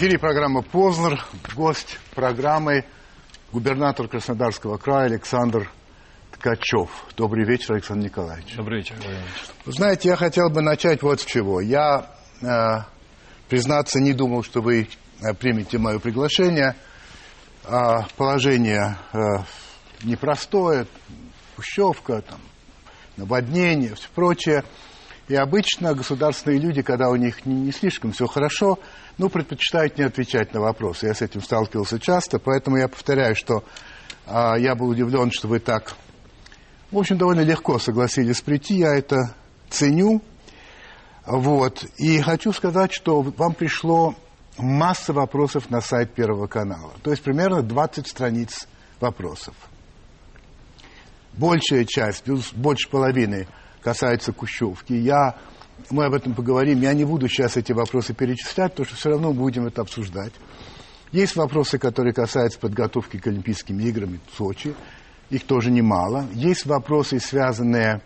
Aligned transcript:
Эфире 0.00 0.18
программа 0.18 0.62
«Познер». 0.62 1.22
Гость 1.54 1.98
программы 2.14 2.86
губернатор 3.52 4.08
Краснодарского 4.08 4.78
края 4.78 5.08
Александр 5.08 5.70
Ткачев. 6.32 6.88
Добрый 7.18 7.44
вечер, 7.44 7.74
Александр 7.74 8.06
Николаевич. 8.06 8.56
Добрый 8.56 8.78
вечер, 8.78 8.94
Владимир 8.94 9.20
Вы 9.66 9.72
знаете, 9.72 10.08
я 10.08 10.16
хотел 10.16 10.48
бы 10.48 10.62
начать 10.62 11.02
вот 11.02 11.20
с 11.20 11.26
чего. 11.26 11.60
Я, 11.60 12.14
э, 12.40 12.78
признаться, 13.50 14.00
не 14.00 14.14
думал, 14.14 14.42
что 14.42 14.62
вы 14.62 14.88
э, 15.20 15.34
примете 15.34 15.76
мое 15.76 15.98
приглашение. 15.98 16.76
А 17.64 18.06
положение 18.16 18.96
э, 19.12 19.18
непростое, 20.04 20.86
пущевка, 21.56 22.22
там, 22.22 22.40
наводнение, 23.18 23.94
все 23.96 24.08
прочее. 24.14 24.64
И 25.28 25.34
обычно 25.36 25.94
государственные 25.94 26.58
люди, 26.58 26.80
когда 26.82 27.08
у 27.10 27.16
них 27.16 27.44
не, 27.44 27.54
не 27.54 27.70
слишком 27.70 28.10
все 28.10 28.26
хорошо, 28.26 28.80
ну, 29.18 29.28
предпочитают 29.28 29.98
не 29.98 30.04
отвечать 30.04 30.52
на 30.54 30.60
вопросы. 30.60 31.06
Я 31.06 31.14
с 31.14 31.22
этим 31.22 31.42
сталкивался 31.42 31.98
часто, 31.98 32.38
поэтому 32.38 32.76
я 32.76 32.88
повторяю, 32.88 33.34
что 33.34 33.64
а, 34.26 34.56
я 34.56 34.74
был 34.74 34.88
удивлен, 34.88 35.30
что 35.30 35.48
вы 35.48 35.58
так, 35.58 35.94
в 36.90 36.98
общем, 36.98 37.18
довольно 37.18 37.42
легко 37.42 37.78
согласились 37.78 38.40
прийти. 38.40 38.78
Я 38.78 38.94
это 38.94 39.34
ценю. 39.68 40.22
Вот. 41.26 41.84
И 41.98 42.20
хочу 42.20 42.52
сказать, 42.52 42.92
что 42.92 43.20
вам 43.20 43.54
пришло 43.54 44.14
масса 44.58 45.12
вопросов 45.12 45.70
на 45.70 45.80
сайт 45.80 46.14
Первого 46.14 46.46
канала. 46.46 46.92
То 47.02 47.10
есть 47.10 47.22
примерно 47.22 47.62
20 47.62 48.06
страниц 48.06 48.66
вопросов. 49.00 49.54
Большая 51.32 51.84
часть, 51.84 52.24
больше 52.54 52.88
половины– 52.88 53.46
касается 53.80 54.32
Кущевки. 54.32 54.92
Я, 54.92 55.36
мы 55.90 56.04
об 56.04 56.14
этом 56.14 56.34
поговорим. 56.34 56.80
Я 56.80 56.92
не 56.94 57.04
буду 57.04 57.28
сейчас 57.28 57.56
эти 57.56 57.72
вопросы 57.72 58.14
перечислять, 58.14 58.72
потому 58.72 58.86
что 58.86 58.96
все 58.96 59.10
равно 59.10 59.32
будем 59.32 59.66
это 59.66 59.82
обсуждать. 59.82 60.32
Есть 61.12 61.36
вопросы, 61.36 61.78
которые 61.78 62.12
касаются 62.12 62.58
подготовки 62.58 63.18
к 63.18 63.26
Олимпийским 63.26 63.80
играм 63.80 64.20
в 64.30 64.36
Сочи. 64.36 64.74
Их 65.30 65.44
тоже 65.44 65.70
немало. 65.70 66.26
Есть 66.32 66.66
вопросы, 66.66 67.18
связанные 67.18 68.02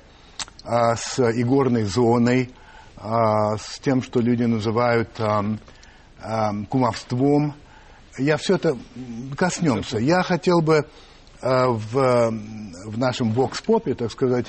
а, 0.62 0.97
с 0.97 1.19
игорной 1.19 1.84
зоной, 1.84 2.50
а, 2.97 3.56
с 3.58 3.78
тем, 3.81 4.03
что 4.03 4.20
люди 4.20 4.44
называют 4.44 5.11
а, 5.19 5.44
а, 6.22 6.53
кумовством. 6.69 7.55
Я 8.16 8.36
все 8.36 8.56
это 8.56 8.77
коснемся. 9.36 9.98
Я 9.98 10.22
хотел 10.22 10.62
бы 10.62 10.86
а, 11.42 11.69
в, 11.69 12.31
в 12.86 12.98
нашем 12.98 13.33
бокс-попе, 13.33 13.94
так 13.94 14.11
сказать, 14.11 14.47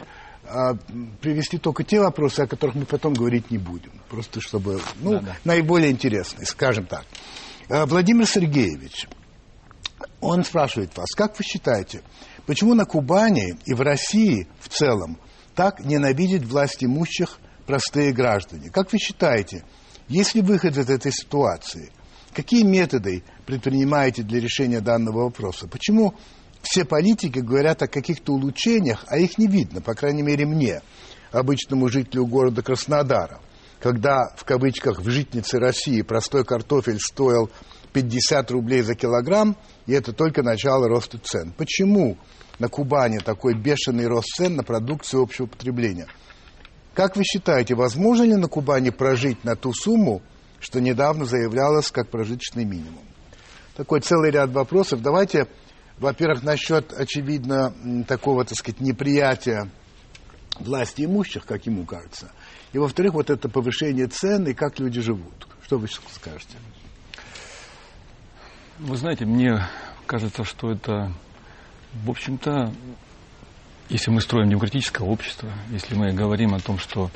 привести 1.21 1.57
только 1.57 1.83
те 1.83 1.99
вопросы, 1.99 2.41
о 2.41 2.47
которых 2.47 2.75
мы 2.75 2.85
потом 2.85 3.13
говорить 3.13 3.51
не 3.51 3.57
будем. 3.57 3.91
Просто 4.09 4.41
чтобы, 4.41 4.79
ну, 4.99 5.13
да, 5.13 5.19
да. 5.19 5.35
наиболее 5.43 5.91
интересные, 5.91 6.45
скажем 6.45 6.85
так. 6.85 7.05
А, 7.69 7.85
Владимир 7.85 8.27
Сергеевич, 8.27 9.07
он 10.21 10.43
спрашивает 10.43 10.95
вас, 10.97 11.09
как 11.15 11.37
вы 11.37 11.43
считаете, 11.43 12.01
почему 12.45 12.73
на 12.73 12.85
Кубани 12.85 13.55
и 13.65 13.73
в 13.73 13.81
России 13.81 14.47
в 14.59 14.69
целом 14.69 15.17
так 15.55 15.79
ненавидят 15.79 16.43
власть 16.43 16.83
имущих 16.83 17.39
простые 17.65 18.11
граждане? 18.11 18.69
Как 18.69 18.91
вы 18.91 18.99
считаете, 18.99 19.63
есть 20.07 20.35
ли 20.35 20.41
выход 20.41 20.77
из 20.77 20.89
этой 20.89 21.11
ситуации? 21.11 21.91
Какие 22.33 22.63
методы 22.63 23.23
предпринимаете 23.45 24.21
для 24.21 24.39
решения 24.39 24.81
данного 24.81 25.23
вопроса? 25.23 25.67
Почему 25.67 26.15
все 26.65 26.83
политики 26.85 27.39
говорят 27.39 27.81
о 27.81 27.87
каких-то 27.87 28.33
улучшениях, 28.33 29.05
а 29.07 29.17
их 29.17 29.37
не 29.37 29.47
видно, 29.47 29.81
по 29.81 29.93
крайней 29.93 30.23
мере 30.23 30.45
мне, 30.45 30.81
обычному 31.31 31.87
жителю 31.89 32.25
города 32.25 32.61
Краснодара. 32.61 33.39
Когда, 33.79 34.33
в 34.35 34.43
кавычках, 34.45 34.99
в 34.99 35.09
житнице 35.09 35.59
России 35.59 36.01
простой 36.01 36.43
картофель 36.43 36.99
стоил 36.99 37.51
50 37.93 38.51
рублей 38.51 38.81
за 38.81 38.95
килограмм, 38.95 39.55
и 39.85 39.93
это 39.93 40.11
только 40.11 40.43
начало 40.43 40.87
роста 40.87 41.17
цен. 41.17 41.53
Почему 41.55 42.17
на 42.59 42.67
Кубани 42.67 43.19
такой 43.19 43.53
бешеный 43.53 44.07
рост 44.07 44.27
цен 44.35 44.55
на 44.55 44.63
продукцию 44.63 45.21
общего 45.21 45.45
потребления? 45.45 46.07
Как 46.93 47.15
вы 47.15 47.23
считаете, 47.23 47.75
возможно 47.75 48.23
ли 48.23 48.35
на 48.35 48.47
Кубани 48.47 48.89
прожить 48.89 49.43
на 49.43 49.55
ту 49.55 49.73
сумму, 49.73 50.21
что 50.59 50.81
недавно 50.81 51.25
заявлялось 51.25 51.91
как 51.91 52.09
прожиточный 52.09 52.65
минимум? 52.65 53.03
Такой 53.75 53.99
целый 53.99 54.31
ряд 54.31 54.51
вопросов. 54.51 55.01
Давайте 55.01 55.47
во-первых, 55.97 56.43
насчет, 56.43 56.91
очевидно, 56.93 57.73
такого, 58.07 58.43
так 58.43 58.57
сказать, 58.57 58.81
неприятия 58.81 59.69
власти 60.59 61.03
имущих, 61.05 61.45
как 61.45 61.65
ему 61.65 61.85
кажется. 61.85 62.31
И, 62.73 62.77
во-вторых, 62.77 63.13
вот 63.13 63.29
это 63.29 63.47
повышение 63.47 64.07
цен 64.07 64.45
и 64.47 64.53
как 64.53 64.79
люди 64.79 65.01
живут. 65.01 65.47
Что 65.63 65.77
вы 65.77 65.87
скажете? 65.87 66.57
Вы 68.79 68.97
знаете, 68.97 69.25
мне 69.25 69.65
кажется, 70.05 70.43
что 70.43 70.71
это, 70.71 71.13
в 71.93 72.09
общем-то, 72.09 72.73
если 73.87 74.11
мы 74.11 74.19
строим 74.19 74.49
демократическое 74.49 75.07
общество, 75.07 75.49
если 75.71 75.95
мы 75.95 76.11
говорим 76.11 76.53
о 76.53 76.59
том, 76.59 76.77
что 76.77 77.09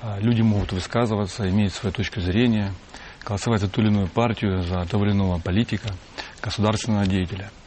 а, 0.00 0.18
люди 0.18 0.40
могут 0.40 0.72
высказываться, 0.72 1.48
иметь 1.50 1.74
свою 1.74 1.92
точку 1.92 2.20
зрения, 2.20 2.72
голосовать 3.24 3.60
за 3.60 3.68
ту 3.68 3.82
или 3.82 3.88
иную 3.88 4.08
партию, 4.08 4.62
за 4.62 4.86
того 4.86 5.04
или 5.04 5.12
иного 5.12 5.38
политика, 5.38 5.90
государственного 6.40 7.06
деятеля– 7.06 7.50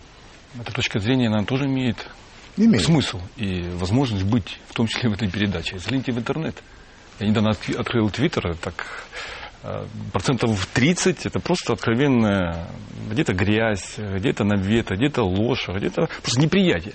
эта 0.60 0.72
точка 0.72 1.00
зрения, 1.00 1.28
она 1.28 1.44
тоже 1.44 1.66
имеет, 1.66 2.08
имеет 2.58 2.84
смысл 2.84 3.20
и 3.38 3.64
возможность 3.74 4.24
быть, 4.24 4.60
в 4.68 4.74
том 4.74 4.88
числе 4.88 5.10
в 5.10 5.14
этой 5.14 5.30
передаче. 5.30 5.78
Загляните 5.78 6.12
в 6.12 6.18
интернет. 6.18 6.56
Я 7.20 7.28
недавно 7.28 7.52
открыл 7.52 8.10
Твиттер, 8.10 8.56
так 8.58 9.06
э, 9.64 9.86
процентов 10.12 10.66
30 10.74 11.26
это 11.26 11.40
просто 11.40 11.74
откровенная 11.74 12.68
где-то 13.10 13.34
грязь, 13.34 13.96
где-то 13.98 14.44
навет, 14.44 14.92
где-то 14.92 15.24
ложь, 15.24 15.70
где-то 15.70 16.08
просто 16.22 16.42
неприятие. 16.42 16.94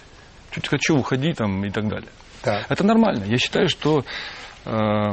Чуть 0.51 0.69
хочу, 0.69 0.97
уходи 0.97 1.33
там 1.33 1.65
и 1.65 1.71
так 1.71 1.89
далее. 1.89 2.11
Да. 2.43 2.67
Это 2.69 2.85
нормально. 2.85 3.25
Я 3.25 3.39
считаю, 3.39 3.69
что 3.69 4.05
э, 4.65 5.13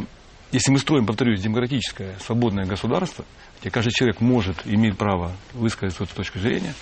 если 0.51 0.71
мы 0.71 0.79
строим, 0.79 1.05
повторюсь, 1.05 1.41
демократическое, 1.41 2.15
свободное 2.19 2.65
государство, 2.65 3.25
где 3.59 3.69
каждый 3.69 3.91
человек 3.91 4.21
может, 4.21 4.65
имеет 4.65 4.97
право 4.97 5.33
высказать 5.53 5.95
свою 5.95 6.07
точку 6.07 6.39
зрения, 6.39 6.73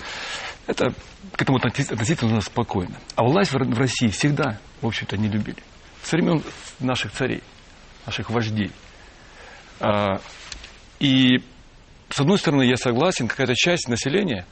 это 0.66 0.92
к 1.32 1.42
этому 1.42 1.58
относительно 1.58 2.40
спокойно. 2.40 2.96
А 3.14 3.24
власть 3.24 3.52
в 3.52 3.78
России 3.78 4.08
всегда, 4.08 4.58
в 4.80 4.86
общем-то, 4.86 5.16
не 5.16 5.28
любили. 5.28 5.62
С 6.02 6.12
времен 6.12 6.42
наших 6.80 7.12
царей, 7.12 7.42
наших 8.04 8.30
вождей. 8.30 8.70
А, 9.80 10.20
и, 10.98 11.38
с 12.08 12.20
одной 12.20 12.38
стороны, 12.38 12.62
я 12.62 12.76
согласен, 12.76 13.28
какая-то 13.28 13.54
часть 13.54 13.88
населения 13.88 14.46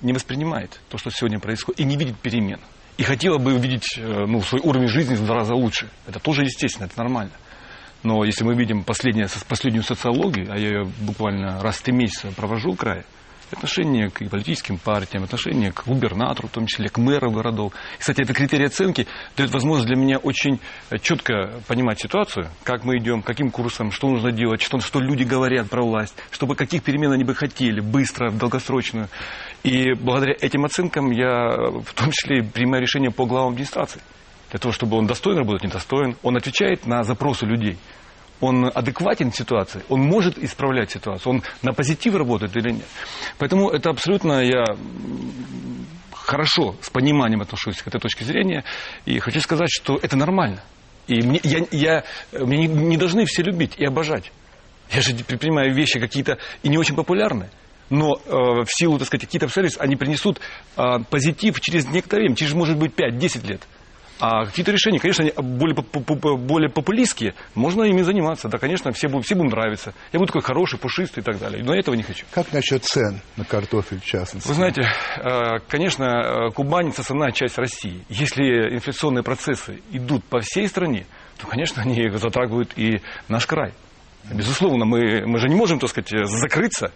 не 0.00 0.12
воспринимает 0.12 0.80
то, 0.88 0.98
что 0.98 1.10
сегодня 1.10 1.38
происходит, 1.38 1.80
и 1.80 1.84
не 1.84 1.96
видит 1.96 2.18
перемен. 2.18 2.60
И 2.96 3.02
хотела 3.02 3.38
бы 3.38 3.54
увидеть 3.54 3.96
э, 3.96 4.24
ну, 4.26 4.42
свой 4.42 4.60
уровень 4.62 4.88
жизни 4.88 5.14
в 5.14 5.24
два 5.24 5.36
раза 5.36 5.54
лучше. 5.54 5.88
Это 6.06 6.18
тоже 6.18 6.42
естественно, 6.42 6.86
это 6.86 6.98
нормально. 6.98 7.32
Но 8.02 8.24
если 8.24 8.44
мы 8.44 8.54
видим 8.54 8.82
последнюю 8.82 9.82
социологию, 9.82 10.50
а 10.50 10.58
я 10.58 10.68
ее 10.68 10.84
буквально 11.00 11.60
раз 11.62 11.76
в 11.76 11.82
три 11.82 11.92
месяца 11.92 12.28
провожу 12.32 12.72
в 12.72 12.76
крае, 12.76 13.04
отношение 13.52 14.10
к 14.10 14.28
политическим 14.28 14.78
партиям, 14.78 15.24
отношение 15.24 15.72
к 15.72 15.84
губернатору, 15.86 16.48
в 16.48 16.52
том 16.52 16.66
числе 16.66 16.88
к 16.88 16.98
мэрам 16.98 17.32
городов. 17.32 17.72
И, 17.96 18.00
кстати, 18.00 18.22
это 18.22 18.32
критерий 18.32 18.66
оценки 18.66 19.06
дает 19.36 19.50
возможность 19.50 19.88
для 19.88 19.96
меня 19.96 20.18
очень 20.18 20.60
э, 20.90 20.98
четко 20.98 21.60
понимать 21.66 22.00
ситуацию, 22.00 22.48
как 22.62 22.84
мы 22.84 22.98
идем, 22.98 23.22
каким 23.22 23.50
курсом, 23.50 23.92
что 23.92 24.08
нужно 24.08 24.32
делать, 24.32 24.62
что, 24.62 24.80
что 24.80 25.00
люди 25.00 25.24
говорят 25.24 25.68
про 25.68 25.82
власть, 25.82 26.14
чтобы 26.30 26.54
каких 26.54 26.82
перемен 26.82 27.12
они 27.12 27.24
бы 27.24 27.34
хотели, 27.34 27.80
быстро, 27.80 28.30
долгосрочную. 28.30 29.08
И 29.62 29.92
благодаря 29.94 30.34
этим 30.40 30.64
оценкам 30.64 31.10
я 31.10 31.50
в 31.84 31.92
том 31.94 32.10
числе 32.10 32.42
принимаю 32.42 32.82
решение 32.82 33.10
по 33.10 33.26
главам 33.26 33.50
администрации. 33.50 34.00
Для 34.50 34.58
того, 34.58 34.72
чтобы 34.72 34.96
он 34.96 35.06
достоин 35.06 35.38
работать, 35.38 35.64
недостоин. 35.64 36.16
Он 36.22 36.36
отвечает 36.36 36.86
на 36.86 37.04
запросы 37.04 37.46
людей 37.46 37.78
он 38.40 38.70
адекватен 38.74 39.32
ситуации, 39.32 39.82
он 39.88 40.00
может 40.00 40.38
исправлять 40.38 40.90
ситуацию, 40.90 41.34
он 41.34 41.42
на 41.62 41.72
позитив 41.72 42.14
работает 42.14 42.56
или 42.56 42.72
нет. 42.72 42.86
Поэтому 43.38 43.70
это 43.70 43.90
абсолютно 43.90 44.42
я 44.42 44.64
хорошо, 46.12 46.76
с 46.80 46.90
пониманием 46.90 47.40
отношусь 47.40 47.82
к 47.82 47.86
этой 47.88 48.00
точке 48.00 48.24
зрения, 48.24 48.64
и 49.04 49.18
хочу 49.18 49.40
сказать, 49.40 49.70
что 49.70 49.98
это 50.00 50.16
нормально. 50.16 50.62
И 51.06 51.22
мне, 51.22 51.40
я, 51.42 51.66
я, 51.70 52.04
мне 52.32 52.58
не, 52.58 52.66
не 52.66 52.96
должны 52.96 53.24
все 53.24 53.42
любить 53.42 53.74
и 53.76 53.84
обожать. 53.84 54.30
Я 54.92 55.02
же 55.02 55.14
предпринимаю 55.14 55.74
вещи 55.74 55.98
какие-то 55.98 56.38
и 56.62 56.68
не 56.68 56.78
очень 56.78 56.94
популярные 56.94 57.50
но 57.90 58.14
э, 58.14 58.30
в 58.30 58.68
силу, 58.68 58.98
так 58.98 59.08
сказать, 59.08 59.26
каких-то 59.26 59.46
обстоятельств 59.46 59.80
они 59.82 59.96
принесут 59.96 60.40
э, 60.76 60.82
позитив 61.10 61.60
через 61.60 61.86
некоторое 61.88 62.22
время, 62.22 62.36
через, 62.36 62.54
может 62.54 62.78
быть, 62.78 62.92
5-10 62.92 63.46
лет. 63.46 63.62
А 64.20 64.44
какие-то 64.44 64.72
решения, 64.72 64.98
конечно, 64.98 65.24
они 65.24 65.32
более, 65.36 65.74
более 66.36 66.70
популистские, 66.70 67.34
можно 67.54 67.84
ими 67.84 68.02
заниматься. 68.02 68.48
Да, 68.48 68.58
конечно, 68.58 68.92
все, 68.92 69.08
будут, 69.08 69.26
все 69.26 69.34
будут 69.34 69.52
нравиться. 69.52 69.94
Я 70.12 70.18
буду 70.18 70.28
такой 70.28 70.42
хороший, 70.42 70.78
пушистый 70.78 71.22
и 71.22 71.24
так 71.24 71.38
далее. 71.38 71.64
Но 71.64 71.72
я 71.74 71.80
этого 71.80 71.94
не 71.94 72.02
хочу. 72.02 72.26
Как 72.32 72.52
насчет 72.52 72.84
цен 72.84 73.20
на 73.36 73.44
картофель, 73.44 74.00
в 74.00 74.04
частности? 74.04 74.46
Вы 74.46 74.54
знаете, 74.54 74.82
э, 75.16 75.58
конечно, 75.68 76.50
Кубань– 76.54 76.88
это 76.90 77.02
основная 77.02 77.32
часть 77.32 77.58
России. 77.58 78.04
Если 78.08 78.74
инфляционные 78.74 79.22
процессы 79.22 79.80
идут 79.90 80.24
по 80.24 80.40
всей 80.40 80.68
стране, 80.68 81.06
то, 81.38 81.46
конечно, 81.46 81.82
они 81.82 82.10
затрагивают 82.10 82.72
и 82.76 83.00
наш 83.28 83.46
край. 83.46 83.72
Безусловно, 84.30 84.84
мы, 84.84 85.26
мы 85.26 85.38
же 85.38 85.48
не 85.48 85.54
можем, 85.54 85.78
так 85.78 85.88
сказать, 85.88 86.10
закрыться 86.28 86.92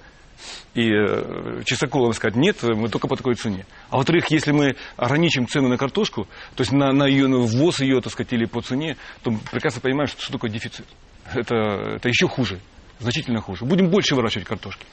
и 0.74 0.90
э, 0.90 1.62
чистоколом 1.64 2.12
сказать, 2.12 2.36
нет, 2.36 2.62
мы 2.62 2.88
только 2.88 3.06
по 3.08 3.16
такой 3.16 3.34
цене. 3.34 3.66
А 3.90 3.96
во-вторых, 3.96 4.30
если 4.30 4.52
мы 4.52 4.76
ограничим 4.96 5.46
цену 5.46 5.68
на 5.68 5.76
картошку, 5.76 6.26
то 6.54 6.62
есть 6.62 6.72
на, 6.72 6.92
на 6.92 7.06
ее 7.06 7.28
на 7.28 7.38
ввоз 7.38 7.80
ее, 7.80 8.00
так 8.00 8.12
сказать, 8.12 8.32
или 8.32 8.44
по 8.44 8.60
цене, 8.60 8.96
то 9.22 9.32
прекрасно 9.50 9.80
понимаем, 9.80 10.08
что, 10.08 10.20
что 10.22 10.32
такое 10.32 10.50
дефицит. 10.50 10.86
Это, 11.32 11.56
это 11.96 12.08
еще 12.08 12.28
хуже, 12.28 12.60
значительно 12.98 13.40
хуже. 13.40 13.64
Будем 13.64 13.88
больше 13.88 14.14
выращивать 14.14 14.46
картошки. 14.46 14.84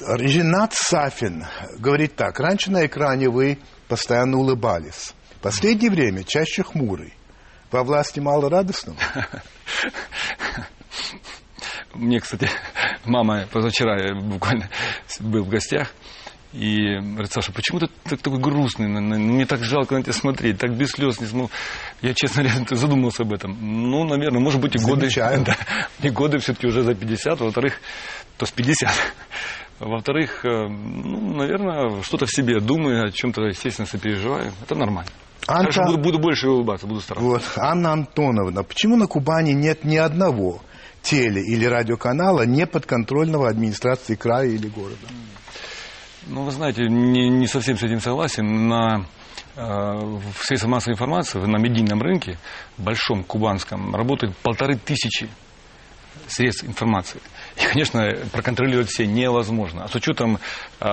Режинат 0.00 0.72
Сафин 0.74 1.46
говорит 1.78 2.16
так. 2.16 2.38
Раньше 2.40 2.70
на 2.70 2.86
экране 2.86 3.28
вы 3.28 3.58
постоянно 3.88 4.38
улыбались. 4.38 5.14
В 5.36 5.40
последнее 5.40 5.90
время 5.90 6.24
чаще 6.24 6.62
хмурый. 6.62 7.14
Во 7.70 7.82
власти 7.82 8.20
мало 8.20 8.48
радостного? 8.48 8.98
Мне, 11.96 12.20
кстати, 12.20 12.48
мама 13.04 13.46
позавчера 13.50 13.96
я 14.00 14.14
буквально 14.14 14.68
был 15.20 15.44
в 15.44 15.48
гостях, 15.48 15.92
и 16.52 16.98
говорит, 17.00 17.32
Саша, 17.32 17.52
почему 17.52 17.80
ты 17.80 17.88
так, 18.04 18.20
такой 18.20 18.38
грустный? 18.38 18.88
Мне 18.88 19.44
так 19.44 19.62
жалко 19.62 19.94
на 19.94 20.02
тебя 20.02 20.14
смотреть, 20.14 20.58
так 20.58 20.74
без 20.74 20.90
слез 20.90 21.20
не 21.20 21.26
смог. 21.26 21.50
Я, 22.00 22.14
честно 22.14 22.42
говоря, 22.44 22.64
задумался 22.70 23.24
об 23.24 23.34
этом. 23.34 23.58
Ну, 23.60 24.04
наверное, 24.04 24.40
может 24.40 24.60
быть, 24.60 24.74
и 24.74 24.78
годы... 24.78 25.08
Да, 25.14 25.56
и 26.00 26.08
годы 26.08 26.38
все-таки 26.38 26.66
уже 26.66 26.82
за 26.82 26.94
50, 26.94 27.40
во-вторых, 27.40 27.78
то 28.38 28.46
с 28.46 28.52
50. 28.52 28.90
Во-вторых, 29.80 30.46
э, 30.46 30.68
ну, 30.68 31.36
наверное, 31.36 32.02
что-то 32.02 32.24
в 32.24 32.30
себе 32.30 32.60
думаю, 32.60 33.06
о 33.06 33.10
чем-то, 33.10 33.42
естественно, 33.42 33.86
сопереживаю. 33.86 34.52
Это 34.62 34.74
нормально. 34.74 35.10
Анна... 35.46 35.70
Хорошо, 35.70 35.84
буду, 35.84 35.98
буду 35.98 36.18
больше 36.18 36.48
улыбаться, 36.48 36.86
буду 36.86 37.02
стараться. 37.02 37.28
Вот, 37.28 37.42
Анна 37.56 37.92
Антоновна, 37.92 38.62
почему 38.62 38.96
на 38.96 39.06
Кубани 39.06 39.52
нет 39.52 39.84
ни 39.84 39.96
одного 39.96 40.62
теле- 41.06 41.42
или 41.42 41.64
радиоканала 41.64 42.42
не 42.42 42.66
подконтрольного 42.66 43.48
администрации 43.48 44.16
края 44.16 44.48
или 44.48 44.68
города? 44.68 45.06
Ну, 46.26 46.42
вы 46.42 46.50
знаете, 46.50 46.82
не, 46.88 47.28
не 47.28 47.46
совсем 47.46 47.78
с 47.78 47.82
этим 47.82 48.00
согласен. 48.00 48.68
На 48.68 49.06
э, 49.54 49.60
в 49.62 50.44
средствах 50.44 50.72
массовой 50.72 50.94
информации 50.94 51.38
на 51.38 51.58
медийном 51.58 52.02
рынке, 52.02 52.38
большом, 52.76 53.22
кубанском, 53.22 53.94
работает 53.94 54.36
полторы 54.38 54.76
тысячи 54.76 55.28
средств 56.26 56.64
информации. 56.64 57.20
И, 57.56 57.66
конечно, 57.66 58.12
проконтролировать 58.32 58.88
все 58.88 59.06
невозможно. 59.06 59.84
А 59.84 59.88
с 59.88 59.94
учетом 59.94 60.38
э, 60.80 60.86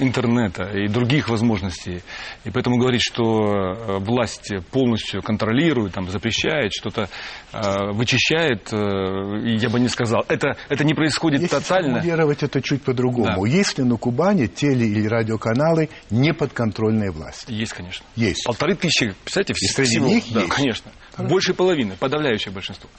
интернета 0.00 0.64
и 0.64 0.88
других 0.88 1.28
возможностей. 1.28 2.02
И 2.44 2.50
поэтому 2.50 2.78
говорить, 2.78 3.02
что 3.02 3.52
э, 3.52 3.98
власть 3.98 4.52
полностью 4.70 5.22
контролирует, 5.22 5.92
там, 5.94 6.08
запрещает, 6.08 6.72
что-то 6.72 7.08
э, 7.52 7.92
вычищает, 7.92 8.72
э, 8.72 9.56
я 9.56 9.68
бы 9.68 9.78
не 9.78 9.88
сказал. 9.88 10.24
Это, 10.28 10.56
это 10.68 10.84
не 10.84 10.94
происходит 10.94 11.42
Если 11.42 11.56
тотально. 11.56 11.98
Если 11.98 12.44
это 12.44 12.60
чуть 12.60 12.82
по-другому. 12.82 13.44
Да. 13.44 13.48
Есть 13.48 13.78
ли 13.78 13.84
на 13.84 13.96
Кубани 13.96 14.46
теле- 14.46 14.86
или 14.86 15.06
радиоканалы 15.06 15.88
неподконтрольные 16.10 17.10
власти? 17.12 17.52
Есть, 17.52 17.72
конечно. 17.72 18.04
Есть. 18.16 18.44
Полторы 18.44 18.74
тысячи, 18.74 19.14
представляете, 19.22 19.52
и 19.52 19.68
среди 19.68 19.90
всего. 19.90 20.06
них 20.06 20.24
да, 20.30 20.40
есть? 20.40 20.52
конечно. 20.52 20.90
Больше 21.18 21.54
половины, 21.54 21.94
подавляющее 21.98 22.52
большинство. 22.52 22.90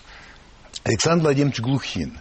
Александр 0.83 1.23
Владимирович 1.23 1.59
Глухин. 1.59 2.17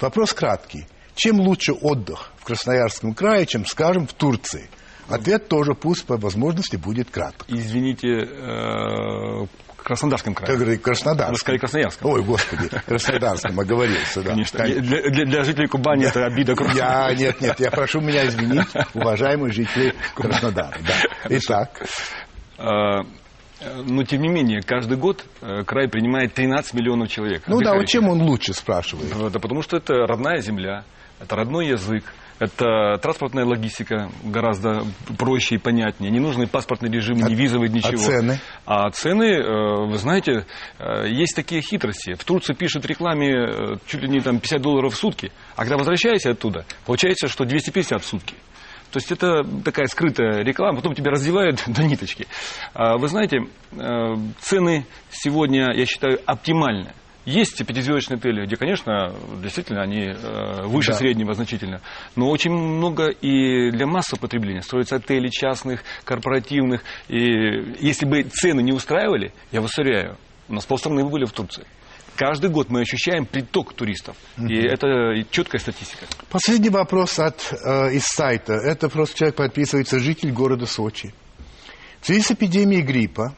Вопрос 0.00 0.32
краткий. 0.32 0.86
Чем 1.14 1.40
лучше 1.40 1.72
отдых 1.72 2.30
в 2.38 2.44
Красноярском 2.44 3.14
крае, 3.14 3.46
чем, 3.46 3.66
скажем, 3.66 4.06
в 4.06 4.14
Турции? 4.14 4.70
Ответ 5.08 5.48
тоже 5.48 5.74
пусть 5.74 6.06
по 6.06 6.16
возможности 6.16 6.76
будет 6.76 7.10
краток. 7.10 7.44
Извините, 7.48 8.08
э, 8.08 9.46
в 9.80 9.82
Краснодарском 9.82 10.34
крае. 10.34 10.52
Как 10.52 10.58
говорит, 10.60 10.82
Краснодарском. 10.82 11.32
Вы 11.32 11.38
сказали 11.38 11.58
Красноярском. 11.58 12.10
Ой, 12.10 12.22
господи, 12.22 12.68
Краснодарском, 12.86 13.58
оговорился, 13.58 14.22
да. 14.22 14.30
Конечно. 14.30 14.64
Для, 14.64 15.10
для, 15.10 15.24
для 15.24 15.42
жителей 15.42 15.66
Кубани 15.66 16.06
это 16.06 16.26
обида 16.26 16.54
Я, 16.74 17.12
нет, 17.18 17.40
нет, 17.40 17.58
я 17.58 17.70
прошу 17.70 18.00
меня 18.00 18.26
извинить, 18.26 18.68
уважаемые 18.94 19.52
жители 19.52 19.94
Краснодара. 20.14 20.76
Да. 20.86 20.94
Итак. 21.28 21.82
А, 23.60 23.82
но, 23.82 24.04
тем 24.04 24.22
не 24.22 24.28
менее, 24.28 24.62
каждый 24.62 24.96
год 24.96 25.24
э, 25.42 25.62
край 25.64 25.88
принимает 25.88 26.34
13 26.34 26.74
миллионов 26.74 27.08
человек. 27.08 27.42
Ну 27.46 27.60
да, 27.60 27.74
вот 27.74 27.86
чем 27.86 28.08
он 28.08 28.22
лучше, 28.22 28.54
спрашивает? 28.54 29.12
Да, 29.32 29.38
потому 29.38 29.62
что 29.62 29.76
это 29.76 29.94
родная 30.06 30.38
земля, 30.38 30.84
это 31.20 31.36
родной 31.36 31.68
язык, 31.68 32.04
это 32.38 32.98
транспортная 33.02 33.44
логистика 33.44 34.10
гораздо 34.24 34.84
проще 35.18 35.56
и 35.56 35.58
понятнее. 35.58 36.10
Не 36.10 36.20
нужны 36.20 36.46
паспортный 36.46 36.90
режим, 36.90 37.22
а, 37.22 37.28
не 37.28 37.34
визовый, 37.34 37.68
ничего. 37.68 37.92
А 37.92 37.96
цены? 37.96 38.40
А 38.64 38.90
цены, 38.90 39.24
э, 39.24 39.86
вы 39.86 39.98
знаете, 39.98 40.46
э, 40.78 41.08
есть 41.08 41.36
такие 41.36 41.60
хитрости. 41.60 42.14
В 42.14 42.24
Турции 42.24 42.54
пишут 42.54 42.86
рекламе 42.86 43.78
чуть 43.86 44.02
ли 44.02 44.08
не 44.08 44.20
там 44.20 44.40
50 44.40 44.62
долларов 44.62 44.94
в 44.94 44.96
сутки, 44.96 45.32
а 45.54 45.62
когда 45.62 45.76
возвращаешься 45.76 46.30
оттуда, 46.30 46.64
получается, 46.86 47.28
что 47.28 47.44
250 47.44 48.02
в 48.02 48.06
сутки. 48.06 48.34
То 48.90 48.98
есть 48.98 49.12
это 49.12 49.44
такая 49.64 49.86
скрытая 49.86 50.42
реклама, 50.42 50.76
потом 50.76 50.94
тебя 50.94 51.10
раздевают 51.10 51.62
до 51.66 51.84
ниточки. 51.84 52.26
А, 52.74 52.98
вы 52.98 53.08
знаете, 53.08 53.38
э, 53.72 54.14
цены 54.40 54.86
сегодня, 55.10 55.72
я 55.74 55.86
считаю, 55.86 56.18
оптимальные. 56.26 56.94
Есть 57.26 57.64
пятизвездочные 57.64 58.16
отели, 58.16 58.46
где, 58.46 58.56
конечно, 58.56 59.14
действительно 59.42 59.82
они 59.82 60.06
э, 60.06 60.62
выше 60.64 60.92
да. 60.92 60.96
среднего 60.96 61.34
значительно. 61.34 61.80
Но 62.16 62.28
очень 62.30 62.50
много 62.50 63.08
и 63.10 63.70
для 63.70 63.86
массового 63.86 64.22
потребления 64.22 64.62
строятся 64.62 64.96
отели 64.96 65.28
частных, 65.28 65.84
корпоративных. 66.04 66.82
И 67.08 67.18
если 67.78 68.06
бы 68.06 68.22
цены 68.22 68.62
не 68.62 68.72
устраивали, 68.72 69.32
я 69.52 69.60
вас 69.60 69.76
уверяю, 69.78 70.16
у 70.48 70.54
нас 70.54 70.64
полстраны 70.64 71.04
были 71.04 71.26
в 71.26 71.32
Турции 71.32 71.66
каждый 72.16 72.50
год 72.50 72.70
мы 72.70 72.82
ощущаем 72.82 73.26
приток 73.26 73.72
туристов. 73.72 74.16
Угу. 74.38 74.48
И 74.48 74.56
это 74.56 74.86
четкая 75.30 75.60
статистика. 75.60 76.06
Последний 76.30 76.70
вопрос 76.70 77.18
от, 77.18 77.52
э, 77.52 77.92
из 77.94 78.04
сайта. 78.04 78.54
Это 78.54 78.88
просто 78.88 79.16
человек 79.16 79.36
подписывается, 79.36 79.98
житель 79.98 80.32
города 80.32 80.66
Сочи. 80.66 81.14
В 82.00 82.06
связи 82.06 82.22
с 82.22 82.30
эпидемией 82.30 82.82
гриппа, 82.82 83.34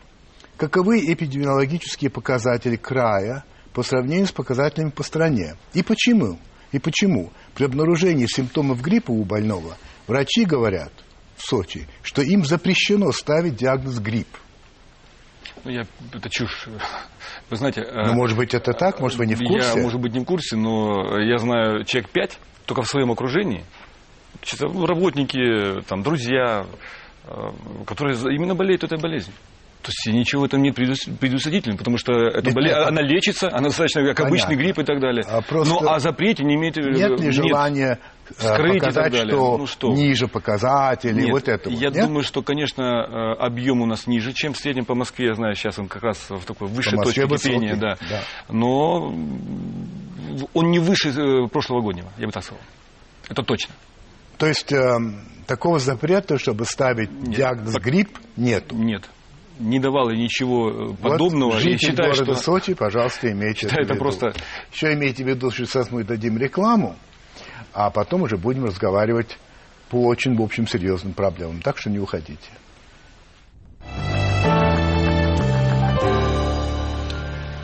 каковы 0.56 1.00
эпидемиологические 1.12 2.10
показатели 2.10 2.76
края 2.76 3.44
по 3.72 3.82
сравнению 3.82 4.26
с 4.26 4.32
показателями 4.32 4.90
по 4.90 5.02
стране? 5.02 5.56
И 5.74 5.82
почему? 5.82 6.38
И 6.70 6.78
почему? 6.78 7.32
При 7.54 7.64
обнаружении 7.64 8.26
симптомов 8.26 8.80
гриппа 8.80 9.10
у 9.10 9.24
больного 9.24 9.76
врачи 10.06 10.44
говорят 10.44 10.92
в 11.36 11.42
Сочи, 11.46 11.86
что 12.02 12.22
им 12.22 12.44
запрещено 12.44 13.10
ставить 13.12 13.56
диагноз 13.56 13.98
грипп. 13.98 14.28
Ну, 15.64 15.70
я, 15.70 15.82
это 16.12 16.28
чушь. 16.28 16.68
Вы 17.50 17.56
знаете... 17.56 17.82
Э, 17.82 18.06
ну, 18.06 18.14
может 18.14 18.36
быть, 18.36 18.52
это 18.54 18.72
так? 18.72 19.00
Может, 19.00 19.18
вы 19.18 19.26
не 19.26 19.34
в 19.34 19.38
курсе? 19.38 19.76
Я, 19.76 19.82
может 19.82 20.00
быть, 20.00 20.12
не 20.12 20.20
в 20.20 20.24
курсе, 20.24 20.56
но 20.56 21.20
я 21.20 21.38
знаю 21.38 21.84
человек 21.84 22.10
пять, 22.10 22.38
только 22.66 22.82
в 22.82 22.88
своем 22.88 23.10
окружении. 23.12 23.64
Ну, 24.60 24.86
работники, 24.86 25.82
там, 25.82 26.02
друзья, 26.02 26.66
э, 27.24 27.32
которые 27.86 28.16
именно 28.34 28.54
болеют 28.54 28.82
этой 28.82 28.98
болезнью. 28.98 29.36
То 29.82 29.90
есть 29.90 30.16
ничего 30.16 30.42
в 30.42 30.44
этом 30.44 30.62
нет 30.62 30.76
предусудительного, 30.76 31.76
потому 31.76 31.98
что 31.98 32.12
эта 32.12 32.46
нет, 32.46 32.54
болезнь, 32.54 32.78
нет. 32.78 32.86
она 32.86 33.02
лечится, 33.02 33.48
она 33.48 33.68
достаточно 33.68 34.02
как 34.02 34.16
Понятно. 34.16 34.26
обычный 34.26 34.56
грипп 34.56 34.78
и 34.78 34.84
так 34.84 35.00
далее. 35.00 35.24
А 35.28 35.42
просто... 35.42 35.74
Ну, 35.74 35.88
о 35.88 35.98
запрете 35.98 36.44
не 36.44 36.54
имеет... 36.54 36.76
Нет 36.76 37.20
ли 37.20 37.30
желания 37.30 37.72
нет 37.72 38.00
скрыть 38.38 38.80
показать, 38.80 39.14
что, 39.14 39.58
ну, 39.58 39.66
что 39.66 39.92
ниже 39.92 40.28
показателей, 40.28 41.24
Нет, 41.24 41.32
вот 41.32 41.48
этого? 41.48 41.72
Я 41.72 41.90
Нет? 41.90 42.06
думаю, 42.06 42.22
что, 42.22 42.42
конечно, 42.42 42.82
э, 42.82 43.44
объем 43.44 43.82
у 43.82 43.86
нас 43.86 44.06
ниже, 44.06 44.32
чем 44.32 44.54
в 44.54 44.58
среднем 44.58 44.84
по 44.84 44.94
Москве. 44.94 45.26
Я 45.26 45.34
знаю, 45.34 45.54
сейчас 45.54 45.78
он 45.78 45.88
как 45.88 46.02
раз 46.02 46.18
в 46.28 46.44
такой 46.44 46.68
высшей 46.68 46.98
точке 46.98 47.26
кипения. 47.26 47.76
Да. 47.76 47.98
Да. 48.08 48.22
Но 48.48 49.14
он 50.54 50.70
не 50.70 50.78
выше 50.78 51.10
э, 51.10 51.48
прошлогоднего, 51.48 52.08
я 52.18 52.26
бы 52.26 52.32
так 52.32 52.44
сказал. 52.44 52.62
Это 53.28 53.42
точно. 53.42 53.74
То 54.38 54.46
есть 54.46 54.72
э, 54.72 54.98
такого 55.46 55.78
запрета, 55.78 56.38
чтобы 56.38 56.64
ставить 56.64 57.10
нет. 57.10 57.36
диагноз 57.36 57.74
грипп, 57.74 58.18
нету? 58.36 58.76
Нет 58.76 59.08
не 59.58 59.78
давала 59.78 60.10
ничего 60.10 60.92
э, 60.92 60.94
подобного. 60.94 61.52
Вот, 61.52 61.64
и 61.64 61.76
считаю, 61.76 62.12
города 62.12 62.34
что... 62.34 62.42
Сочи, 62.42 62.74
пожалуйста, 62.74 63.30
имейте 63.30 63.62
считаю, 63.62 63.84
это, 63.84 63.92
это 63.92 63.98
просто... 63.98 64.34
Еще 64.72 64.94
имейте 64.94 65.24
в 65.24 65.28
виду, 65.28 65.50
что 65.50 65.66
сейчас 65.66 65.90
мы 65.90 66.04
дадим 66.04 66.38
рекламу, 66.38 66.96
а 67.72 67.90
потом 67.90 68.22
уже 68.22 68.36
будем 68.36 68.64
разговаривать 68.64 69.38
по 69.90 70.06
очень, 70.06 70.34
в 70.36 70.42
общем, 70.42 70.66
серьезным 70.66 71.12
проблемам. 71.12 71.60
Так 71.60 71.78
что 71.78 71.90
не 71.90 71.98
уходите. 71.98 72.50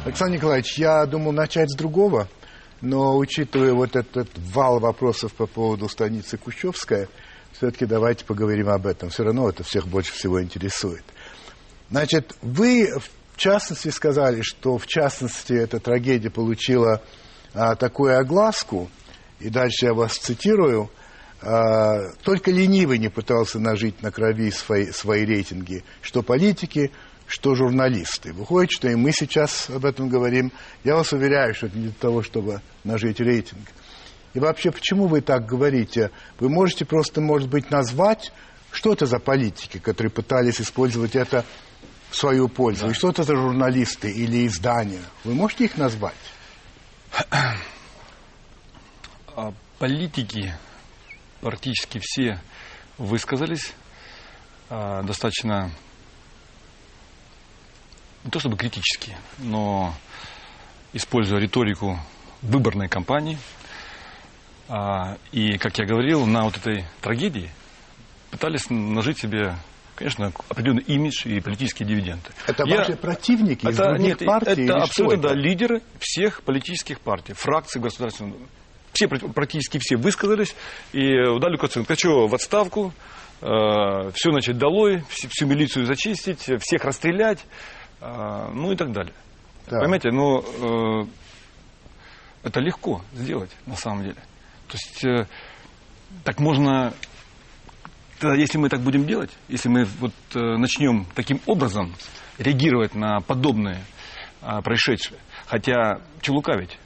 Александр 0.04 0.36
Николаевич, 0.36 0.78
я 0.78 1.04
думал 1.04 1.32
начать 1.32 1.70
с 1.70 1.76
другого, 1.76 2.28
но 2.80 3.16
учитывая 3.18 3.74
вот 3.74 3.94
этот 3.94 4.30
вал 4.36 4.80
вопросов 4.80 5.34
по 5.34 5.46
поводу 5.46 5.88
станицы 5.88 6.38
Кущевская, 6.38 7.08
все-таки 7.52 7.86
давайте 7.86 8.24
поговорим 8.24 8.68
об 8.68 8.86
этом. 8.86 9.10
Все 9.10 9.24
равно 9.24 9.48
это 9.48 9.64
всех 9.64 9.86
больше 9.86 10.12
всего 10.12 10.42
интересует. 10.42 11.04
Значит, 11.90 12.36
вы 12.42 12.92
в 12.98 13.38
частности 13.38 13.88
сказали, 13.88 14.42
что 14.42 14.76
в 14.76 14.86
частности 14.86 15.52
эта 15.52 15.80
трагедия 15.80 16.30
получила 16.30 17.02
а, 17.54 17.76
такую 17.76 18.18
огласку, 18.18 18.90
и 19.40 19.48
дальше 19.48 19.86
я 19.86 19.94
вас 19.94 20.16
цитирую, 20.16 20.90
а, 21.40 22.10
только 22.24 22.50
ленивый 22.50 22.98
не 22.98 23.08
пытался 23.08 23.58
нажить 23.58 24.02
на 24.02 24.10
крови 24.10 24.50
свои, 24.50 24.90
свои 24.90 25.24
рейтинги, 25.24 25.84
что 26.02 26.22
политики, 26.22 26.90
что 27.26 27.54
журналисты. 27.54 28.32
Выходит, 28.32 28.70
что 28.70 28.88
и 28.88 28.94
мы 28.94 29.12
сейчас 29.12 29.70
об 29.70 29.84
этом 29.84 30.08
говорим. 30.08 30.52
Я 30.84 30.96
вас 30.96 31.12
уверяю, 31.12 31.54
что 31.54 31.66
это 31.66 31.78
не 31.78 31.84
для 31.84 31.94
того, 32.00 32.22
чтобы 32.22 32.60
нажить 32.84 33.20
рейтинг. 33.20 33.68
И 34.34 34.40
вообще, 34.40 34.70
почему 34.72 35.06
вы 35.06 35.20
так 35.20 35.46
говорите? 35.46 36.10
Вы 36.38 36.48
можете 36.48 36.84
просто, 36.84 37.20
может 37.20 37.48
быть, 37.48 37.70
назвать, 37.70 38.32
что 38.72 38.92
это 38.92 39.06
за 39.06 39.18
политики, 39.18 39.78
которые 39.78 40.10
пытались 40.10 40.60
использовать 40.60 41.16
это 41.16 41.44
в 42.10 42.16
свою 42.16 42.48
пользу? 42.48 42.86
Да. 42.86 42.90
И 42.90 42.94
что 42.94 43.10
это 43.10 43.22
за 43.22 43.36
журналисты 43.36 44.10
или 44.10 44.46
издания? 44.46 45.02
Вы 45.24 45.34
можете 45.34 45.64
их 45.64 45.76
назвать? 45.76 46.14
А 49.36 49.52
политики 49.78 50.54
практически 51.40 52.00
все 52.02 52.40
высказались 52.98 53.72
а, 54.68 55.02
достаточно 55.02 55.70
не 58.24 58.30
то 58.30 58.40
чтобы 58.40 58.56
критически, 58.56 59.16
но 59.38 59.94
используя 60.92 61.40
риторику 61.40 61.98
выборной 62.42 62.88
кампании. 62.88 63.38
А, 64.68 65.16
и, 65.32 65.56
как 65.56 65.78
я 65.78 65.86
говорил, 65.86 66.26
на 66.26 66.44
вот 66.44 66.56
этой 66.56 66.84
трагедии 67.00 67.50
пытались 68.30 68.68
нажить 68.68 69.18
себе 69.18 69.56
конечно, 69.98 70.32
определенный 70.48 70.82
имидж 70.84 71.26
и 71.26 71.40
политические 71.40 71.88
дивиденды. 71.88 72.28
Это 72.46 72.64
я... 72.66 72.76
ваши 72.76 72.96
противники 72.96 73.66
из 73.66 73.78
это, 73.78 73.90
других 73.90 74.20
нет, 74.20 74.26
партий? 74.26 74.64
Это 74.64 74.76
абсолютно, 74.76 75.18
это? 75.18 75.28
да, 75.28 75.34
лидеры 75.34 75.82
всех 75.98 76.42
политических 76.42 77.00
партий, 77.00 77.32
фракций 77.32 77.80
Государственного 77.80 78.38
все, 78.92 79.08
практически 79.08 79.78
все 79.80 79.96
высказались 79.96 80.54
и 80.92 81.10
дали 81.40 81.56
оценку. 81.56 81.88
Хочу 81.88 82.26
в 82.26 82.34
отставку, 82.34 82.92
э, 83.40 84.10
все, 84.14 84.30
значит, 84.30 84.56
долой, 84.58 85.04
всю 85.08 85.46
милицию 85.46 85.86
зачистить, 85.86 86.40
всех 86.60 86.84
расстрелять, 86.84 87.44
э, 88.00 88.50
ну 88.52 88.72
и 88.72 88.76
так 88.76 88.92
далее. 88.92 89.14
Да. 89.68 89.80
Понимаете, 89.80 90.10
но 90.10 90.40
э, 90.40 91.06
это 92.44 92.60
легко 92.60 93.02
сделать 93.12 93.50
на 93.66 93.76
самом 93.76 94.02
деле. 94.02 94.20
То 94.68 94.74
есть 94.74 95.04
э, 95.04 95.26
так 96.24 96.40
можно, 96.40 96.92
тогда, 98.18 98.36
если 98.36 98.58
мы 98.58 98.68
так 98.68 98.80
будем 98.80 99.06
делать, 99.06 99.30
если 99.48 99.68
мы 99.68 99.84
вот 99.84 100.12
э, 100.34 100.56
начнем 100.56 101.06
таким 101.14 101.40
образом 101.46 101.94
реагировать 102.38 102.94
на 102.94 103.20
подобные 103.20 103.82
э, 104.42 104.60
происшедшие, 104.62 105.18
хотя 105.46 106.00
челукавить, 106.20 106.78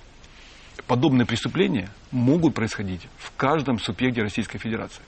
подобные 0.86 1.26
преступления 1.26 1.88
могут 2.10 2.54
происходить 2.54 3.06
в 3.18 3.34
каждом 3.36 3.78
субъекте 3.78 4.22
Российской 4.22 4.58
Федерации. 4.58 5.02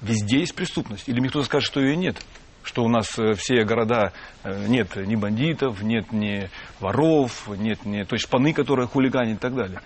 Везде 0.00 0.40
есть 0.40 0.54
преступность. 0.54 1.08
Или 1.08 1.20
мне 1.20 1.28
кто-то 1.28 1.46
скажет, 1.46 1.66
что 1.66 1.80
ее 1.80 1.96
нет 1.96 2.18
что 2.64 2.84
у 2.84 2.88
нас 2.88 3.18
э, 3.18 3.32
все 3.34 3.64
города 3.64 4.12
э, 4.44 4.66
нет 4.68 4.94
ни 4.96 5.16
бандитов, 5.16 5.82
нет 5.82 6.12
ни 6.12 6.50
воров, 6.80 7.48
нет 7.56 7.86
ни 7.86 8.02
той 8.02 8.18
шпаны, 8.18 8.52
которая 8.52 8.86
хулиганит 8.86 9.36
и 9.36 9.40
так 9.40 9.54
далее. 9.54 9.80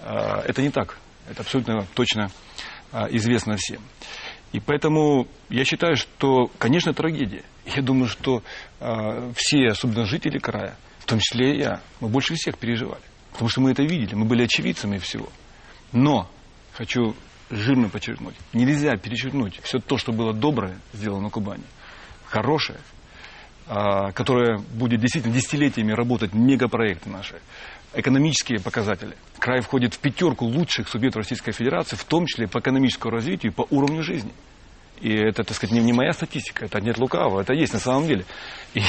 А, 0.00 0.42
это 0.44 0.60
не 0.60 0.70
так. 0.70 0.98
Это 1.30 1.42
абсолютно 1.42 1.86
точно 1.94 2.30
а, 2.92 3.06
известно 3.10 3.56
всем. 3.56 3.80
И 4.52 4.60
поэтому 4.60 5.26
я 5.48 5.64
считаю, 5.64 5.96
что, 5.96 6.50
конечно, 6.58 6.94
трагедия. 6.94 7.42
Я 7.66 7.82
думаю, 7.82 8.08
что 8.08 8.42
а, 8.80 9.32
все, 9.36 9.68
особенно 9.68 10.06
жители 10.06 10.38
края, 10.38 10.76
в 11.00 11.06
том 11.06 11.18
числе 11.18 11.56
и 11.56 11.58
я, 11.58 11.80
мы 12.00 12.08
больше 12.08 12.34
всех 12.34 12.56
переживали. 12.58 13.02
Потому 13.32 13.48
что 13.48 13.60
мы 13.60 13.72
это 13.72 13.82
видели, 13.82 14.14
мы 14.14 14.24
были 14.24 14.44
очевидцами 14.44 14.98
всего. 14.98 15.28
Но, 15.92 16.30
хочу 16.72 17.14
жирно 17.50 17.88
подчеркнуть, 17.88 18.34
нельзя 18.52 18.96
перечеркнуть 18.96 19.60
все 19.62 19.78
то, 19.78 19.98
что 19.98 20.12
было 20.12 20.32
доброе 20.32 20.78
сделано 20.92 21.24
на 21.24 21.30
Кубани 21.30 21.64
хорошее, 22.28 22.78
а, 23.66 24.12
которое 24.12 24.58
будет 24.58 25.00
действительно 25.00 25.34
десятилетиями 25.34 25.92
работать, 25.92 26.34
мегапроекты 26.34 27.08
наши, 27.08 27.40
экономические 27.96 28.60
показатели. 28.60 29.16
Край 29.38 29.60
входит 29.60 29.94
в 29.94 29.98
пятерку 29.98 30.44
лучших 30.44 30.88
субъектов 30.88 31.22
Российской 31.22 31.52
Федерации, 31.52 31.96
в 31.96 32.04
том 32.04 32.26
числе 32.26 32.46
по 32.46 32.58
экономическому 32.58 33.14
развитию 33.14 33.52
и 33.52 33.54
по 33.54 33.66
уровню 33.70 34.02
жизни. 34.02 34.32
И 35.00 35.12
это, 35.12 35.44
так 35.44 35.56
сказать, 35.56 35.74
не, 35.74 35.92
моя 35.92 36.12
статистика, 36.12 36.64
это 36.64 36.80
нет 36.80 36.98
лукавого, 36.98 37.40
это 37.40 37.52
есть 37.52 37.72
на 37.72 37.78
самом 37.78 38.06
деле. 38.06 38.24
И 38.74 38.80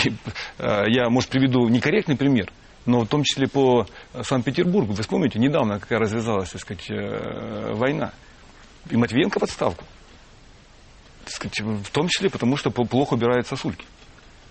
э, 0.57 0.83
я, 0.87 1.09
может, 1.09 1.29
приведу 1.29 1.67
некорректный 1.67 2.15
пример, 2.15 2.51
но 2.85 3.01
в 3.01 3.07
том 3.07 3.23
числе 3.23 3.47
по 3.47 3.87
Санкт-Петербургу. 4.21 4.93
Вы 4.93 5.01
вспомните, 5.01 5.39
недавно 5.39 5.79
какая 5.79 5.99
развязалась, 5.99 6.49
так 6.49 6.61
сказать, 6.61 6.89
э, 6.89 7.73
война. 7.73 8.13
И 8.89 8.95
Матвиенко 8.95 9.39
в 9.39 9.43
отставку 9.43 9.83
сказать, 11.29 11.59
в 11.59 11.91
том 11.91 12.07
числе 12.07 12.29
потому, 12.29 12.57
что 12.57 12.71
плохо 12.71 13.13
убирают 13.13 13.47
сосульки. 13.47 13.85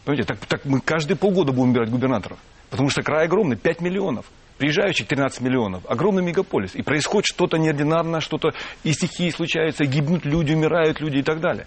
Понимаете, 0.05 0.29
так, 0.29 0.47
так 0.47 0.65
мы 0.65 0.81
каждые 0.81 1.17
полгода 1.17 1.53
будем 1.53 1.71
убирать 1.71 1.91
губернаторов. 1.91 2.39
Потому 2.71 2.91
что 2.91 3.03
край 3.03 3.27
огромный, 3.27 3.57
5 3.57 3.81
миллионов. 3.81 4.27
Приезжающих 4.59 5.07
13 5.07 5.41
миллионов. 5.43 5.85
Огромный 5.87 6.23
мегаполис. 6.23 6.75
И 6.75 6.83
происходит 6.83 7.27
что-то 7.27 7.59
неординарное, 7.59 8.21
что-то 8.21 8.55
и 8.85 8.93
стихии 8.93 9.31
случаются, 9.31 9.85
и 9.85 9.87
гибнут 9.87 10.25
люди, 10.25 10.53
умирают 10.53 11.01
люди 11.01 11.19
и 11.19 11.23
так 11.23 11.41
далее. 11.41 11.67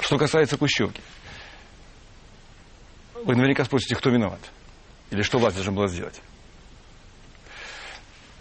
Что 0.00 0.18
касается 0.18 0.56
Кущевки. 0.56 1.00
Вы 3.24 3.34
наверняка 3.36 3.64
спросите, 3.64 3.94
кто 3.94 4.10
виноват. 4.10 4.40
Или 5.10 5.22
что 5.22 5.38
власть 5.38 5.56
должна 5.56 5.72
была 5.72 5.88
сделать. 5.88 6.20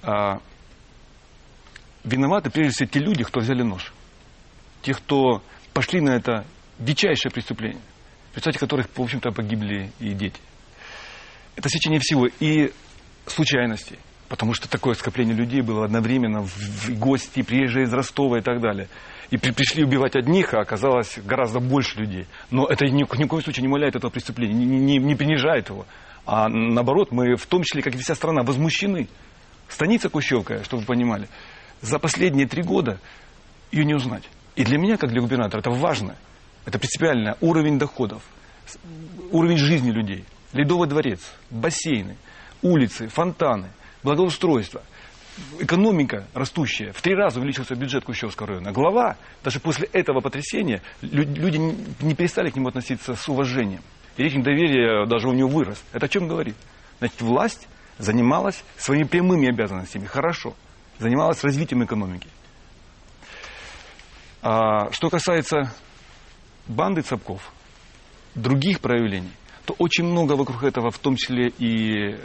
А, 0.01 0.39
виноваты 2.03 2.49
прежде 2.49 2.73
всего 2.73 2.89
те 2.89 2.99
люди, 2.99 3.23
кто 3.23 3.39
взяли 3.39 3.63
нож 3.63 3.91
тех, 4.87 4.97
кто 4.99 5.43
пошли 5.73 5.99
на 5.99 6.11
это 6.11 6.45
дичайшее 6.79 7.31
преступление, 7.31 7.81
в 8.31 8.35
результате 8.35 8.57
которых, 8.59 8.87
в 8.95 9.01
общем-то, 9.01 9.31
погибли 9.31 9.91
и 9.99 10.13
дети. 10.13 10.39
Это 11.55 11.69
сечение 11.69 11.99
всего 11.99 12.27
и 12.39 12.71
случайностей, 13.27 13.99
потому 14.29 14.53
что 14.53 14.69
такое 14.69 14.93
скопление 14.95 15.35
людей 15.35 15.61
было 15.61 15.85
одновременно, 15.85 16.41
в 16.43 16.89
гости, 16.97 17.41
приезжие 17.41 17.85
из 17.85 17.93
Ростова 17.93 18.39
и 18.39 18.41
так 18.41 18.61
далее. 18.61 18.87
И 19.29 19.37
при, 19.37 19.51
пришли 19.51 19.83
убивать 19.83 20.15
одних, 20.15 20.53
а 20.53 20.61
оказалось 20.61 21.19
гораздо 21.25 21.59
больше 21.59 21.99
людей. 21.99 22.27
Но 22.49 22.65
это 22.65 22.85
ни, 22.85 23.01
ни 23.01 23.03
в 23.03 23.27
коем 23.27 23.43
случае 23.43 23.63
не 23.63 23.67
умаляет 23.67 23.95
этого 23.95 24.09
преступления, 24.09 24.53
не, 24.53 24.65
не, 24.65 24.97
не 24.97 25.15
принижает 25.15 25.69
его. 25.69 25.85
А 26.25 26.47
наоборот, 26.49 27.11
мы 27.11 27.35
в 27.35 27.45
том 27.45 27.63
числе, 27.63 27.81
как 27.81 27.95
и 27.95 27.97
вся 27.97 28.15
страна, 28.15 28.43
возмущены. 28.43 29.07
Станица 29.67 30.09
Кущевка, 30.09 30.63
чтобы 30.63 30.81
вы 30.81 30.87
понимали, 30.87 31.27
за 31.81 31.99
последние 31.99 32.47
три 32.47 32.63
года 32.63 32.99
ее 33.71 33.85
не 33.85 33.93
узнать. 33.93 34.23
И 34.55 34.63
для 34.63 34.77
меня, 34.77 34.97
как 34.97 35.11
для 35.11 35.21
губернатора, 35.21 35.59
это 35.59 35.71
важно. 35.71 36.15
Это 36.65 36.79
принципиально 36.79 37.37
уровень 37.41 37.77
доходов, 37.77 38.21
уровень 39.31 39.57
жизни 39.57 39.91
людей. 39.91 40.25
Ледовый 40.53 40.87
дворец, 40.87 41.19
бассейны, 41.49 42.17
улицы, 42.61 43.07
фонтаны, 43.07 43.69
благоустройство. 44.03 44.81
Экономика 45.59 46.25
растущая. 46.33 46.91
В 46.93 47.01
три 47.01 47.13
раза 47.13 47.39
увеличился 47.39 47.75
бюджет 47.75 48.03
Кущевского 48.03 48.47
района. 48.47 48.71
Глава, 48.71 49.17
даже 49.43 49.59
после 49.59 49.87
этого 49.93 50.19
потрясения, 50.19 50.81
люди 51.01 51.57
не 51.57 52.15
перестали 52.15 52.49
к 52.49 52.55
нему 52.55 52.69
относиться 52.69 53.15
с 53.15 53.29
уважением. 53.29 53.81
И 54.17 54.23
рейтинг 54.23 54.43
доверия 54.43 55.05
даже 55.05 55.29
у 55.29 55.33
него 55.33 55.49
вырос. 55.49 55.83
Это 55.93 56.07
о 56.07 56.09
чем 56.09 56.27
говорит? 56.27 56.55
Значит, 56.97 57.21
власть 57.21 57.67
занималась 57.99 58.63
своими 58.77 59.03
прямыми 59.03 59.47
обязанностями. 59.47 60.05
Хорошо. 60.05 60.55
Занималась 60.97 61.43
развитием 61.43 61.83
экономики. 61.83 62.27
А, 64.41 64.91
что 64.91 65.09
касается 65.09 65.71
банды 66.67 67.01
цапков, 67.01 67.51
других 68.33 68.79
проявлений, 68.79 69.31
то 69.67 69.75
очень 69.79 70.05
много 70.05 70.33
вокруг 70.33 70.63
этого, 70.63 70.91
в 70.91 70.97
том 70.97 71.17
числе 71.17 71.49
и 71.49 72.13
э, 72.13 72.17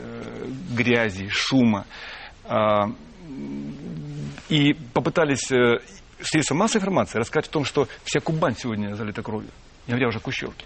грязи, 0.76 1.28
шума. 1.28 1.86
А, 2.44 2.84
и 4.48 4.74
попытались 4.94 5.50
э, 5.50 5.80
средства 6.20 6.54
массовой 6.54 6.82
информации 6.82 7.18
рассказать 7.18 7.48
о 7.48 7.52
том, 7.52 7.64
что 7.64 7.88
вся 8.04 8.20
Кубань 8.20 8.54
сегодня 8.56 8.94
залита 8.94 9.22
кровью. 9.22 9.50
Не 9.88 9.94
говоря 9.94 10.08
уже 10.08 10.20
о. 10.20 10.64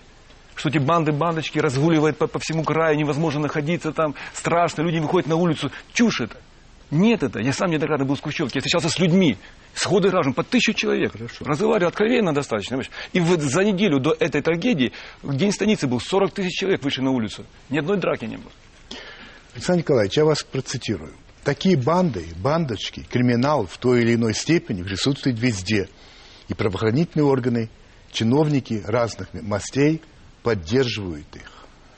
Что 0.54 0.68
эти 0.68 0.76
банды, 0.76 1.12
бандочки 1.12 1.58
разгуливают 1.58 2.18
по, 2.18 2.26
по 2.26 2.38
всему 2.38 2.62
краю, 2.62 2.98
невозможно 2.98 3.40
находиться 3.40 3.92
там, 3.92 4.14
страшно, 4.34 4.82
люди 4.82 4.98
выходят 4.98 5.28
на 5.28 5.36
улицу. 5.36 5.70
Чушь 5.94 6.20
это. 6.20 6.36
Нет 6.90 7.22
это. 7.22 7.40
Я 7.40 7.52
сам 7.52 7.70
неоднократно 7.70 8.04
был 8.04 8.14
в 8.14 8.20
Кущевке, 8.20 8.58
я 8.58 8.60
встречался 8.60 8.88
с 8.88 8.98
людьми, 8.98 9.36
сходы 9.74 10.10
разум, 10.10 10.34
по 10.34 10.44
тысячу 10.44 10.72
человек. 10.72 11.12
Хорошо. 11.12 11.44
Разговаривал 11.44 11.88
откровенно 11.88 12.32
достаточно. 12.32 12.80
И 13.12 13.20
вот 13.20 13.40
за 13.40 13.64
неделю 13.64 13.98
до 13.98 14.16
этой 14.18 14.40
трагедии, 14.40 14.92
в 15.22 15.36
день 15.36 15.52
станицы 15.52 15.88
был 15.88 16.00
40 16.00 16.32
тысяч 16.32 16.58
человек 16.58 16.84
вышли 16.84 17.02
на 17.02 17.10
улицу. 17.10 17.44
Ни 17.70 17.78
одной 17.78 17.98
драки 17.98 18.24
не 18.26 18.36
было. 18.36 18.52
Александр 19.54 19.80
Николаевич, 19.80 20.16
я 20.16 20.24
вас 20.24 20.42
процитирую. 20.44 21.12
Такие 21.42 21.76
банды, 21.76 22.26
бандочки, 22.36 23.06
криминал 23.10 23.66
в 23.66 23.78
той 23.78 24.02
или 24.02 24.14
иной 24.14 24.34
степени 24.34 24.82
присутствуют 24.82 25.38
везде. 25.38 25.88
И 26.48 26.54
правоохранительные 26.54 27.24
органы, 27.24 27.68
чиновники 28.12 28.82
разных 28.84 29.32
мастей 29.32 30.02
поддерживают 30.42 31.34
их. 31.34 31.50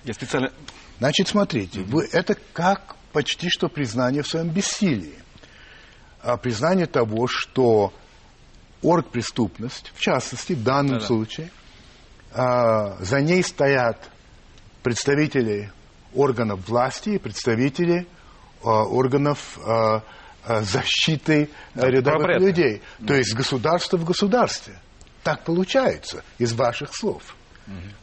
Я 0.04 0.14
специально... 0.14 0.52
Значит, 0.98 1.28
смотрите, 1.28 1.80
вы, 1.80 2.08
это 2.12 2.36
как 2.52 2.96
почти 3.12 3.48
что 3.48 3.68
признание 3.68 4.22
в 4.22 4.28
своем 4.28 4.48
бессилии. 4.48 5.18
А 6.20 6.36
признание 6.36 6.86
того, 6.86 7.26
что 7.26 7.92
оргпреступность, 8.82 9.92
в 9.94 10.00
частности, 10.00 10.52
в 10.52 10.62
данном 10.62 10.94
Да-да. 10.94 11.06
случае, 11.06 11.50
а, 12.32 12.96
за 13.00 13.20
ней 13.20 13.42
стоят 13.42 14.10
представители 14.82 15.72
органов 16.14 16.68
власти 16.68 17.10
и 17.10 17.18
представители 17.18 18.06
а, 18.62 18.84
органов 18.84 19.58
а, 19.64 20.02
э, 20.44 20.62
защитой 20.62 21.50
э, 21.74 21.90
рядовых 21.90 22.40
людей. 22.40 22.82
То 23.06 23.14
есть 23.14 23.34
государство 23.34 23.96
в 23.96 24.04
государстве. 24.04 24.78
Так 25.22 25.44
получается 25.44 26.24
из 26.38 26.52
ваших 26.54 26.94
слов. 26.94 27.36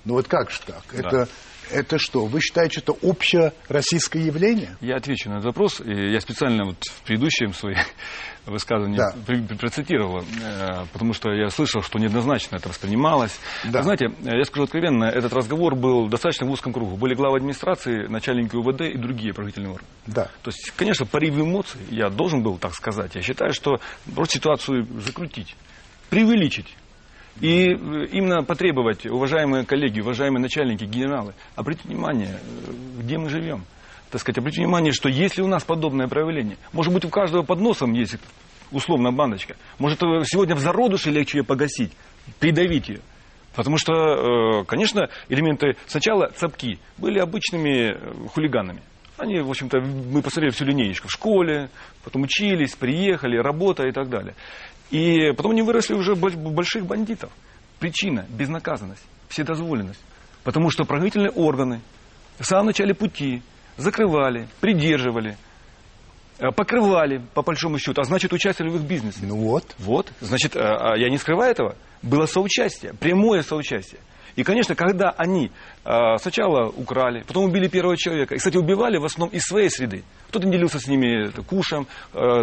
Ну 0.04 0.14
вот 0.14 0.28
как 0.28 0.52
же 0.52 0.60
так? 0.66 0.84
Да. 0.92 1.00
Это, 1.00 1.30
это 1.72 1.98
что? 1.98 2.26
Вы 2.26 2.42
считаете, 2.42 2.82
это 2.82 2.94
общероссийское 3.02 4.24
явление? 4.24 4.78
Я 4.82 4.96
отвечу 4.96 5.30
на 5.30 5.36
этот 5.36 5.46
вопрос. 5.46 5.82
Я 5.86 6.20
специально 6.22 6.66
вот 6.66 6.78
в 6.84 7.02
предыдущем 7.04 7.54
своем 7.54 7.78
высказывании 8.46 8.98
да. 8.98 9.14
процитировал, 9.58 10.22
э, 10.22 10.86
потому 10.94 11.14
что 11.14 11.32
я 11.32 11.50
слышал, 11.50 11.82
что 11.82 12.00
неоднозначно 12.00 12.58
это 12.58 12.70
воспринималось. 12.70 13.40
Да. 13.64 13.80
Вы 13.80 13.84
знаете, 13.84 14.12
я 14.22 14.44
скажу 14.46 14.64
откровенно, 14.64 15.06
этот 15.06 15.34
разговор 15.34 15.76
был 15.76 16.08
достаточно 16.08 16.46
в 16.48 16.52
узком 16.52 16.74
кругу. 16.74 16.96
Были 16.98 17.16
главы 17.16 17.38
администрации, 17.38 18.08
начальники 18.08 18.56
УВД 18.56 18.82
и 18.82 18.98
другие 18.98 19.34
правительные 19.34 19.72
органы. 19.72 19.90
Да. 20.08 20.26
То 20.44 20.50
есть, 20.50 20.72
конечно, 20.76 21.06
порыве 21.06 21.42
эмоций 21.42 21.82
я 21.90 22.10
должен 22.10 22.44
был 22.44 22.58
так 22.58 22.74
сказать. 22.74 23.16
Я 23.16 23.22
считаю, 23.22 23.54
что 23.54 23.80
просто 24.14 24.38
ситуацию 24.38 24.88
закрутить, 25.02 25.56
преувеличить 26.10 26.76
и 27.42 27.74
э, 27.74 28.06
именно 28.12 28.44
потребовать, 28.44 29.06
уважаемые 29.06 29.66
коллеги, 29.66 30.00
уважаемые 30.00 30.42
начальники, 30.42 30.86
генералы, 30.86 31.34
обратите 31.56 31.88
внимание, 31.88 32.40
э, 32.40 32.72
где 33.00 33.18
мы 33.18 33.30
живем. 33.30 33.66
Так 34.10 34.22
сказать, 34.22 34.38
обратите 34.38 34.64
внимание, 34.64 34.94
что 34.94 35.10
если 35.10 35.42
у 35.42 35.48
нас 35.48 35.64
подобное 35.64 36.08
проявление, 36.08 36.58
может 36.72 36.94
быть, 36.94 37.04
у 37.04 37.10
каждого 37.10 37.44
под 37.44 37.60
носом 37.60 37.94
есть 37.94 38.18
условно 38.72 39.12
бандочка, 39.12 39.56
может, 39.80 40.02
э, 40.02 40.24
сегодня 40.24 40.56
в 40.56 40.60
зародыше 40.60 41.12
легче 41.12 41.40
ее 41.40 41.44
погасить, 41.44 41.92
придавить 42.40 42.90
ее. 42.90 43.02
Потому 43.54 43.78
что, 43.78 44.66
конечно, 44.68 45.08
элементы 45.30 45.78
сначала 45.88 46.30
цапки 46.36 46.78
были 46.98 47.20
обычными 47.20 48.28
хулиганами. 48.28 48.82
Они, 49.18 49.40
в 49.40 49.50
общем-то, 49.50 49.80
мы 49.80 50.22
посмотрели 50.22 50.52
всю 50.52 50.66
линеечку 50.66 51.08
в 51.08 51.12
школе, 51.12 51.70
потом 52.04 52.24
учились, 52.24 52.76
приехали, 52.76 53.38
работа 53.38 53.88
и 53.88 53.94
так 53.94 54.10
далее. 54.10 54.36
И 54.92 55.32
потом 55.36 55.52
они 55.52 55.62
выросли 55.62 55.94
уже 55.94 56.16
больших 56.16 56.86
бандитов. 56.86 57.32
Причина– 57.80 58.26
безнаказанность, 58.30 59.04
вседозволенность. 59.30 60.00
Потому 60.44 60.70
что 60.70 60.86
правительные 60.86 61.32
органы 61.32 61.82
в 62.40 62.46
самом 62.46 62.68
начале 62.68 62.94
пути 62.94 63.42
закрывали, 63.78 64.48
придерживали, 64.62 65.38
э, 66.40 66.52
покрывали, 66.52 67.22
по 67.34 67.42
большому 67.42 67.80
счету, 67.80 68.02
а 68.02 68.04
значит, 68.04 68.32
участвовали 68.32 68.72
в 68.72 68.76
их 68.78 68.84
бизнесе. 68.84 69.20
Ну 69.24 69.38
вот. 69.38 69.76
Вот. 69.80 70.12
Значит, 70.22 70.56
э, 70.56 70.60
а 70.60 70.96
я 70.98 71.10
не 71.10 71.18
скрываю 71.18 71.52
этого. 71.52 71.76
Было 72.02 72.26
соучастие, 72.28 72.94
прямое 72.94 73.42
соучастие. 73.42 74.00
И, 74.36 74.44
конечно, 74.44 74.76
когда 74.76 75.12
они 75.12 75.50
э, 75.86 76.18
сначала 76.18 76.68
украли, 76.68 77.24
потом 77.26 77.46
убили 77.46 77.70
первого 77.70 77.96
человека, 77.96 78.36
и, 78.36 78.38
кстати, 78.38 78.58
убивали 78.58 78.98
в 78.98 79.06
основном 79.06 79.34
из 79.34 79.44
своей 79.44 79.70
среды. 79.70 80.04
Кто-то 80.28 80.50
делился 80.50 80.80
с 80.80 80.88
ними 80.88 81.30
кушем, 81.44 81.88
э, 82.14 82.20
э, 82.20 82.42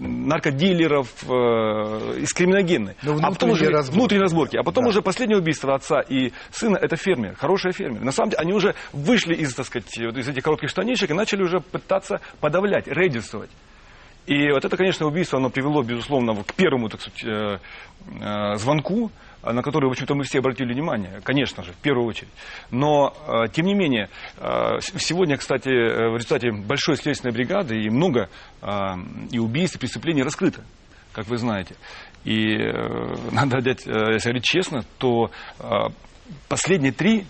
наркодилеров, 0.00 1.08
э, 1.22 2.18
из 2.20 2.34
криминогенной. 2.34 2.96
А 3.02 3.30
потом 3.30 3.50
уже 3.50 3.70
разборки. 3.70 3.96
внутренние 3.96 4.22
разборки. 4.22 4.56
А 4.58 4.62
потом 4.62 4.84
да. 4.84 4.90
уже 4.90 5.00
последнее 5.00 5.38
убийство 5.38 5.74
отца 5.74 6.00
и 6.00 6.32
сына, 6.50 6.76
это 6.76 6.96
фермер, 6.96 7.34
хороший 7.36 7.72
фермер. 7.72 8.02
На 8.02 8.12
самом 8.12 8.30
деле, 8.30 8.42
они 8.42 8.52
уже 8.52 8.74
вышли 8.92 9.34
из, 9.34 9.54
так 9.54 9.64
сказать, 9.64 9.88
вот 9.98 10.18
из 10.18 10.28
этих 10.28 10.42
коротких 10.42 10.68
штанишек 10.68 11.10
и 11.10 11.14
начали 11.14 11.42
уже 11.42 11.60
пытаться 11.60 12.20
подавлять, 12.40 12.86
рейдерствовать. 12.86 13.50
И 14.26 14.50
вот 14.52 14.64
это, 14.64 14.76
конечно, 14.76 15.06
убийство, 15.06 15.38
оно 15.38 15.48
привело, 15.50 15.82
безусловно, 15.82 16.44
к 16.44 16.54
первому, 16.54 16.88
так 16.88 17.00
сказать, 17.00 17.60
звонку 18.60 19.10
на 19.42 19.62
которые, 19.62 19.88
в 19.88 19.92
общем-то, 19.92 20.14
мы 20.14 20.24
все 20.24 20.38
обратили 20.38 20.72
внимание, 20.72 21.20
конечно 21.24 21.64
же, 21.64 21.72
в 21.72 21.76
первую 21.76 22.06
очередь. 22.06 22.30
Но, 22.70 23.14
э, 23.26 23.48
тем 23.52 23.66
не 23.66 23.74
менее, 23.74 24.08
э, 24.38 24.78
сегодня, 24.80 25.36
кстати, 25.36 25.68
э, 25.68 26.10
в 26.10 26.16
результате 26.16 26.52
большой 26.52 26.96
следственной 26.96 27.32
бригады 27.32 27.76
и 27.80 27.90
много 27.90 28.28
и 29.32 29.38
убийств, 29.38 29.76
и 29.76 29.78
преступлений 29.80 30.22
раскрыто, 30.22 30.62
как 31.12 31.26
вы 31.26 31.36
знаете. 31.36 31.74
И 32.24 32.56
надо 33.32 33.58
отдать, 33.58 33.84
если 33.86 34.28
говорить 34.28 34.44
честно, 34.44 34.84
то 34.98 35.32
последние 36.48 36.92
три 36.92 37.26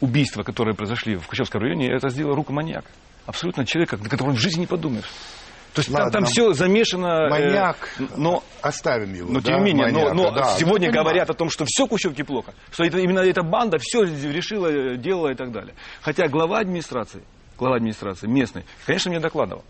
убийства, 0.00 0.44
которые 0.44 0.76
произошли 0.76 1.16
в 1.16 1.26
Кучевском 1.26 1.60
районе, 1.60 1.88
это 1.88 2.08
сделала 2.08 2.36
рука 2.36 2.52
маньяка. 2.52 2.88
Абсолютно 3.26 3.66
человека, 3.66 3.96
на 3.96 4.08
которого 4.08 4.34
в 4.34 4.38
жизни 4.38 4.60
не 4.60 4.66
подумаешь. 4.66 5.10
То 5.76 5.80
есть 5.80 5.90
Ладно, 5.90 6.10
там, 6.10 6.22
там 6.22 6.32
все 6.32 6.54
замешано. 6.54 7.26
Э, 7.26 7.28
маньяк, 7.28 7.76
э, 7.98 8.04
но 8.16 8.42
оставим 8.62 9.12
его. 9.12 9.30
Но 9.30 9.40
да, 9.40 9.52
тем 9.52 9.58
не 9.58 9.72
менее, 9.74 9.92
маньяка, 9.92 10.14
но, 10.14 10.22
но 10.22 10.30
да, 10.30 10.56
сегодня 10.58 10.90
говорят 10.90 11.28
о 11.28 11.34
том, 11.34 11.50
что 11.50 11.66
все 11.66 11.86
Кущевки 11.86 12.22
плохо, 12.22 12.54
что 12.70 12.84
это, 12.84 12.96
именно 12.96 13.18
эта 13.18 13.42
банда 13.42 13.76
все 13.78 14.04
решила, 14.04 14.96
делала 14.96 15.32
и 15.32 15.34
так 15.34 15.52
далее. 15.52 15.74
Хотя 16.00 16.28
глава 16.28 16.60
администрации, 16.60 17.22
глава 17.58 17.76
администрации 17.76 18.26
местный, 18.26 18.64
конечно, 18.86 19.10
мне 19.10 19.20
докладывал. 19.20 19.64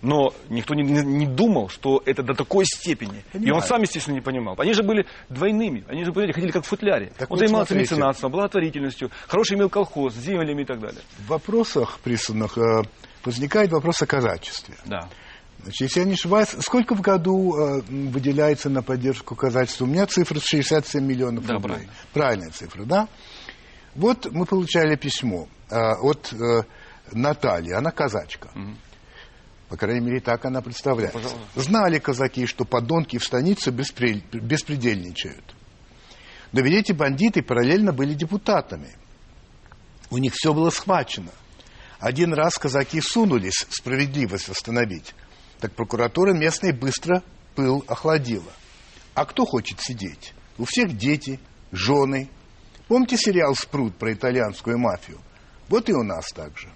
Но 0.00 0.32
никто 0.48 0.76
не, 0.76 0.84
не, 0.84 1.02
не 1.02 1.26
думал, 1.26 1.68
что 1.70 2.00
это 2.06 2.22
до 2.22 2.34
такой 2.34 2.64
степени. 2.64 3.24
Понимаю. 3.32 3.48
И 3.48 3.50
он 3.50 3.62
сам, 3.62 3.82
естественно, 3.82 4.14
не 4.14 4.20
понимал. 4.20 4.54
Они 4.58 4.72
же 4.74 4.84
были 4.84 5.06
двойными. 5.28 5.84
Они 5.88 6.04
же 6.04 6.12
были, 6.12 6.30
ходили 6.30 6.52
как 6.52 6.64
в 6.64 6.68
футляре. 6.68 7.10
Так 7.18 7.28
он 7.32 7.36
вот 7.36 7.38
занимался 7.40 7.72
смотрите. 7.72 7.94
меценатством, 7.96 8.30
благотворительностью, 8.30 9.10
хороший 9.26 9.56
имел 9.56 9.68
колхоз, 9.68 10.14
землями 10.14 10.62
и 10.62 10.64
так 10.64 10.78
далее. 10.78 11.00
В 11.18 11.26
вопросах 11.26 11.98
присланных 11.98 12.56
э, 12.58 12.82
возникает 13.24 13.72
вопрос 13.72 14.00
о 14.02 14.06
казачестве. 14.06 14.76
Да. 14.86 15.08
Значит, 15.62 15.80
если 15.80 16.00
я 16.00 16.06
не 16.06 16.14
ошибаюсь, 16.14 16.48
сколько 16.60 16.94
в 16.94 17.00
году 17.00 17.56
э, 17.56 17.80
выделяется 17.88 18.70
на 18.70 18.82
поддержку 18.82 19.34
казачества? 19.34 19.84
У 19.84 19.88
меня 19.88 20.06
цифра 20.06 20.40
67 20.40 21.04
миллионов 21.04 21.44
да, 21.46 21.54
рублей. 21.54 21.70
Правильно. 21.70 21.92
Правильная 22.12 22.50
цифра, 22.50 22.84
да? 22.84 23.08
Вот 23.94 24.30
мы 24.32 24.46
получали 24.46 24.96
письмо 24.96 25.48
э, 25.70 25.76
от 25.76 26.32
э, 26.32 26.62
Натальи, 27.12 27.72
она 27.72 27.90
казачка. 27.90 28.50
Угу. 28.54 28.76
По 29.68 29.76
крайней 29.76 30.06
мере, 30.06 30.20
так 30.20 30.44
она 30.44 30.62
представляется. 30.62 31.20
Ну, 31.54 31.62
Знали 31.62 31.98
казаки, 31.98 32.46
что 32.46 32.64
подонки 32.64 33.18
в 33.18 33.24
станице 33.24 33.70
беспре... 33.70 34.22
беспредельничают. 34.32 35.54
Но 36.52 36.60
ведь 36.60 36.74
эти 36.74 36.92
бандиты 36.92 37.42
параллельно 37.42 37.92
были 37.92 38.14
депутатами. 38.14 38.96
У 40.10 40.16
них 40.16 40.32
все 40.34 40.54
было 40.54 40.70
схвачено. 40.70 41.30
Один 41.98 42.32
раз 42.32 42.56
казаки 42.56 43.00
сунулись 43.02 43.66
справедливость 43.68 44.48
восстановить. 44.48 45.14
Так 45.60 45.72
прокуратура 45.72 46.32
местная 46.32 46.72
быстро 46.72 47.22
пыл 47.54 47.84
охладила. 47.88 48.52
А 49.14 49.24
кто 49.24 49.44
хочет 49.44 49.80
сидеть? 49.80 50.32
У 50.58 50.64
всех 50.64 50.96
дети, 50.96 51.40
жены. 51.72 52.28
Помните 52.86 53.16
сериал 53.16 53.54
«Спрут» 53.54 53.96
про 53.96 54.12
итальянскую 54.12 54.78
мафию? 54.78 55.18
Вот 55.68 55.88
и 55.88 55.92
у 55.92 56.02
нас 56.02 56.32
так 56.32 56.56
же. 56.56 56.68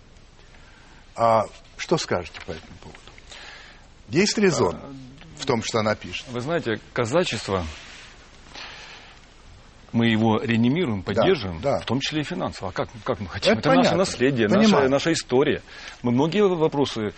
А 1.14 1.44
что 1.76 1.96
скажете 1.96 2.40
по 2.46 2.52
этому 2.52 2.76
поводу? 2.80 2.98
Есть 4.08 4.36
резон 4.38 4.78
в 5.38 5.46
том, 5.46 5.62
что 5.62 5.78
она 5.78 5.94
пишет? 5.94 6.26
Вы 6.30 6.40
знаете, 6.40 6.80
казачество, 6.92 7.64
мы 9.92 10.08
его 10.08 10.38
реанимируем, 10.40 11.02
поддерживаем, 11.02 11.60
да, 11.60 11.76
да. 11.76 11.80
в 11.80 11.86
том 11.86 12.00
числе 12.00 12.22
и 12.22 12.24
финансово. 12.24 12.70
А 12.70 12.72
как, 12.72 12.88
как 13.04 13.20
мы 13.20 13.28
хотим? 13.28 13.52
Это, 13.52 13.70
Это 13.70 13.74
наше 13.74 13.94
наследие, 13.94 14.48
наша, 14.48 14.88
наша 14.88 15.12
история. 15.12 15.62
Мы 16.02 16.12
многие 16.12 16.42
вопросы 16.46 17.14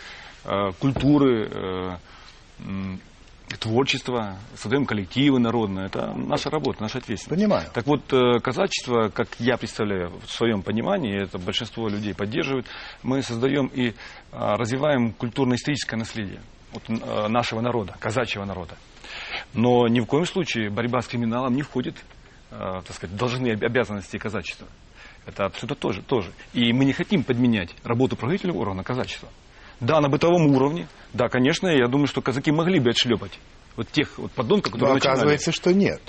культуры, 0.79 1.49
э, 1.51 1.97
творчества, 3.59 4.37
создаем 4.57 4.87
коллективы 4.87 5.39
народные. 5.39 5.87
Это 5.87 6.13
наша 6.15 6.51
работа, 6.51 6.83
наша 6.83 6.99
ответственность. 6.99 7.43
Понимаю. 7.43 7.69
Так 7.73 7.87
вот, 7.87 8.13
э, 8.13 8.41
казачество, 8.41 9.09
как 9.09 9.29
я 9.39 9.57
представляю 9.57 10.13
в 10.25 10.31
своем 10.31 10.63
понимании, 10.63 11.23
это 11.23 11.39
большинство 11.39 11.89
людей 11.89 12.15
поддерживает, 12.15 12.67
мы 13.03 13.23
создаем 13.23 13.67
и 13.67 13.95
развиваем 14.33 15.13
культурно-историческое 15.13 15.97
наследие 15.97 16.41
вот, 16.73 16.89
нашего 17.29 17.61
народа, 17.61 17.95
казачьего 18.01 18.45
народа. 18.45 18.77
Но 19.53 19.87
ни 19.89 20.01
в 20.01 20.07
коем 20.07 20.27
случае 20.27 20.71
борьба 20.71 21.01
с 21.01 21.07
криминалом 21.07 21.55
не 21.55 21.63
входит 21.63 21.97
так 22.51 22.93
сказать, 22.93 23.17
должны 23.17 23.49
обязанности 23.49 24.17
казачества. 24.17 24.69
Это 25.27 25.47
абсолютно 25.47 25.77
тоже, 25.77 26.03
тоже. 26.03 26.33
И 26.53 26.73
мы 26.73 26.85
не 26.85 26.93
хотим 26.93 27.25
подменять 27.25 27.75
работу 27.83 28.17
правительного 28.17 28.59
органа 28.59 28.85
казачества. 28.85 29.29
Да, 29.81 30.01
на 30.01 30.09
бытовом 30.09 30.47
уровне. 30.47 30.87
Да, 31.13 31.29
конечно, 31.29 31.69
я 31.69 31.87
думаю, 31.89 32.07
что 32.07 32.21
казаки 32.23 32.51
могли 32.53 32.81
бы 32.81 32.91
отшлепать 32.91 33.39
вот 33.77 33.89
тех 33.89 34.19
вот 34.19 34.33
подонков, 34.33 34.73
которые 34.73 34.89
Но 34.91 34.95
начинали. 34.95 35.15
оказывается, 35.15 35.53
что 35.53 35.73
нет. 35.73 36.01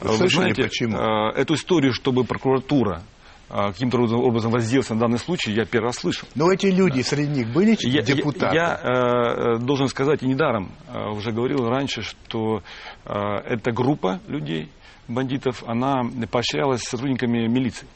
Вы, 0.00 0.16
Вы 0.16 0.28
знаете, 0.28 0.62
почему? 0.64 0.96
Э, 0.96 1.32
эту 1.34 1.54
историю, 1.54 1.92
чтобы 1.92 2.24
прокуратура 2.24 3.02
э, 3.50 3.66
каким-то 3.68 3.98
образом 3.98 4.50
воздействовать 4.50 5.00
на 5.00 5.06
данный 5.06 5.18
случай, 5.18 5.52
я 5.52 5.64
первый 5.64 5.86
раз 5.86 5.96
слышу. 5.96 6.26
Но 6.34 6.50
эти 6.50 6.66
люди 6.66 7.02
да. 7.02 7.08
среди 7.08 7.40
них 7.40 7.52
были 7.52 7.76
я, 7.80 8.02
депутаты? 8.02 8.54
Я, 8.54 8.80
я 8.82 9.56
э, 9.56 9.58
должен 9.58 9.88
сказать, 9.88 10.22
и 10.22 10.26
недаром 10.26 10.72
э, 10.88 11.10
уже 11.10 11.32
говорил 11.32 11.68
раньше, 11.68 12.02
что 12.02 12.62
э, 13.04 13.12
эта 13.46 13.72
группа 13.72 14.20
людей, 14.26 14.70
бандитов, 15.08 15.62
она 15.66 16.02
поощрялась 16.30 16.82
сотрудниками 16.82 17.46
милиции. 17.46 17.86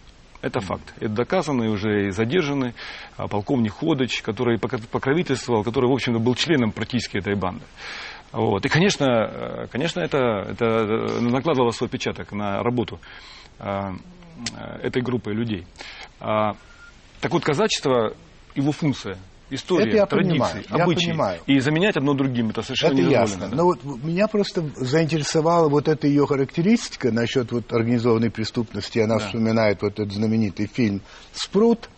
Это 0.45 0.61
факт. 0.61 0.93
Это 0.99 1.09
доказано 1.09 1.63
и 1.63 1.69
уже 1.69 2.11
задержаны. 2.11 2.75
А, 3.17 3.29
полковник 3.29 3.73
Ходыч, 3.73 4.21
который 4.21 4.59
покровительствовал, 4.59 5.65
который, 5.65 5.89
в 5.89 5.93
общем-то, 5.93 6.19
был 6.19 6.35
членом 6.35 6.71
практически 6.71 7.17
этой 7.17 7.35
банды. 7.35 7.65
Вот. 8.31 8.67
И, 8.67 8.69
конечно, 8.69 9.07
э, 9.07 9.67
конечно 9.69 10.01
это, 10.01 10.19
это 10.51 10.65
э, 10.67 11.21
накладывало 11.21 11.71
свой 11.71 11.87
отпечаток 11.87 12.33
на 12.33 12.63
работу 12.63 13.01
а, 13.59 13.95
этой 14.83 15.01
группы 15.01 15.33
людей. 15.33 15.67
А, 16.21 16.57
так 17.23 17.33
вот, 17.33 17.43
казачество, 17.43 18.13
его 18.55 18.71
функция 18.71 19.17
история, 19.51 19.89
Это 19.89 19.97
я 19.97 20.07
традиции, 20.07 20.31
понимаю, 20.33 20.65
я 20.71 20.85
обычаи. 20.85 21.07
понимаю. 21.07 21.41
И 21.47 21.59
заменять 21.61 21.97
одно 21.97 22.15
другим 22.15 22.51
это 22.51 22.63
совершенно 22.63 23.01
Это 23.01 23.11
ясно. 23.11 23.49
да. 23.49 23.57
Но 23.57 23.65
вот 23.65 23.85
меня 23.85 24.27
просто 24.29 24.65
заинтересовала 24.77 25.69
вот 25.69 25.89
эта 25.89 26.07
ее 26.07 26.27
характеристика 26.27 27.13
насчет 27.13 27.53
вот 27.53 27.73
организованной 27.73 28.31
преступности. 28.31 28.99
Она 28.99 29.19
Да. 29.19 29.27
вспоминает 29.27 29.83
вот 29.83 29.93
этот 29.99 30.13
знаменитый 30.13 30.67
фильм 30.67 31.03
«Спрут». 31.33 31.89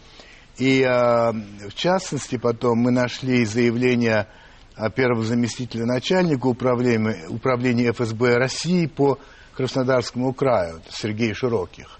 И 0.59 0.83
а, 0.83 1.33
в 1.33 1.75
частности 1.75 2.39
потом 2.39 2.79
мы 2.79 2.91
нашли 2.91 3.45
заявление 3.45 4.27
а, 4.75 4.89
первого 4.91 5.23
заместителя 5.23 5.85
начальника 5.85 6.47
управления, 6.47 7.27
управления 7.29 7.93
ФСБ 7.93 8.37
России 8.39 8.87
по 8.87 9.19
Краснодарскому 9.55 10.33
краю, 10.33 10.81
Сергей 10.91 11.33
Широких. 11.35 11.99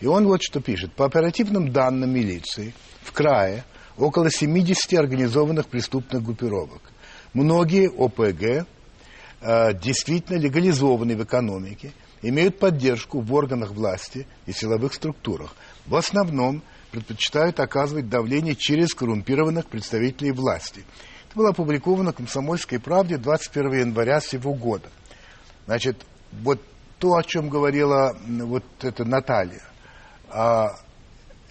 И 0.00 0.06
он 0.06 0.26
вот 0.26 0.40
что 0.42 0.60
пишет. 0.60 0.92
По 0.92 1.06
оперативным 1.06 1.72
данным 1.72 2.14
милиции 2.14 2.72
в 3.02 3.10
крае 3.12 3.64
около 3.98 4.30
70 4.30 4.94
организованных 4.94 5.66
преступных 5.68 6.22
группировок. 6.22 6.82
Многие 7.32 7.88
ОПГ 7.88 8.66
э, 9.40 9.74
действительно 9.80 10.38
легализованы 10.38 11.16
в 11.16 11.24
экономике, 11.24 11.92
имеют 12.22 12.58
поддержку 12.58 13.20
в 13.20 13.32
органах 13.34 13.70
власти 13.70 14.26
и 14.46 14.52
силовых 14.52 14.94
структурах. 14.94 15.54
В 15.86 15.94
основном 15.96 16.62
предпочитают 16.90 17.60
оказывать 17.60 18.08
давление 18.08 18.54
через 18.56 18.94
коррумпированных 18.94 19.66
представителей 19.66 20.32
власти. 20.32 20.84
Это 21.28 21.36
было 21.36 21.50
опубликовано 21.50 22.12
в 22.12 22.16
«Комсомольской 22.16 22.80
правде» 22.80 23.18
21 23.18 23.80
января 23.80 24.20
сего 24.20 24.54
года. 24.54 24.88
Значит, 25.66 25.96
вот 26.32 26.60
то, 26.98 27.14
о 27.16 27.22
чем 27.22 27.48
говорила 27.48 28.16
вот 28.26 28.64
эта 28.80 29.04
Наталья, 29.04 29.62
а, 30.28 30.76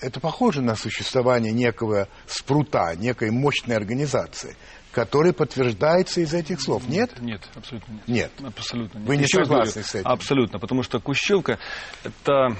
это 0.06 0.20
похоже 0.20 0.62
на 0.62 0.76
существование 0.76 1.52
некого 1.52 2.08
спрута, 2.28 2.96
некой 2.96 3.32
мощной 3.32 3.76
организации, 3.76 4.56
которая 4.92 5.34
подтверждается 5.34 6.22
из 6.22 6.34
этих 6.34 6.62
слов. 6.62 6.88
Нет? 6.88 7.20
Нет, 7.20 7.42
абсолютно 7.56 7.94
нет. 7.94 8.08
Нет. 8.08 8.32
Абсолютно 8.46 9.00
нет. 9.00 9.08
Вы 9.08 9.18
не 9.18 9.28
согласны 9.28 9.84
с 9.84 9.96
этим? 9.96 10.08
Абсолютно, 10.08 10.60
потому 10.60 10.84
что 10.84 11.00
Кущевка– 11.00 11.58
это 12.04 12.56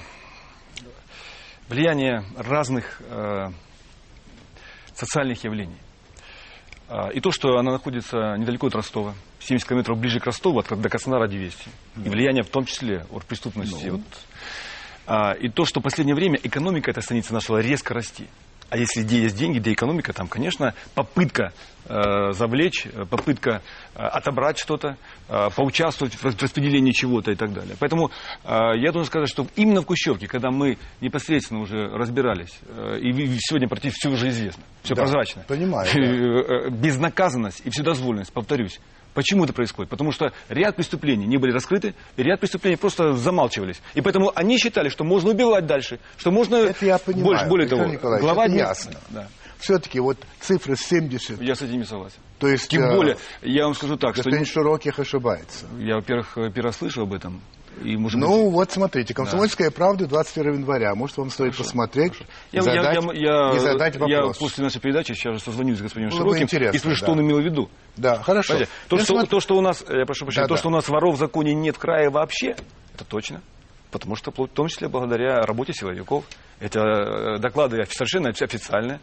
влияние 1.70 2.26
разных 2.36 3.00
э, 3.02 3.50
социальных 4.96 5.44
явлений. 5.44 5.78
А, 6.88 7.10
И 7.10 7.20
то, 7.20 7.32
что 7.32 7.58
она 7.58 7.72
находится 7.72 8.36
недалеко 8.38 8.68
от 8.68 8.76
Ростова, 8.76 9.14
70 9.40 9.68
километров 9.68 10.00
ближе 10.00 10.20
к 10.20 10.26
Ростову, 10.26 10.60
от, 10.60 10.68
до 10.68 10.90
Краснодара 10.90 11.28
200. 11.28 11.70
И 12.04 12.10
влияние 12.10 12.44
в 12.44 12.50
том 12.50 12.66
числе 12.66 13.06
от 13.12 13.24
преступности. 13.26 13.86
Ну. 13.86 13.98
Вот. 13.98 14.02
А, 15.08 15.34
И 15.34 15.50
то, 15.50 15.66
что 15.66 15.80
в 15.80 15.84
последнее 15.84 16.16
время 16.16 16.40
экономика 16.42 16.92
этой 16.92 17.04
станицы 17.04 17.34
начала 17.34 17.60
резко 17.60 17.94
расти. 17.94 18.26
А 18.70 18.78
если 18.78 19.04
где 19.04 19.22
есть 19.22 19.38
деньги, 19.38 19.60
где 19.60 19.74
экономика, 19.74 20.12
там, 20.12 20.28
конечно, 20.28 20.74
попытка 20.96 21.54
э, 21.88 22.32
завлечь, 22.32 22.88
э, 22.92 23.06
попытка 23.06 23.62
э, 23.94 24.00
отобрать 24.02 24.58
что-то, 24.58 24.98
э, 25.30 25.50
поучаствовать 25.56 26.16
в 26.16 26.24
рас- 26.26 26.36
распределении 26.42 26.92
чего-то 26.92 27.32
и 27.32 27.36
так 27.36 27.54
далее. 27.54 27.76
Поэтому 27.80 28.10
э, 28.44 28.50
я 28.78 28.92
должен 28.92 29.06
сказать, 29.06 29.30
что 29.30 29.46
именно 29.56 29.82
в 29.82 29.86
Кущевке, 29.86 30.28
когда 30.28 30.50
мы 30.50 30.80
непосредственно 31.00 31.60
уже 31.62 31.88
разбирались, 31.90 32.58
э, 32.68 32.98
и 33.02 33.12
сегодня 33.38 33.68
практически 33.68 34.00
все 34.00 34.10
уже 34.10 34.30
известно, 34.30 34.64
все 34.82 34.96
Да, 34.96 35.04
прозрачно. 35.04 35.44
понимаю, 35.48 35.88
Э, 35.96 36.66
э, 36.66 36.70
Безнаказанность 36.72 37.62
и 37.66 37.70
вседозволенность, 37.70 38.34
повторюсь. 38.34 38.80
Почему 39.16 39.46
это 39.46 39.54
происходит? 39.54 39.90
Потому 39.90 40.12
что 40.12 40.34
ряд 40.50 40.76
преступлений 40.76 41.26
не 41.26 41.38
были 41.38 41.52
раскрыты, 41.52 41.96
и 42.18 42.22
ряд 42.22 42.42
преступлений 42.42 42.76
просто 42.76 43.14
замалчивались. 43.14 43.82
И 43.96 44.02
поэтому 44.02 44.32
они 44.36 44.58
считали, 44.60 44.90
что 44.90 45.06
можно 45.06 45.32
убивать 45.32 45.66
дальше, 45.66 46.00
что 46.18 46.32
можно... 46.32 46.58
Это 46.58 46.86
я 46.86 46.98
понимаю, 47.00 47.26
Больше, 47.26 47.46
более 47.48 47.66
Виктор 47.66 47.80
того, 47.80 47.92
Николаевич, 47.92 48.24
глава 48.24 48.46
это 48.46 48.56
ясно. 48.56 48.92
Да. 49.10 49.28
Все-таки 49.58 50.02
вот 50.02 50.18
цифра 50.42 50.76
70, 50.76 51.42
Я 51.42 51.56
с 51.56 51.62
этим 51.62 51.78
не 51.78 51.86
согласен. 51.86 52.18
то 52.40 52.50
есть 52.50 52.68
Тем 52.68 52.84
э, 52.84 52.94
более, 52.94 53.18
я 53.42 53.64
вам 53.64 53.74
скажу 53.74 53.96
так, 53.96 54.16
что 54.16 54.26
господин 54.26 54.46
Широких 54.46 55.00
ошибается. 55.00 55.66
я, 55.80 55.96
во-первых, 55.96 56.38
э, 56.38 56.52
первый 56.52 56.68
раз 56.68 56.78
слышу 56.78 57.04
об 57.04 57.14
этом. 57.14 57.42
И, 57.84 57.98
может 57.98 58.20
Ну 58.20 58.46
быть, 58.46 58.54
вот 58.54 58.72
смотрите, 58.72 59.14
«Комсомольская 59.14 59.70
правда» 59.70 60.08
21 60.08 60.54
января. 60.60 60.96
Может, 60.96 61.18
вам 61.18 61.30
стоит 61.30 61.58
посмотреть 61.58 62.14
я, 62.52 62.62
и, 62.62 62.64
я- 62.66 62.72
задать, 62.84 63.04
я- 63.04 63.12
я- 63.14 63.56
и 63.56 63.60
задать 63.60 63.96
я 63.96 64.18
вопрос. 64.20 64.38
после 64.38 64.64
нашей 64.64 64.80
передачи 64.80 65.12
сейчас 65.14 65.44
созвонюсь 65.44 65.80
с 65.80 65.82
господином 65.82 66.12
Было 66.12 66.20
бы 66.20 66.24
Широким 66.30 66.44
интересно, 66.44 66.76
и 66.76 66.80
спрошу, 66.80 66.96
да. 66.96 67.06
что 67.06 67.12
он 67.12 67.22
имел 67.22 67.38
в 67.42 67.44
виду. 67.44 67.70
Да, 67.98 68.22
хорошо. 68.22 68.54
Понимаете, 68.54 68.72
То, 68.88 68.96
Я 68.96 69.04
что, 69.04 69.14
смотрю- 69.14 69.30
то, 69.30 69.40
что 69.42 69.58
у 69.58 69.62
нас, 69.62 69.84
э, 69.88 69.98
я 70.00 70.06
прошу 70.06 70.26
прощения, 70.26 70.46
Да, 70.46 70.48
то, 70.50 70.54
да. 70.56 70.60
что 70.60 70.68
у 70.70 70.72
нас 70.72 70.88
воров 70.88 71.16
в 71.16 71.18
законе 71.20 71.54
нет 71.54 71.76
в 71.76 71.80
крае 71.80 72.10
вообще, 72.10 72.56
это 72.94 73.04
точно. 73.06 73.42
Потому 73.92 74.16
что, 74.16 74.32
в 74.32 74.48
том 74.48 74.68
числе, 74.68 74.88
благодаря 74.88 75.42
работе 75.46 75.74
силовиков, 75.74 76.24
это 76.60 76.80
э, 76.80 77.40
доклады 77.40 77.86
совершенно 77.90 78.30
официальные. 78.30 79.00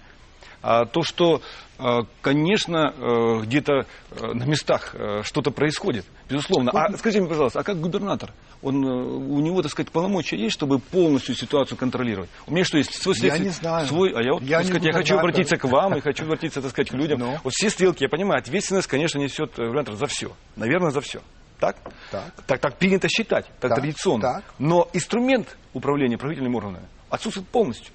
А 0.63 0.85
то, 0.85 1.03
что, 1.03 1.43
э, 1.79 2.01
конечно, 2.21 2.95
э, 2.97 3.41
где-то 3.43 3.87
э, 4.11 4.27
на 4.33 4.45
местах 4.45 4.95
э, 4.95 5.23
что-то 5.23 5.51
происходит, 5.51 6.05
безусловно. 6.29 6.71
А 6.73 6.97
скажите 6.97 7.21
мне, 7.21 7.29
пожалуйста, 7.29 7.61
а 7.61 7.63
как 7.63 7.81
губернатор? 7.81 8.33
Он, 8.63 8.85
у 8.85 9.41
него, 9.41 9.61
так 9.63 9.73
сказать, 9.73 9.91
полномочия 9.91 10.37
есть, 10.37 10.55
чтобы 10.55 10.79
полностью 10.79 11.35
ситуацию 11.35 11.77
контролировать? 11.77 12.31
У 12.47 12.53
меня 12.53 12.65
что, 12.65 12.79
есть 12.79 12.95
свой 12.95 13.17
Я 13.17 13.39
не 13.39 13.49
знаю. 13.49 13.87
Свой, 13.87 14.13
а 14.13 14.23
я, 14.23 14.35
вот, 14.35 14.43
Я 14.43 14.59
так 14.59 14.67
сказать, 14.67 14.85
я 14.85 14.93
хочу 14.93 15.17
обратиться 15.17 15.57
к 15.57 15.65
вам 15.65 15.97
и 15.97 16.01
хочу 16.03 16.25
обратиться, 16.25 16.63
так 16.63 16.71
сказать, 16.71 16.91
к 16.91 16.95
людям. 16.95 17.19
Ну. 17.19 17.39
Вот 17.43 17.53
все 17.53 17.71
стрелки, 17.71 18.05
я 18.05 18.09
понимаю, 18.09 18.39
ответственность, 18.41 18.87
конечно, 18.87 19.19
несет 19.19 19.55
губернатор 19.57 19.97
за 19.97 20.07
все. 20.07 20.33
Наверное, 20.57 20.91
за 20.91 21.01
все. 21.01 21.21
Так? 21.59 21.77
Так. 22.11 22.25
Так, 22.47 22.61
так 22.61 22.77
принято 22.79 23.09
считать, 23.09 23.47
так, 23.61 23.71
Так, 23.71 23.75
традиционно. 23.77 24.21
так. 24.21 24.45
Но 24.59 24.89
инструмент 24.93 25.57
управления 25.75 26.19
правительными 26.19 26.57
органами 26.57 26.87
отсутствует 27.09 27.49
полностью. 27.49 27.93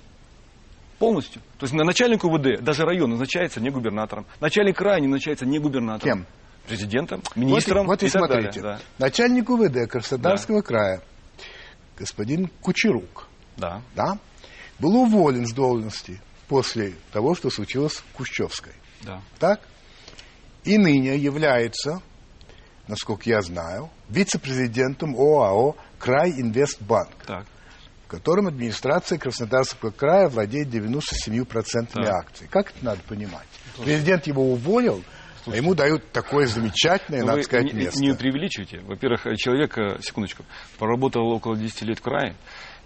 Полностью. 0.99 1.41
То 1.59 1.65
есть 1.65 1.73
на 1.73 1.83
начальник 1.83 2.23
УВД, 2.23 2.61
даже 2.63 2.83
район, 2.83 3.11
назначается 3.11 3.59
не 3.61 3.69
губернатором. 3.69 4.25
Начальник 4.39 4.77
края 4.77 4.99
не 4.99 5.07
назначается 5.07 5.45
не 5.45 5.59
губернатором. 5.59 6.19
Кем? 6.19 6.25
Президентом, 6.67 7.21
Вот 7.23 7.37
и- 7.37 7.39
министром 7.39 7.85
Вот, 7.87 8.03
и, 8.03 8.07
и 8.07 8.09
так 8.09 8.19
смотрите. 8.25 8.61
далее. 8.61 8.79
Начальник 8.97 9.49
УВД 9.49 9.89
Краснодарского 9.89 10.61
края, 10.61 11.01
господин 11.97 12.49
Кучерук, 12.61 13.27
Да. 13.57 13.81
да, 13.95 14.17
был 14.79 14.95
уволен 14.97 15.45
с 15.47 15.53
должности 15.53 16.19
после 16.47 16.93
того, 17.13 17.35
что 17.35 17.49
случилось 17.49 17.93
в 17.93 18.03
Кущевской. 18.13 18.73
да, 19.03 19.21
Так? 19.39 19.61
И 20.65 20.77
ныне 20.77 21.15
является, 21.15 22.01
насколько 22.87 23.29
я 23.29 23.41
знаю, 23.41 23.89
вице-президентом 24.09 25.15
ОАО 25.15 25.75
«Край 25.99 26.31
Инвестбанк», 26.31 27.09
да. 27.27 27.37
Так. 27.39 27.45
В 28.07 28.09
котором 28.09 28.47
администрация 28.47 29.17
Краснодарского 29.17 29.91
края 29.91 30.29
владеет 30.29 30.69
97% 30.69 31.91
Так. 31.91 32.07
акций. 32.07 32.47
Как 32.49 32.69
это 32.71 32.85
надо 32.85 33.01
понимать? 33.07 33.47
Президент 33.83 34.27
его 34.27 34.43
уволил, 34.53 35.03
а 35.45 35.55
ему 35.55 35.75
дают 35.75 36.09
такое 36.13 36.47
замечательное, 36.47 37.21
Ну, 37.21 37.27
надо 37.27 37.43
сказать, 37.43 37.65
не, 37.73 37.73
место. 37.81 37.99
не 38.01 38.13
преувеличивайте. 38.13 38.79
Во-первых, 38.79 39.27
человек, 39.37 39.77
секундочку, 40.01 40.43
проработал 40.79 41.27
около 41.27 41.57
10 41.57 41.81
лет 41.83 41.99
в 41.99 42.01
крае. 42.01 42.35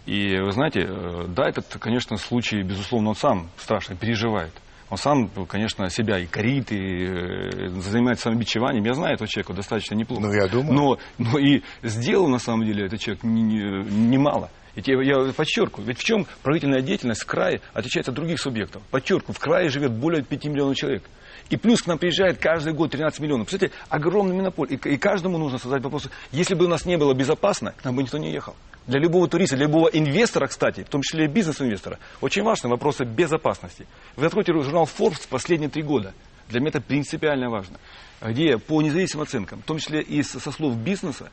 И 0.08 0.36
вы 0.40 0.52
знаете, 0.54 0.82
э, 0.88 1.26
да, 1.28 1.48
этот, 1.48 1.68
конечно, 1.80 2.18
случай, 2.18 2.64
безусловно, 2.64 3.10
он 3.10 3.16
сам 3.16 3.50
страшно 3.60 3.96
переживает. 3.96 4.52
Он 4.90 4.98
сам, 4.98 5.30
конечно, 5.48 5.88
себя 5.92 6.18
и 6.20 6.26
корит, 6.26 6.72
и 6.72 6.78
э, 6.78 7.70
занимается 7.80 8.24
самобичеванием. 8.24 8.84
Я 8.84 8.96
знаю 8.96 9.14
этого 9.14 9.28
человека 9.28 9.54
достаточно 9.54 9.94
неплохо. 9.94 10.24
Ну, 10.24 10.34
я 10.34 10.48
думаю. 10.48 10.74
Но, 10.74 10.98
но 11.32 11.38
и 11.38 11.62
сделал, 11.84 12.28
на 12.28 12.40
самом 12.40 12.66
деле, 12.66 12.88
этот 12.88 13.00
человек 13.00 13.24
не- 13.24 13.44
не- 13.44 14.08
немало. 14.08 14.50
Ведь 14.76 14.88
я, 14.88 15.02
я 15.02 15.34
подчеркиваю, 15.34 15.88
ведь 15.88 16.00
в 16.00 16.04
чем 16.04 16.26
правительная 16.44 16.82
деятельность 16.82 17.24
в 17.24 17.26
крае 17.26 17.62
отличается 17.74 18.12
от 18.12 18.16
других 18.16 18.40
субъектов? 18.40 18.82
Подчеркиваю, 18.90 19.36
в 19.36 19.40
крае 19.40 19.70
живет 19.70 19.92
более 19.92 20.24
5 20.24 20.46
миллионов 20.46 20.78
человек. 20.78 21.04
И 21.50 21.58
плюс 21.58 21.82
к 21.82 21.88
нам 21.88 21.98
приезжает 21.98 22.38
каждый 22.38 22.74
год 22.74 22.92
13 22.92 23.20
миллионов. 23.20 23.48
Представляете, 23.48 23.76
огромный 23.90 24.36
монополь. 24.36 24.72
И, 24.72 24.76
и 24.76 24.98
каждому 24.98 25.38
нужно 25.38 25.58
задать 25.58 25.84
вопрос, 25.84 26.08
если 26.32 26.56
бы 26.56 26.66
у 26.66 26.68
нас 26.70 26.86
не 26.86 26.98
было 26.98 27.14
безопасно, 27.14 27.74
к 27.74 27.84
нам 27.84 27.96
бы 27.96 28.04
никто 28.04 28.18
не 28.18 28.32
ехал. 28.32 28.56
Для 28.88 29.00
любого 29.00 29.28
туриста, 29.28 29.58
для 29.58 29.66
любого 29.66 29.90
инвестора, 29.90 30.48
кстати, 30.48 30.84
в 30.84 30.90
том 30.90 31.02
числе 31.02 31.26
и 31.26 31.28
бизнес-инвестора, 31.28 32.00
очень 32.22 32.42
важны 32.44 32.70
вопросы 32.70 33.04
безопасности. 33.04 33.86
Вы 34.16 34.26
откройте 34.28 34.54
журнал 34.54 34.90
Forbes 34.98 35.28
последние 35.30 35.70
три 35.70 35.84
года. 35.84 36.14
Для 36.50 36.60
меня 36.60 36.70
это 36.70 36.82
принципиально 36.82 37.50
важно. 37.50 37.78
Где 38.22 38.58
по 38.58 38.82
независимым 38.82 39.24
оценкам, 39.24 39.62
в 39.62 39.66
том 39.66 39.78
числе 39.78 40.02
и 40.02 40.24
со 40.24 40.52
слов 40.52 40.78
бизнеса, 40.78 41.30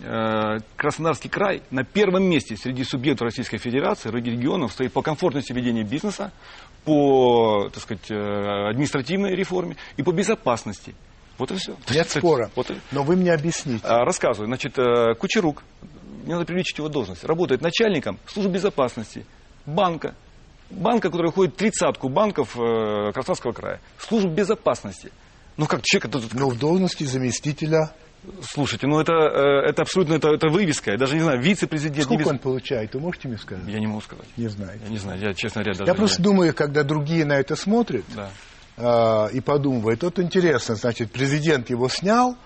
Краснодарский 0.00 1.28
край 1.30 1.62
на 1.70 1.84
первом 1.84 2.24
месте 2.24 2.56
среди 2.56 2.82
субъектов 2.84 3.26
Российской 3.26 3.58
Федерации, 3.58 4.10
регионов 4.10 4.72
стоит 4.72 4.92
по 4.92 5.02
комфортности 5.02 5.52
ведения 5.52 5.84
бизнеса, 5.84 6.32
по 6.84 7.68
так 7.72 7.82
сказать, 7.82 8.10
э, 8.10 8.68
административной 8.70 9.34
реформе 9.36 9.76
и 9.96 10.02
по 10.02 10.10
безопасности. 10.12 10.94
Вот 11.38 11.50
и 11.52 11.56
все. 11.56 11.76
Нет 11.90 12.10
спора. 12.10 12.50
Вот 12.56 12.70
и- 12.70 12.74
Но 12.90 13.04
вы 13.04 13.16
мне 13.16 13.32
объясните. 13.32 13.86
а, 13.86 14.04
Рассказываю. 14.04 14.48
Значит, 14.48 14.78
э, 14.78 15.14
Кучерук, 15.14 15.62
мне 16.24 16.34
надо 16.34 16.46
привлечь 16.46 16.74
его 16.76 16.88
должность, 16.88 17.24
работает 17.24 17.62
начальником 17.62 18.18
службы 18.26 18.52
безопасности 18.54 19.24
банка. 19.66 20.14
Банка, 20.70 21.10
который 21.10 21.30
входит 21.30 21.54
в 21.54 21.58
тридцатку 21.58 22.08
банков 22.08 22.56
э, 22.56 23.12
Краснодарского 23.12 23.52
края. 23.52 23.80
Служба 23.98 24.30
безопасности. 24.30 25.12
Ну, 25.56 25.66
как 25.66 25.82
человек, 25.82 26.06
это, 26.14 26.20
Но 26.36 26.48
в 26.48 26.58
должности 26.58 27.04
заместителя... 27.04 27.92
слушайте, 28.42 28.86
ну 28.86 29.00
это, 29.00 29.12
э, 29.12 29.68
это 29.70 29.82
абсолютно 29.82 30.14
это, 30.14 30.28
это 30.28 30.48
вывеска. 30.48 30.92
Я 30.92 30.98
даже 30.98 31.14
не 31.14 31.20
знаю, 31.22 31.40
вице-президент. 31.42 32.04
Сколько 32.04 32.22
вице- 32.24 32.30
он 32.30 32.38
получает, 32.38 32.94
вы 32.94 33.00
можете 33.00 33.28
мне 33.28 33.38
сказать? 33.38 33.64
Я 33.66 33.78
не 33.80 33.86
могу 33.86 34.00
сказать. 34.00 34.26
Не 34.36 34.48
знаю. 34.48 34.78
Я 34.84 34.88
не 34.90 34.98
знаю, 34.98 35.20
я, 35.20 35.34
честно 35.34 35.62
говоря, 35.62 35.78
даже 35.78 35.90
Я 35.90 35.94
просто 35.94 36.22
думаю, 36.22 36.54
когда 36.54 36.82
другие 36.84 37.24
на 37.24 37.34
это 37.34 37.56
смотрят, 37.56 38.04
Да. 38.14 38.30
э, 38.76 39.32
и 39.36 39.40
подумывает, 39.40 40.02
вот 40.02 40.18
интересно, 40.18 40.74
значит, 40.76 41.10
президент 41.10 41.70
его 41.70 41.88
снял, 41.88 42.36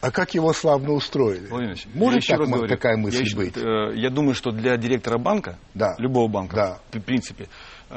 а 0.00 0.10
как 0.10 0.34
его 0.34 0.52
славно 0.54 0.92
устроили? 0.92 1.46
Владимир 1.48 1.76
Может 1.94 2.26
так, 2.26 2.38
раз 2.40 2.48
говорю, 2.48 2.68
такая 2.68 2.96
мысль 2.96 3.16
я, 3.18 3.22
еще- 3.22 3.36
быть? 3.36 3.56
э, 3.56 3.92
я 3.96 4.08
думаю, 4.10 4.34
что 4.34 4.50
для 4.50 4.76
директора 4.78 5.18
банка, 5.18 5.58
Да. 5.74 5.94
любого 5.98 6.26
банка, 6.26 6.56
Да. 6.92 6.98
в 6.98 7.02
принципе, 7.02 7.48
э, 7.90 7.96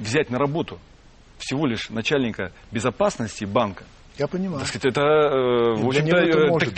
взять 0.00 0.30
на 0.30 0.38
работу 0.38 0.78
всего 1.38 1.66
лишь 1.66 1.88
начальника 1.90 2.50
безопасности 2.72 3.44
банка, 3.44 3.84
Я 4.18 4.26
понимаю. 4.26 4.58
так 4.60 4.68
сказать, 4.68 4.86
это, 4.86 5.00
э, 5.00 5.74
в 5.82 5.86
общем-то, 5.86 6.16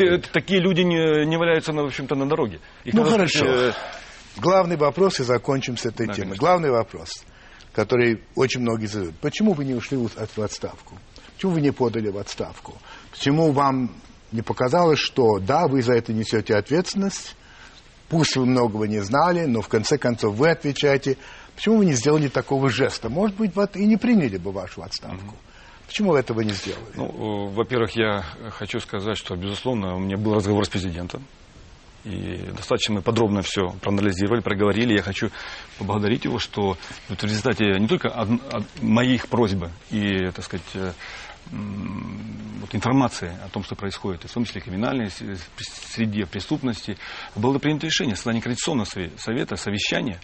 э, 0.05 0.19
так- 0.19 0.31
такие 0.33 0.61
люди 0.61 0.83
не, 0.83 1.25
не 1.27 1.37
валяются, 1.37 1.73
на, 1.73 1.83
в 1.83 1.87
общем-то, 1.87 2.15
на 2.15 2.29
дороге. 2.29 2.61
Их 2.85 2.95
Ну, 2.95 3.01
надо 3.03 3.13
хорошо. 3.13 3.47
э, 3.47 3.73
Главный 4.37 4.77
вопрос, 4.77 5.19
и 5.21 5.25
закончим 5.25 5.77
с 5.77 5.87
этой 5.87 6.07
Да, 6.07 6.13
темой. 6.15 6.29
конечно. 6.29 6.37
Главный 6.47 6.71
вопрос, 6.71 7.25
который 7.73 8.23
очень 8.37 8.61
многие 8.61 8.87
задают. 8.87 9.17
Почему 9.17 9.55
вы 9.55 9.65
не 9.65 9.75
ушли 9.75 9.97
в 9.97 10.07
от- 10.17 10.37
в 10.37 10.41
отставку? 10.43 10.95
Почему 11.35 11.53
вы 11.53 11.61
не 11.61 11.73
подали 11.73 12.09
в 12.11 12.17
отставку? 12.19 12.75
Почему 13.11 13.51
вам 13.53 13.91
не 14.33 14.43
показалось, 14.43 14.99
что 15.01 15.39
да, 15.41 15.67
вы 15.67 15.83
за 15.83 15.95
это 15.95 16.13
несете 16.13 16.55
ответственность, 16.55 17.35
пусть 18.09 18.37
вы 18.37 18.47
многого 18.47 18.87
не 18.87 19.01
знали, 19.01 19.47
но 19.47 19.63
в 19.63 19.69
конце 19.69 19.99
концов 19.99 20.35
вы 20.37 20.51
отвечаете. 20.51 21.17
Почему 21.57 21.79
вы 21.79 21.87
не 21.87 21.95
сделали 21.95 22.29
такого 22.29 22.71
жеста? 22.71 23.09
Может 23.09 23.37
быть, 23.37 23.57
вот 23.57 23.77
и 23.77 23.85
не 23.85 23.97
приняли 23.97 24.37
бы 24.37 24.53
вашу 24.53 24.83
отставку. 24.83 25.35
Почему 25.91 26.13
вы 26.13 26.21
этого 26.21 26.41
не 26.43 26.53
сделали? 26.53 26.85
Ну, 26.95 27.07
э, 27.07 27.53
во-первых, 27.53 27.97
я 27.97 28.23
хочу 28.51 28.79
сказать, 28.79 29.19
что, 29.19 29.35
безусловно, 29.35 29.97
у 29.97 29.99
меня 29.99 30.17
был 30.17 30.37
разговор 30.37 30.65
с 30.65 30.69
президентом. 30.69 31.25
И 32.05 32.37
достаточно 32.57 32.95
мы 32.95 33.03
подробно 33.03 33.43
все 33.43 33.71
проанализировали, 33.83 34.41
проговорили. 34.41 34.95
Я 34.95 35.03
хочу 35.03 35.31
поблагодарить 35.79 36.25
его, 36.27 36.39
что 36.39 36.77
в 37.09 37.23
результате 37.25 37.77
не 37.81 37.89
только 37.89 38.07
од- 38.07 38.55
од- 38.55 38.83
моих 38.83 39.27
просьб 39.27 39.65
и, 39.91 40.31
так 40.31 40.45
сказать, 40.45 40.65
э, 40.75 40.93
вот 41.51 42.73
информации 42.73 43.37
о 43.45 43.49
том, 43.49 43.65
что 43.65 43.75
происходит, 43.75 44.23
в 44.23 44.33
том 44.33 44.45
числе 44.45 44.61
криминальной 44.61 45.11
среде 45.91 46.25
преступности, 46.25 46.99
было 47.35 47.59
принято 47.59 47.87
решение 47.87 48.15
создания 48.15 48.41
Координационного 48.41 48.87
сове- 48.87 49.11
совета, 49.19 49.57
совещания 49.57 50.21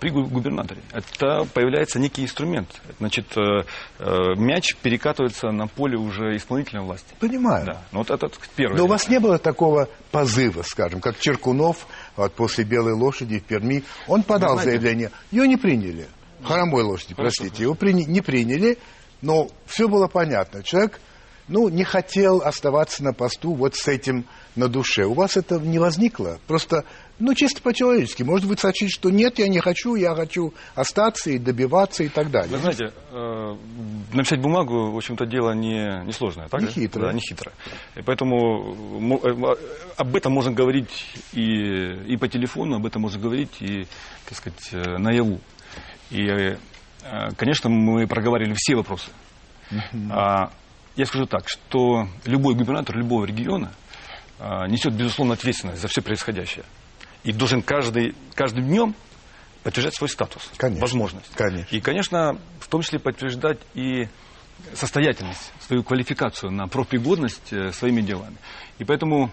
при 0.00 0.10
гу- 0.10 0.26
губернаторе. 0.26 0.80
Это 0.92 1.44
появляется 1.54 1.98
некий 1.98 2.22
инструмент. 2.24 2.68
Значит, 2.98 3.26
э, 3.36 3.62
э, 3.98 4.34
мяч 4.36 4.74
перекатывается 4.82 5.50
на 5.50 5.66
поле 5.66 5.96
уже 5.96 6.36
исполнительной 6.36 6.82
власти. 6.82 7.14
Понимаю. 7.20 7.66
Да. 7.66 7.82
Ну, 7.92 7.98
вот 8.00 8.10
это 8.10 8.18
так 8.28 8.34
сказать, 8.34 8.50
первое. 8.54 8.76
Но 8.78 8.84
у 8.84 8.88
вас 8.88 9.08
не 9.08 9.18
было 9.18 9.38
такого 9.38 9.88
позыва, 10.10 10.62
скажем, 10.62 11.00
как 11.00 11.18
Черкунов 11.18 11.86
вот, 12.16 12.34
после 12.34 12.64
«Белой 12.64 12.92
лошади» 12.92 13.38
в 13.38 13.44
Перми. 13.44 13.82
Он 14.06 14.22
подал 14.22 14.54
знаете- 14.54 14.70
заявление, 14.72 15.10
ее 15.30 15.48
не 15.48 15.56
приняли. 15.56 16.06
Хромой 16.44 16.82
лошади, 16.82 17.14
Хорошо, 17.14 17.34
простите. 17.38 17.62
Его 17.62 17.74
прини- 17.74 18.04
не 18.06 18.20
приняли, 18.20 18.78
но 19.20 19.48
все 19.66 19.88
было 19.88 20.08
понятно. 20.08 20.62
Человек 20.62 21.00
ну, 21.48 21.68
не 21.68 21.84
хотел 21.84 22.40
оставаться 22.42 23.02
на 23.02 23.12
посту 23.12 23.54
вот 23.54 23.74
с 23.76 23.88
этим 23.88 24.24
на 24.56 24.68
душе. 24.68 25.04
У 25.04 25.14
вас 25.14 25.36
это 25.36 25.58
не 25.58 25.78
возникло? 25.78 26.38
Просто, 26.46 26.84
ну, 27.22 27.34
чисто 27.34 27.62
по-человечески. 27.62 28.24
Может 28.24 28.48
быть, 28.48 28.58
сочить, 28.58 28.90
что 28.90 29.10
нет, 29.10 29.38
я 29.38 29.46
не 29.48 29.60
хочу, 29.60 29.94
я 29.94 30.14
хочу 30.14 30.52
остаться 30.74 31.30
и 31.30 31.38
добиваться 31.38 32.02
и 32.02 32.08
так 32.08 32.30
далее. 32.30 32.50
Вы 32.50 32.58
знаете, 32.58 32.92
э, 33.12 33.56
написать 34.12 34.40
бумагу, 34.40 34.90
в 34.90 34.96
общем-то, 34.96 35.24
дело 35.24 35.52
не, 35.52 36.04
не 36.04 36.12
сложное, 36.12 36.48
так 36.48 36.60
Не 36.60 36.66
же? 36.66 36.72
хитрое. 36.72 37.06
Да, 37.06 37.12
не 37.12 37.20
хитрое. 37.20 37.54
И 37.94 38.02
поэтому 38.02 38.74
э, 39.22 39.54
об 39.96 40.16
этом 40.16 40.32
можно 40.32 40.50
говорить 40.52 41.06
и, 41.32 41.94
и 42.08 42.16
по 42.16 42.26
телефону, 42.26 42.76
об 42.76 42.86
этом 42.86 43.02
можно 43.02 43.20
говорить 43.20 43.56
и, 43.60 43.86
так 44.28 44.36
сказать, 44.38 44.68
э, 44.72 44.98
наяву. 44.98 45.40
И, 46.10 46.26
э, 46.26 46.56
конечно, 47.36 47.70
мы 47.70 48.06
проговаривали 48.08 48.54
все 48.56 48.74
вопросы. 48.74 49.10
А, 50.10 50.50
Я 50.96 51.06
скажу 51.06 51.26
так, 51.26 51.48
что 51.48 52.06
любой 52.26 52.54
губернатор 52.54 52.96
любого 52.96 53.24
региона 53.24 53.72
а, 54.38 54.66
несет, 54.66 54.92
безусловно, 54.92 55.34
ответственность 55.34 55.80
за 55.80 55.88
все 55.88 56.02
происходящее. 56.02 56.64
И 57.24 57.32
должен 57.32 57.62
каждый, 57.62 58.14
каждым 58.34 58.66
днем 58.66 58.94
подтверждать 59.62 59.94
свой 59.94 60.08
статус, 60.08 60.50
Конечно. 60.56 60.80
возможность. 60.80 61.30
Конечно. 61.34 61.74
И, 61.74 61.80
конечно, 61.80 62.38
в 62.58 62.68
том 62.68 62.82
числе 62.82 62.98
подтверждать 62.98 63.58
и 63.74 64.08
состоятельность, 64.74 65.52
свою 65.60 65.82
квалификацию 65.82 66.50
на 66.50 66.66
профпригодность 66.66 67.52
э, 67.52 67.72
своими 67.72 68.00
делами. 68.00 68.36
И 68.78 68.84
поэтому 68.84 69.30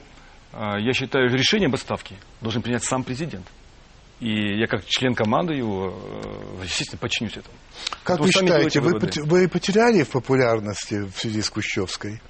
э, 0.53 0.57
я 0.79 0.93
считаю, 0.93 1.29
решение 1.31 1.67
об 1.67 1.75
отставке 1.75 2.15
должен 2.41 2.61
принять 2.61 2.83
сам 2.83 3.03
президент. 3.03 3.45
И 4.19 4.59
я 4.59 4.67
как 4.67 4.85
член 4.85 5.15
команды 5.15 5.53
его, 5.53 5.97
э, 6.59 6.63
естественно, 6.63 6.99
подчинюсь 6.99 7.37
этому. 7.37 7.55
Как 8.03 8.19
Вот 8.19 8.25
вы 8.25 8.31
считаете, 8.31 8.81
вы, 8.81 8.99
вы 9.25 9.47
потеряли 9.47 10.03
в 10.03 10.09
популярности 10.09 11.05
в 11.05 11.17
связи 11.17 11.41
с 11.41 11.49
Кущевской? 11.49 12.21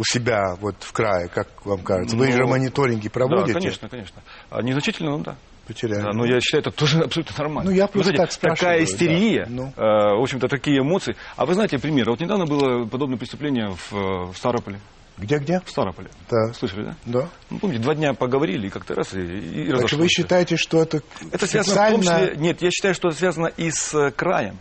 У 0.00 0.04
себя, 0.04 0.56
вот 0.62 0.76
в 0.80 0.92
крае, 0.92 1.28
как 1.28 1.46
вам 1.66 1.82
кажется? 1.82 2.16
Вы 2.16 2.28
Ну, 2.28 2.32
же 2.32 2.46
мониторинги 2.46 3.10
проводите? 3.10 3.52
Да, 3.52 3.60
конечно, 3.60 3.88
конечно. 3.90 4.22
А 4.48 4.62
незначительно, 4.62 5.10
ну 5.10 5.18
да. 5.18 5.36
Потеряли. 5.66 6.00
Да, 6.00 6.12
но 6.14 6.24
я 6.24 6.40
считаю, 6.40 6.62
это 6.62 6.70
тоже 6.70 7.00
абсолютно 7.04 7.34
нормально. 7.36 7.70
Ну, 7.70 7.76
я 7.76 7.84
Вы 7.84 7.92
просто 7.92 8.12
знаете, 8.14 8.22
так 8.22 8.32
спрашиваю, 8.32 8.56
Такая 8.56 8.84
истерия, 8.84 9.44
да. 9.44 9.50
Ну. 9.50 9.72
э, 9.76 10.18
в 10.18 10.22
общем-то, 10.22 10.48
такие 10.48 10.78
эмоции. 10.80 11.16
А 11.36 11.44
вы 11.44 11.52
знаете, 11.52 11.78
пример. 11.78 12.08
Вот 12.08 12.18
недавно 12.18 12.46
было 12.46 12.86
подобное 12.86 13.18
преступление 13.18 13.74
в, 13.76 13.92
э, 13.94 14.32
в 14.32 14.36
Старополе. 14.38 14.80
Где-где? 15.18 15.60
В 15.66 15.70
Старополе. 15.70 16.08
Да. 16.30 16.54
Слышали, 16.54 16.84
да? 16.84 16.96
Да. 17.04 17.28
Ну, 17.50 17.58
помните, 17.58 17.82
два 17.82 17.94
дня 17.94 18.14
поговорили, 18.14 18.68
и 18.68 18.70
как-то 18.70 18.94
раз, 18.94 19.12
и, 19.12 19.20
и 19.20 19.64
Так 19.66 19.74
разошлось 19.74 20.00
вы 20.00 20.08
считаете, 20.08 20.56
что 20.56 20.80
это 20.80 21.02
Это 21.30 21.46
связано 21.46 21.74
в 21.74 21.90
том 21.90 22.00
специально- 22.00 22.26
числе... 22.30 22.40
Нет, 22.40 22.62
я 22.62 22.70
считаю, 22.70 22.94
что 22.94 23.08
это 23.08 23.18
связано 23.18 23.48
и 23.48 23.70
с 23.70 23.92
э, 23.94 24.10
краем. 24.12 24.56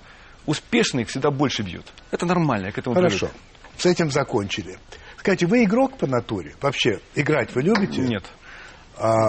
Успешных 0.48 1.08
всегда 1.08 1.32
больше 1.32 1.64
бьет. 1.64 1.86
Это 2.12 2.26
нормально, 2.26 2.66
я 2.66 2.72
к 2.74 2.78
этому 2.78 2.94
Хорошо. 2.94 3.28
привык. 3.28 3.36
С 3.78 3.86
этим 3.86 4.12
закончили. 4.12 4.78
Скажите, 5.20 5.46
вы 5.48 5.64
игрок 5.66 5.98
по 5.98 6.08
натуре? 6.08 6.56
Вообще, 6.62 7.00
играть 7.16 7.54
вы 7.54 7.62
любите? 7.62 8.02
Нет. 8.02 8.24
А, 8.98 9.28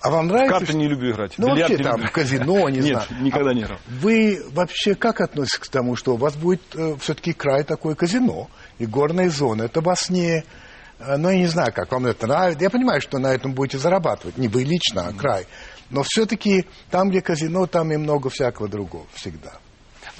а 0.00 0.10
вам 0.10 0.26
В 0.28 0.32
нравится? 0.32 0.58
карты 0.58 0.74
не 0.74 0.88
люблю 0.88 1.12
играть. 1.12 1.34
Ну, 1.38 1.48
бильярд 1.52 1.70
вообще 1.70 1.84
там, 1.84 1.92
люблю. 1.96 2.08
в 2.08 2.12
казино, 2.12 2.68
не 2.68 2.78
Нет, 2.80 2.86
знаю. 3.06 3.22
никогда 3.22 3.50
А 3.50 3.54
не 3.54 3.60
играл. 3.62 3.78
Вы 3.88 4.42
вообще 4.50 4.94
как 4.94 5.20
относитесь 5.20 5.58
к 5.58 5.68
тому, 5.68 5.94
что 5.96 6.14
у 6.14 6.16
вас 6.16 6.34
будет 6.36 6.62
все-таки 7.00 7.32
край 7.32 7.62
такой 7.64 7.94
казино 7.94 8.48
и 8.78 8.86
горная 8.86 9.30
зона? 9.30 9.62
Это 9.64 9.80
вас 9.80 10.10
не... 10.10 10.44
э, 10.98 11.16
Ну, 11.16 11.30
я 11.30 11.36
не 11.38 11.46
знаю, 11.46 11.72
как 11.72 11.92
вам 11.92 12.06
это 12.06 12.26
нравится. 12.26 12.62
Я 12.62 12.70
понимаю, 12.70 13.00
что 13.00 13.18
на 13.18 13.32
этом 13.32 13.52
будете 13.52 13.78
зарабатывать. 13.78 14.38
Не 14.38 14.48
вы 14.48 14.64
лично, 14.64 15.06
а 15.08 15.12
край. 15.12 15.46
Но 15.90 16.02
все-таки 16.02 16.66
там, 16.90 17.10
где 17.10 17.20
казино, 17.20 17.66
там 17.66 17.92
и 17.92 17.96
много 17.96 18.28
всякого 18.30 18.68
другого 18.68 19.06
всегда. 19.14 19.52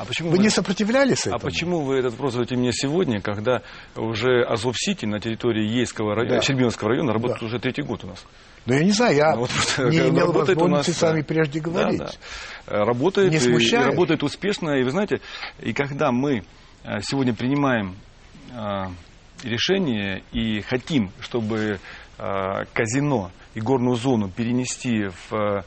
А 0.00 0.06
почему 0.06 0.30
Вы 0.30 0.38
не 0.38 0.48
сопротивлялись 0.48 1.26
А 1.26 1.36
этому? 1.36 1.40
почему 1.40 1.80
вы 1.82 1.98
этот 1.98 2.12
вопрос 2.12 2.32
задаете 2.32 2.56
мне 2.56 2.72
сегодня, 2.72 3.20
когда 3.20 3.60
уже 3.96 4.42
Азов-Сити 4.44 5.04
на 5.04 5.20
территории 5.20 5.62
Ейского 5.68 6.14
района, 6.14 6.36
Да. 6.36 6.40
Щербиновского 6.42 6.88
района 6.92 7.12
работает 7.12 7.40
Да. 7.40 7.46
уже 7.46 7.58
третий 7.58 7.82
год 7.82 8.04
у 8.04 8.06
нас? 8.06 8.24
Ну, 8.64 8.72
я 8.72 8.82
не 8.82 8.92
знаю, 8.92 9.14
я 9.14 9.34
Ну, 9.34 9.40
вот 9.40 9.50
не 9.92 9.98
имел 10.08 10.32
возможности 10.32 10.90
нас, 10.90 10.96
с 10.98 11.02
вами 11.02 11.20
прежде 11.20 11.60
говорить. 11.60 11.98
Да, 11.98 12.10
да. 12.66 12.84
Работает, 12.86 13.30
Не 13.30 13.36
и- 13.36 13.74
работает 13.76 14.22
успешно. 14.22 14.70
И 14.70 14.84
вы 14.84 14.90
знаете, 14.90 15.20
и 15.60 15.74
когда 15.74 16.12
мы 16.12 16.44
э, 16.84 17.00
сегодня 17.02 17.34
принимаем 17.34 17.94
э, 18.52 18.86
решение 19.44 20.22
и 20.32 20.62
хотим, 20.62 21.10
чтобы 21.20 21.78
э, 22.18 22.64
казино 22.72 23.30
и 23.54 23.60
горную 23.60 23.96
зону 23.96 24.30
перенести 24.30 25.08
в 25.28 25.62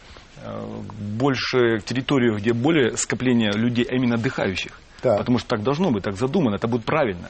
больше 1.00 1.80
территорию, 1.86 2.38
где 2.38 2.54
более 2.54 2.98
скопление 2.98 3.52
людей, 3.52 3.86
а 3.90 3.96
именно 3.96 4.16
отдыхающих. 4.16 4.72
Так. 5.02 5.18
Потому 5.18 5.38
что 5.38 5.50
так 5.50 5.64
должно 5.64 5.92
быть, 5.92 6.04
так 6.04 6.16
задумано, 6.16 6.56
это 6.56 6.68
будет 6.68 6.86
правильно. 6.86 7.30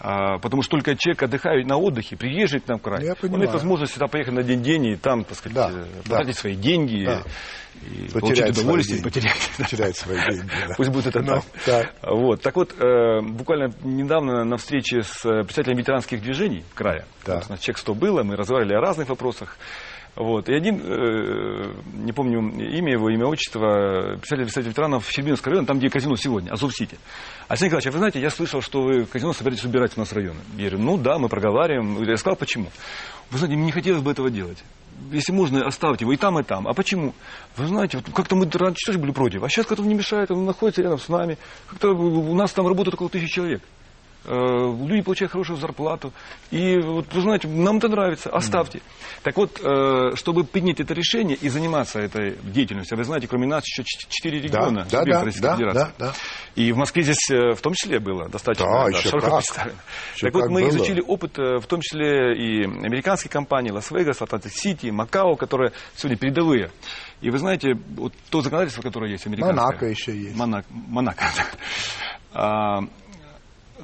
А, 0.00 0.38
потому 0.38 0.62
что 0.62 0.72
только 0.72 0.94
человек 0.96 1.22
отдыхает 1.24 1.66
на 1.66 1.76
отдыхе, 1.76 2.16
приезжает 2.16 2.64
к 2.64 2.68
нам 2.68 2.78
в 2.78 2.82
край, 2.82 3.02
Я 3.04 3.10
он 3.12 3.16
понимаю. 3.16 3.40
имеет 3.40 3.52
возможность 3.54 3.94
сюда 3.94 4.06
поехать 4.06 4.32
на 4.34 4.44
день-день 4.44 4.86
и 4.86 4.96
там, 4.96 5.24
так 5.24 5.36
сказать, 5.36 5.56
Да, 5.56 5.70
э, 5.72 5.86
да. 6.04 6.10
потратить 6.18 6.36
свои 6.38 6.54
деньги 6.54 7.04
Да. 7.04 7.22
и 7.82 8.08
Потерять 8.08 8.12
получить 8.12 8.36
свои 8.38 8.50
удовольствие, 8.64 8.98
деньги. 9.00 9.08
потерять. 9.08 9.50
да. 9.58 9.64
Терять 9.64 9.96
свои 9.96 10.18
деньги. 10.18 10.50
да. 10.68 10.74
Пусть 10.76 10.90
будет 10.90 11.06
это 11.08 11.20
Ну, 11.22 11.26
так. 11.32 11.44
так. 11.64 11.94
Вот. 12.12 12.42
Так 12.42 12.54
вот, 12.54 12.74
э, 12.80 13.20
буквально 13.22 13.72
недавно 13.82 14.44
на 14.44 14.56
встрече 14.56 15.02
с 15.02 15.24
э, 15.26 15.42
представителями 15.42 15.80
ветеранских 15.80 16.22
движений 16.22 16.62
края, 16.74 17.04
Так. 17.24 17.46
у 17.48 17.52
нас 17.52 17.60
человек 17.60 17.78
100 17.78 17.94
было, 17.94 18.22
мы 18.22 18.36
разговаривали 18.36 18.74
о 18.74 18.80
разных 18.80 19.08
вопросах. 19.08 19.56
Вот. 20.18 20.48
И 20.48 20.52
один, 20.52 20.80
э, 20.82 21.74
не 21.94 22.12
помню 22.12 22.40
имя 22.40 22.92
его, 22.92 23.08
имя, 23.08 23.26
отчество, 23.26 24.16
представитель, 24.16 24.46
представитель 24.46 24.70
ветеранов 24.70 25.08
Щербиновского 25.08 25.52
района, 25.52 25.66
там, 25.68 25.78
где 25.78 25.88
казино 25.88 26.16
сегодня, 26.16 26.50
Азов-Сити. 26.50 26.98
Александр 27.46 27.76
Николаевич, 27.76 27.86
а 27.86 27.90
вы 27.92 27.98
знаете, 27.98 28.20
я 28.20 28.30
слышал, 28.30 28.60
что 28.60 28.82
вы 28.82 29.04
казино 29.04 29.32
собираетесь 29.32 29.64
убирать 29.64 29.92
у 29.96 30.00
нас 30.00 30.12
районы. 30.12 30.40
Я 30.56 30.70
говорю, 30.70 30.78
ну 30.84 30.98
да, 30.98 31.18
мы 31.18 31.28
проговариваем. 31.28 32.02
Я 32.02 32.16
сказал, 32.16 32.34
почему. 32.34 32.66
Вы 33.30 33.38
знаете, 33.38 33.56
мне 33.56 33.66
не 33.66 33.72
хотелось 33.72 34.02
бы 34.02 34.10
этого 34.10 34.28
делать. 34.28 34.58
Если 35.12 35.30
можно, 35.30 35.64
оставьте 35.64 36.04
его 36.04 36.12
и 36.12 36.16
там, 36.16 36.36
и 36.40 36.42
там. 36.42 36.66
А 36.66 36.74
почему? 36.74 37.14
Вы 37.56 37.68
знаете, 37.68 37.98
вот 37.98 38.12
как-то 38.12 38.34
мы 38.34 38.50
раньше 38.52 38.86
тоже 38.86 38.98
были 38.98 39.12
против. 39.12 39.44
А 39.44 39.48
сейчас 39.48 39.66
как-то 39.66 39.84
не 39.84 39.94
мешает, 39.94 40.32
он 40.32 40.44
находится 40.44 40.82
рядом 40.82 40.98
с 40.98 41.08
нами. 41.08 41.38
Как-то 41.68 41.90
у 41.90 42.34
нас 42.34 42.52
там 42.52 42.66
работает 42.66 42.94
около 42.94 43.08
тысячи 43.08 43.34
человек. 43.34 43.62
Э, 44.30 44.76
Люди 44.86 45.00
получают 45.02 45.32
хорошую 45.32 45.58
зарплату. 45.58 46.12
И 46.50 46.76
вот, 46.78 47.12
вы 47.14 47.20
знаете, 47.22 47.48
нам 47.48 47.78
это 47.78 47.88
нравится, 47.88 48.28
оставьте. 48.30 48.80
Так 49.22 49.36
вот, 49.36 49.58
э, 49.62 50.14
чтобы 50.16 50.44
принять 50.44 50.80
это 50.80 50.92
решение 50.92 51.36
и 51.36 51.48
заниматься 51.48 51.98
этой 51.98 52.36
деятельностью, 52.42 52.94
а 52.96 52.98
вы 52.98 53.04
знаете, 53.04 53.26
кроме 53.26 53.46
нас 53.46 53.64
еще 53.66 53.84
ч- 53.84 54.06
четыре 54.10 54.38
Да, 54.40 54.44
региона, 54.58 54.86
да, 54.90 55.04
да, 55.04 55.22
Российской 55.24 55.42
да, 55.42 55.56
Федерации. 55.56 55.92
да, 55.98 56.06
да. 56.08 56.12
И 56.54 56.72
в 56.72 56.76
Москве 56.76 57.02
здесь 57.04 57.30
э, 57.30 57.54
в 57.54 57.60
том 57.62 57.72
числе 57.74 58.00
было 58.00 58.28
достаточно 58.28 58.66
Да, 58.66 58.84
да, 58.84 58.90
еще 58.90 59.08
широко 59.08 59.26
как. 59.26 59.36
представлено. 59.38 59.78
Еще 60.14 60.26
так 60.26 60.34
вот, 60.34 60.40
как 60.42 60.50
мы 60.50 60.60
было. 60.60 60.70
изучили 60.70 61.00
опыт, 61.00 61.38
в 61.38 61.62
том 61.66 61.80
числе 61.80 62.34
и 62.36 62.64
американских 62.64 63.30
компаний, 63.30 63.72
Лас-Вегас, 63.72 64.20
Атлантик-Сити, 64.20 64.86
Макао, 64.90 65.36
которые 65.36 65.72
сегодня 65.96 66.18
передовые. 66.18 66.70
И 67.22 67.30
вы 67.30 67.38
знаете, 67.38 67.74
вот 67.96 68.12
то 68.30 68.42
законодательство, 68.42 68.82
которое 68.82 69.10
есть 69.10 69.26
американское. 69.26 69.56
Монако 69.64 69.86
еще 69.86 70.16
есть. 70.16 70.36
Монак- 70.36 70.66
Монако. 70.70 71.24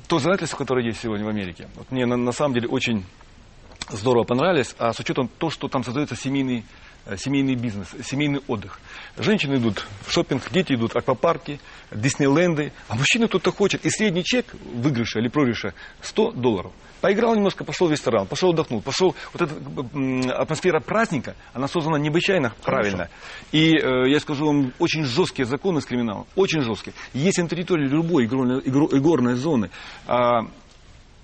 То 0.08 0.18
законодательство, 0.18 0.58
которое 0.58 0.86
есть 0.86 1.00
сегодня 1.00 1.24
в 1.24 1.28
Америке. 1.28 1.68
Вот 1.76 1.90
мне 1.90 2.06
на, 2.06 2.16
на 2.16 2.32
самом 2.32 2.54
деле 2.54 2.68
очень 2.68 3.04
здорово 3.90 4.24
понравились, 4.24 4.74
а 4.78 4.92
с 4.92 5.00
учетом 5.00 5.28
того, 5.28 5.50
что 5.50 5.68
там 5.68 5.84
создается 5.84 6.16
семейный, 6.16 6.64
семейный 7.16 7.54
бизнес, 7.54 7.88
семейный 8.04 8.40
отдых. 8.46 8.80
Женщины 9.16 9.56
идут 9.56 9.86
в 10.06 10.12
шопинг, 10.12 10.50
дети 10.50 10.72
идут 10.72 10.94
в 10.94 10.96
аквапарки, 10.96 11.60
Диснейленды, 11.90 12.72
а 12.88 12.96
мужчина 12.96 13.28
кто-то 13.28 13.52
хочет. 13.52 13.84
И 13.84 13.90
средний 13.90 14.24
чек 14.24 14.46
выигрыша 14.74 15.18
или 15.20 15.28
проигрыша 15.28 15.74
100 16.02 16.32
долларов. 16.32 16.72
Поиграл 17.00 17.34
немножко, 17.34 17.64
пошел 17.64 17.88
в 17.88 17.92
ресторан, 17.92 18.26
пошел 18.26 18.50
отдохнул, 18.50 18.80
пошел. 18.80 19.14
Вот 19.34 19.42
эта 19.42 19.54
м, 19.92 20.22
атмосфера 20.30 20.80
праздника, 20.80 21.36
она 21.52 21.68
создана 21.68 21.98
необычайно 21.98 22.54
правильно. 22.62 23.10
И 23.52 23.76
э, 23.76 24.08
я 24.08 24.18
скажу 24.20 24.46
вам, 24.46 24.72
очень 24.78 25.04
жесткие 25.04 25.44
законы 25.44 25.82
с 25.82 25.84
криминалом, 25.84 26.26
очень 26.34 26.62
жесткие. 26.62 26.94
Если 27.12 27.42
на 27.42 27.48
территории 27.48 27.86
любой 27.86 28.24
игро- 28.26 28.62
игорной 28.96 29.34
зоны 29.34 29.70
а, 30.06 30.46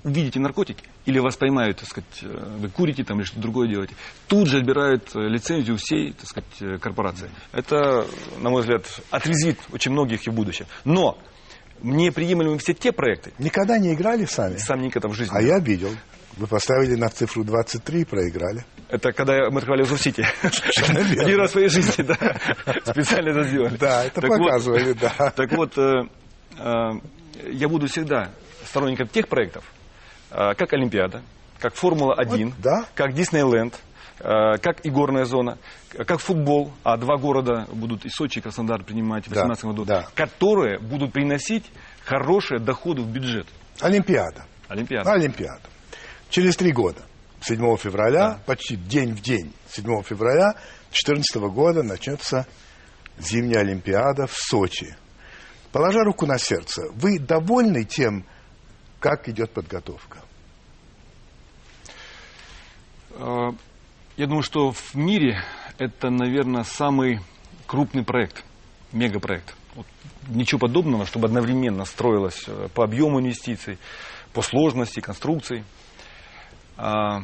увидите 0.04 0.38
наркотики, 0.38 0.84
или 1.10 1.18
вас 1.18 1.36
поймают, 1.36 1.78
так 1.78 1.88
сказать, 1.88 2.18
э, 2.22 2.56
вы 2.58 2.68
курите 2.68 3.04
там 3.04 3.18
или 3.18 3.24
что-то 3.24 3.42
другое 3.42 3.68
делаете, 3.68 3.94
тут 4.28 4.48
же 4.48 4.58
отбирают 4.58 5.10
э, 5.14 5.20
лицензию 5.28 5.76
всей, 5.76 6.12
так 6.12 6.26
сказать, 6.26 6.50
э, 6.60 6.78
корпорации. 6.78 7.30
Это, 7.52 8.06
на 8.38 8.50
мой 8.50 8.62
взгляд, 8.62 8.86
отрезвит 9.10 9.58
очень 9.72 9.92
многих 9.92 10.26
и 10.26 10.30
в 10.30 10.34
будущем. 10.34 10.66
Но 10.84 11.18
мне 11.80 12.12
приемлемы 12.12 12.58
все 12.58 12.74
те 12.74 12.92
проекты, 12.92 13.32
Никогда 13.38 13.78
не 13.78 13.94
играли 13.94 14.24
сами? 14.24 14.56
сам 14.56 14.80
никогда 14.80 15.08
в 15.08 15.14
жизни. 15.14 15.36
А 15.36 15.42
я 15.42 15.58
видел. 15.58 15.90
Вы 16.36 16.46
поставили 16.46 16.94
на 16.94 17.08
цифру 17.08 17.44
23 17.44 18.00
и 18.00 18.04
проиграли. 18.04 18.64
Это 18.88 19.12
когда 19.12 19.50
мы 19.50 19.58
открывали 19.58 19.82
Зурсити. 19.82 20.24
верно. 20.86 21.22
Один 21.24 21.38
раз 21.38 21.50
в 21.50 21.52
своей 21.52 21.68
жизни, 21.68 22.02
да. 22.02 22.14
Специально 22.84 23.30
это 23.30 23.42
сделали. 23.44 23.76
Да, 23.76 24.04
это 24.04 24.20
Так 24.20 24.30
вот, 24.30 24.38
показывали, 24.38 24.92
да. 24.92 25.32
Так 25.36 25.52
вот, 25.52 25.76
э, 25.76 26.02
э, 26.58 26.90
я 27.52 27.68
буду 27.68 27.88
всегда 27.88 28.30
сторонником 28.64 29.08
тех 29.08 29.28
проектов, 29.28 29.64
как 30.30 30.72
Олимпиада, 30.72 31.22
как 31.58 31.74
Формула-1, 31.74 32.44
Вот, 32.46 32.54
да. 32.62 32.84
как 32.94 33.12
Диснейленд, 33.12 33.74
э, 34.20 34.58
как 34.58 34.84
и 34.84 34.90
горная 34.90 35.24
зона, 35.24 35.58
как 35.96 36.20
футбол, 36.20 36.72
а 36.84 36.96
два 36.96 37.16
города 37.16 37.66
будут 37.72 38.04
и 38.06 38.08
Сочи, 38.08 38.38
и 38.38 38.40
Краснодар 38.42 38.82
принимать 38.84 39.26
в 39.26 39.30
Да, 39.30 39.44
2018 39.44 39.64
году, 39.64 39.84
да. 39.84 40.06
которые 40.14 40.78
будут 40.78 41.12
приносить 41.12 41.64
хорошие 42.04 42.60
доходы 42.60 43.02
в 43.02 43.08
бюджет. 43.08 43.46
Олимпиада. 43.80 44.44
Олимпиада. 44.68 45.12
Олимпиада. 45.12 45.60
Через 46.30 46.56
три 46.56 46.72
года, 46.72 47.00
7 47.40 47.76
февраля, 47.76 48.28
Да. 48.30 48.38
почти 48.46 48.76
день 48.76 49.14
в 49.14 49.20
день, 49.20 49.52
7 49.70 50.02
февраля 50.02 50.54
2014 50.92 51.48
года 51.50 51.82
начнется 51.82 52.46
зимняя 53.18 53.60
Олимпиада 53.60 54.26
в 54.26 54.32
Сочи. 54.34 54.96
Положа 55.72 56.04
руку 56.04 56.26
на 56.26 56.38
сердце, 56.38 56.82
вы 56.94 57.18
довольны 57.18 57.84
тем, 57.84 58.24
как 59.00 59.28
идет 59.28 59.50
подготовка? 59.50 60.18
Э, 63.14 63.50
Я 64.16 64.26
думаю, 64.26 64.42
что 64.42 64.70
в 64.70 64.94
мире 64.94 65.42
это, 65.78 66.10
наверное, 66.10 66.62
самый 66.64 67.20
крупный 67.66 68.04
проект, 68.04 68.44
мегапроект. 68.92 69.54
Вот 69.74 69.86
ничего 70.28 70.58
подобного, 70.58 71.06
чтобы 71.06 71.26
одновременно 71.26 71.84
строилось 71.84 72.44
э, 72.46 72.68
по 72.74 72.84
объему 72.84 73.20
инвестиций, 73.20 73.78
по 74.32 74.42
сложности 74.42 75.00
конструкций. 75.00 75.64
А, 76.76 77.22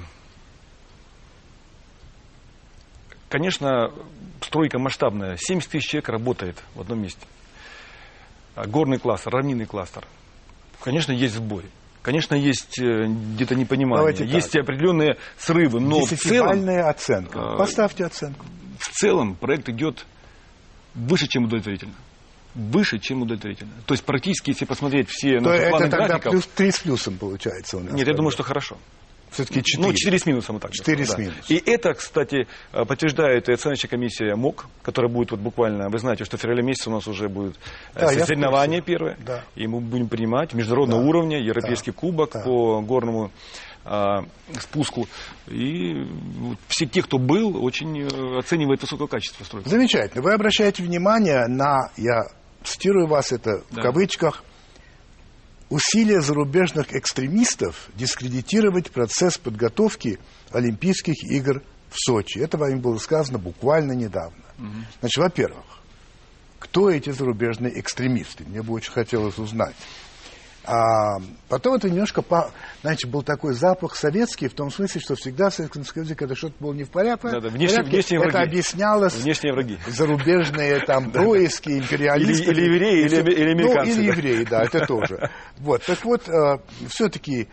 Конечно, 3.29 3.93
стройка 4.41 4.79
масштабная. 4.79 5.37
70 5.37 5.71
тысяч 5.71 5.89
человек 5.89 6.09
работает 6.09 6.63
в 6.75 6.81
одном 6.81 7.03
месте. 7.03 7.27
Горный 8.55 8.99
кластер, 8.99 9.33
равнинный 9.33 9.67
кластер. 9.67 10.07
Конечно, 10.87 11.11
есть 11.11 11.35
сбой. 11.35 11.65
Конечно, 12.01 12.37
есть 12.37 12.79
э, 12.79 13.07
где-то 13.09 13.57
непонимание. 13.57 13.97
Давайте 13.97 14.25
так. 14.25 14.33
есть 14.33 14.55
срывы, 14.55 15.17
срывы, 15.37 15.81
но 15.81 16.07
в 16.07 16.11
целом, 16.11 16.69
оценка. 16.89 17.39
э, 17.41 17.57
Поставьте 17.59 18.05
оценку. 18.05 18.47
в 18.79 18.89
целом 18.91 19.35
проект 19.35 19.69
идет 19.69 20.07
выше, 20.95 21.27
чем 21.27 21.47
удовлетворительно. 21.47 21.95
Выше, 22.55 23.01
чем 23.01 23.23
удовлетворительно. 23.23 23.73
То 23.85 23.95
есть 23.95 24.05
практически, 24.05 24.51
если 24.51 24.65
посмотреть 24.65 25.09
все 25.11 25.41
То 25.41 25.47
наши 25.51 25.71
планы 25.71 25.83
это 25.87 25.91
тогда 25.91 26.07
графиков... 26.07 26.31
плюс, 26.31 26.47
3 26.55 26.71
с 26.71 26.79
плюсом 26.79 27.19
получается 27.19 27.79
у 27.79 27.81
нас. 27.81 27.93
Нет, 27.93 28.07
я 28.07 28.15
думаю, 28.15 28.31
что 28.31 28.45
хорошо. 28.45 28.77
Все-таки 29.37 29.63
4. 29.63 29.87
Ну, 29.87 29.93
4 29.95 30.19
с 30.19 30.27
минусом, 30.27 30.55
вот 30.57 30.63
так. 30.63 30.71
бы 30.71 30.77
4 30.77 31.05
сказал, 31.05 31.13
с 31.13 31.17
да. 31.17 31.23
минусом. 31.23 31.45
И 31.49 31.71
это, 31.71 31.93
кстати, 31.93 32.47
э, 32.73 32.85
подтверждает 32.87 33.49
и 33.49 33.53
оценочная 33.53 33.91
комиссия 33.91 34.35
МОК, 34.35 34.67
которая 34.83 35.13
будет 35.13 35.31
вот 35.31 35.41
буквально, 35.41 35.91
вы 35.91 35.99
знаете, 35.99 36.25
что 36.25 36.39
в 36.39 36.41
феврале 36.41 36.63
месяце 36.63 36.89
у 36.89 36.93
нас 36.95 37.07
уже 37.07 37.29
будет 37.29 37.57
э, 37.95 38.01
Да, 38.01 38.07
в 38.09 38.27
соревнование 38.27 38.81
первое, 38.81 39.17
Да. 39.25 39.45
и 39.55 39.67
мы 39.67 39.81
будем 39.81 40.09
принимать 40.09 40.55
международного 40.55 41.03
Да. 41.03 41.09
уровня, 41.09 41.39
европейский 41.39 41.91
кубок 41.93 42.31
Да. 42.33 42.41
по 42.45 42.81
горному 42.81 43.31
а, 43.89 44.25
спуску. 44.59 45.07
И 45.47 46.09
все 46.67 46.87
те, 46.87 47.03
кто 47.03 47.19
был, 47.19 47.65
очень 47.65 48.01
э, 48.03 48.39
оценивают 48.39 48.81
высокое 48.83 49.07
качество 49.07 49.45
стройки. 49.45 49.69
Замечательно. 49.69 50.23
Вы 50.23 50.33
обращаете 50.33 50.83
внимание 50.83 51.47
на, 51.47 51.91
я 51.97 52.25
цитирую 52.65 53.07
вас 53.07 53.31
это 53.31 53.63
в 53.71 53.75
Да. 53.77 53.83
кавычках, 53.83 54.43
усилия 55.69 56.21
зарубежных 56.21 56.95
экстремистов 56.95 57.89
дискредитировать 57.95 58.91
процесс 58.91 59.39
подготовки 59.39 60.19
Олимпийских 60.51 61.15
игр 61.31 61.63
в 61.91 61.95
Сочи. 61.97 62.39
Это 62.39 62.59
вами 62.59 62.77
было 62.77 62.99
сказано 62.99 63.39
буквально 63.39 63.93
недавно. 63.93 64.43
Значит, 65.01 65.19
во-первых, 65.19 65.65
кто 66.59 66.91
эти 66.91 67.11
зарубежные 67.11 67.79
экстремисты? 67.79 68.45
Мне 68.45 68.63
бы 68.63 68.73
очень 68.73 68.93
хотелось 68.93 69.39
узнать. 69.39 69.75
А 70.69 71.19
потом 71.49 71.77
это 71.77 71.89
немножко, 71.89 72.25
знаете, 72.83 73.07
был 73.07 73.23
такой 73.23 73.55
запах 73.55 73.95
советский, 73.95 74.49
в 74.49 74.55
том 74.55 74.71
смысле, 74.73 75.01
что 75.01 75.15
всегда 75.15 75.49
в 75.51 75.55
Советском 75.55 75.85
Союзе, 75.85 76.17
когда 76.17 76.35
что-то 76.35 76.55
было 76.59 76.73
не 76.73 76.83
в 76.83 76.91
порядке, 76.91 77.29
Да-да, 77.31 77.49
внешне- 77.51 77.77
порядке, 77.77 77.91
внешние 77.93 78.21
это 78.21 78.31
враги. 78.31 78.49
объяснялось 78.49 79.15
Внешние 79.15 79.53
враги. 79.53 79.79
зарубежные 79.87 80.81
там 80.81 81.13
происки, 81.13 81.69
империалисты. 81.79 82.51
Или- 82.51 82.61
или 82.63 82.75
евреи, 82.75 83.01
или- 83.03 83.09
всё- 83.09 83.21
или 83.23 83.51
американцы, 83.53 83.95
Ну, 83.95 84.01
или 84.03 84.11
да. 84.11 84.17
евреи, 84.17 84.45
да, 84.45 84.63
это 84.65 84.87
тоже. 84.87 85.31
Вот, 85.59 85.85
так 85.85 86.05
вот, 86.05 86.23
все-таки 86.89 87.49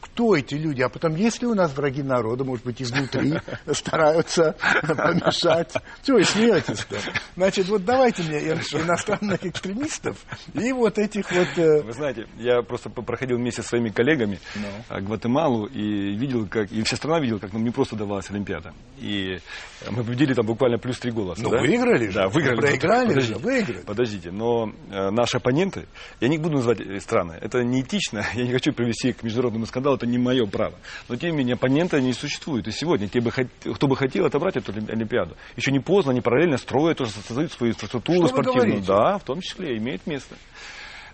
кто 0.00 0.36
эти 0.36 0.54
люди? 0.54 0.82
А 0.82 0.88
потом, 0.88 1.14
есть 1.16 1.40
ли 1.42 1.48
у 1.48 1.54
нас 1.54 1.74
враги 1.76 2.02
народа, 2.02 2.44
может 2.44 2.64
быть, 2.64 2.80
изнутри 2.82 3.34
стараются 3.72 4.56
помешать? 4.82 5.72
Чего 6.04 6.18
вы 6.18 6.24
смеетесь-то? 6.24 6.96
Значит, 7.36 7.68
вот 7.68 7.84
давайте 7.84 8.22
мне 8.22 8.38
ин- 8.38 8.58
иностранных 8.82 9.44
экстремистов 9.44 10.16
и 10.54 10.72
вот 10.72 10.98
этих 10.98 11.30
вот... 11.30 11.48
э, 11.56 11.82
Вы 11.82 11.92
знаете, 11.92 12.26
я 12.38 12.62
просто 12.62 12.90
проходил 12.90 13.36
вместе 13.38 13.62
со 13.62 13.68
своими 13.68 13.90
коллегами 13.90 14.38
Ну. 14.56 14.62
а, 14.88 15.00
Гватемалу 15.00 15.66
и 15.66 16.14
видел, 16.16 16.46
как, 16.46 16.70
и 16.72 16.82
вся 16.82 16.96
страна 16.96 17.20
видела, 17.20 17.38
как 17.38 17.52
нам 17.52 17.64
не 17.64 17.70
просто 17.70 17.96
давалась 17.96 18.30
Олимпиада. 18.30 18.72
И 18.98 19.38
э, 19.82 19.90
мы 19.90 20.04
победили 20.04 20.34
там 20.34 20.46
буквально 20.46 20.78
плюс 20.78 20.98
три 20.98 21.10
голоса. 21.12 21.42
Ну, 21.42 21.50
да? 21.50 21.60
выиграли 21.60 22.08
же. 22.08 22.12
Да, 22.14 22.28
выиграли. 22.28 22.60
Проиграли 22.60 23.08
Подождите, 23.08 23.34
же, 23.34 23.38
выиграли. 23.38 23.80
Подождите, 23.82 24.30
но 24.30 24.72
э, 24.90 25.10
наши 25.10 25.36
оппоненты, 25.36 25.86
я 26.20 26.28
не 26.28 26.38
буду 26.38 26.56
называть 26.56 26.80
э, 26.80 27.00
страны, 27.00 27.38
это 27.40 27.62
неэтично, 27.62 28.24
я 28.34 28.44
не 28.44 28.52
хочу 28.52 28.72
привести 28.72 29.12
к 29.12 29.22
международному 29.22 29.66
скандалу, 29.66 29.87
это 29.96 30.06
не 30.06 30.18
мое 30.18 30.46
право. 30.46 30.74
Но 31.08 31.16
тем 31.16 31.30
не 31.32 31.38
менее, 31.38 31.54
оппонента 31.54 32.00
не 32.00 32.12
существует. 32.12 32.66
И 32.68 32.72
сегодня, 32.72 33.08
те 33.08 33.20
бы, 33.20 33.30
кто 33.30 33.86
бы 33.86 33.96
хотел 33.96 34.26
отобрать 34.26 34.56
эту 34.56 34.72
Олим- 34.72 34.90
Олимпиаду, 34.90 35.36
еще 35.56 35.70
не 35.72 35.80
поздно, 35.80 36.12
они 36.12 36.20
параллельно 36.20 36.56
строят, 36.58 36.98
тоже 36.98 37.12
создают 37.12 37.52
свою 37.52 37.72
инфраструктуру 37.72 38.26
Что 38.26 38.42
спортивную. 38.42 38.82
Да, 38.82 39.18
в 39.18 39.24
том 39.24 39.40
числе, 39.40 39.76
имеет 39.78 40.06
место. 40.06 40.34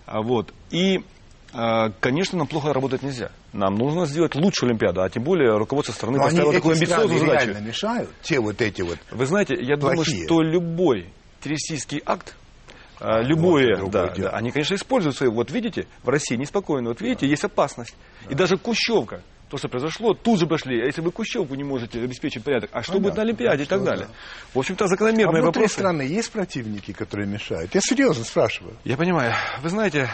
А 0.05 0.21
вот. 0.21 0.53
И, 0.71 1.01
а, 1.53 1.89
конечно, 1.99 2.37
нам 2.37 2.47
плохо 2.47 2.73
работать 2.73 3.01
нельзя. 3.01 3.31
Нам 3.53 3.75
нужно 3.75 4.05
сделать 4.05 4.35
лучшую 4.35 4.69
Олимпиаду, 4.69 5.01
а 5.01 5.09
тем 5.09 5.23
более 5.23 5.57
руководство 5.57 5.93
страны 5.93 6.17
Но 6.17 6.23
поставило 6.23 6.53
такую 6.53 6.75
амбициозную 6.75 7.19
задачу. 7.19 7.45
реально 7.47 7.67
мешают? 7.67 8.09
Те 8.21 8.39
вот 8.39 8.61
эти 8.61 8.81
вот 8.81 8.99
Вы 9.11 9.25
знаете, 9.25 9.55
я 9.59 9.77
думаю, 9.77 9.95
Плохие. 9.95 10.25
что 10.25 10.41
любой 10.41 11.09
террористический 11.41 12.01
акт, 12.05 12.35
а, 12.99 13.21
любое, 13.21 13.73
это 13.73 13.87
да, 13.87 14.07
да, 14.15 14.29
они, 14.31 14.51
конечно, 14.51 14.75
используют 14.75 15.15
свои. 15.17 15.29
Вот 15.29 15.51
видите, 15.51 15.87
в 16.03 16.09
России 16.09 16.35
неспокойно, 16.35 16.89
вот 16.89 17.01
видите, 17.01 17.27
есть 17.27 17.43
опасность. 17.43 17.95
И 18.29 18.35
даже 18.35 18.57
Кущевка, 18.57 19.21
то, 19.49 19.57
что 19.57 19.67
произошло, 19.67 20.13
тут 20.13 20.39
же 20.39 20.47
пошли. 20.47 20.81
А 20.81 20.85
если 20.85 21.01
вы 21.01 21.11
Кущевку 21.11 21.55
не 21.55 21.63
можете 21.63 21.99
обеспечить 22.01 22.43
порядок, 22.43 22.69
а 22.73 22.81
что 22.81 22.93
Понятно, 22.93 23.09
будет 23.09 23.17
на 23.17 23.21
Олимпиаде 23.23 23.63
и 23.63 23.65
так 23.65 23.83
далее? 23.83 24.07
да. 24.07 24.13
В 24.53 24.59
общем-то, 24.59 24.85
А 24.85 24.87
закономерные 24.87 25.41
внутри 25.41 25.61
вопросы. 25.61 25.73
страны 25.73 26.01
есть 26.03 26.31
противники, 26.31 26.93
которые 26.93 27.27
мешают? 27.27 27.73
Я 27.75 27.81
серьезно 27.81 28.23
спрашиваю. 28.23 28.75
Я 28.83 28.97
понимаю. 28.97 29.33
Вы 29.61 29.69
знаете, 29.69 30.09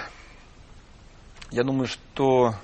я 1.51 1.63
думаю, 1.63 1.87
что 1.87 2.55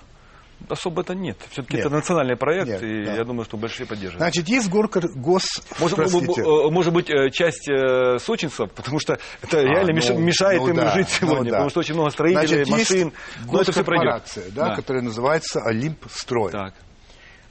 Особо-то 0.70 1.14
нет. 1.14 1.38
Все-таки 1.51 1.78
это 1.78 1.89
национальный 1.89 2.36
проект, 2.36 2.68
нет, 2.68 2.84
и 2.84 3.05
да. 3.05 3.14
я 3.14 3.24
думаю, 3.24 3.45
что 3.45 3.58
большие 3.58 3.86
поддерживают. 3.86 4.20
Значит, 4.20 4.49
есть 4.49 4.70
горка 4.70 5.01
гос... 5.01 5.45
Может, 5.80 5.99
э, 5.99 6.70
может 6.70 6.93
быть, 6.93 7.10
э, 7.10 7.30
часть 7.30 7.70
э, 7.70 8.18
сочинцев, 8.20 8.72
потому 8.72 8.99
что 8.99 9.20
это 9.41 9.60
а, 9.60 9.64
реально 9.64 9.93
ну, 9.93 10.20
мешает 10.20 10.62
ну, 10.62 10.70
им 10.70 10.76
да, 10.76 10.93
жить 10.93 11.10
сегодня, 11.10 11.38
ну, 11.38 11.43
да. 11.45 11.51
потому 11.51 11.70
что 11.70 11.80
очень 11.80 11.93
много 11.93 12.10
строителей, 12.10 12.66
Значит, 12.66 12.70
машин. 12.70 13.14
Но 13.45 13.62
это 13.62 13.72
все 13.72 13.84
пройдет. 13.84 14.24
Да, 14.53 14.70
да. 14.70 14.76
которая 14.76 15.03
называется 15.03 15.62
Олимп 15.64 16.05
Строй. 16.10 16.51
Так. 16.51 16.74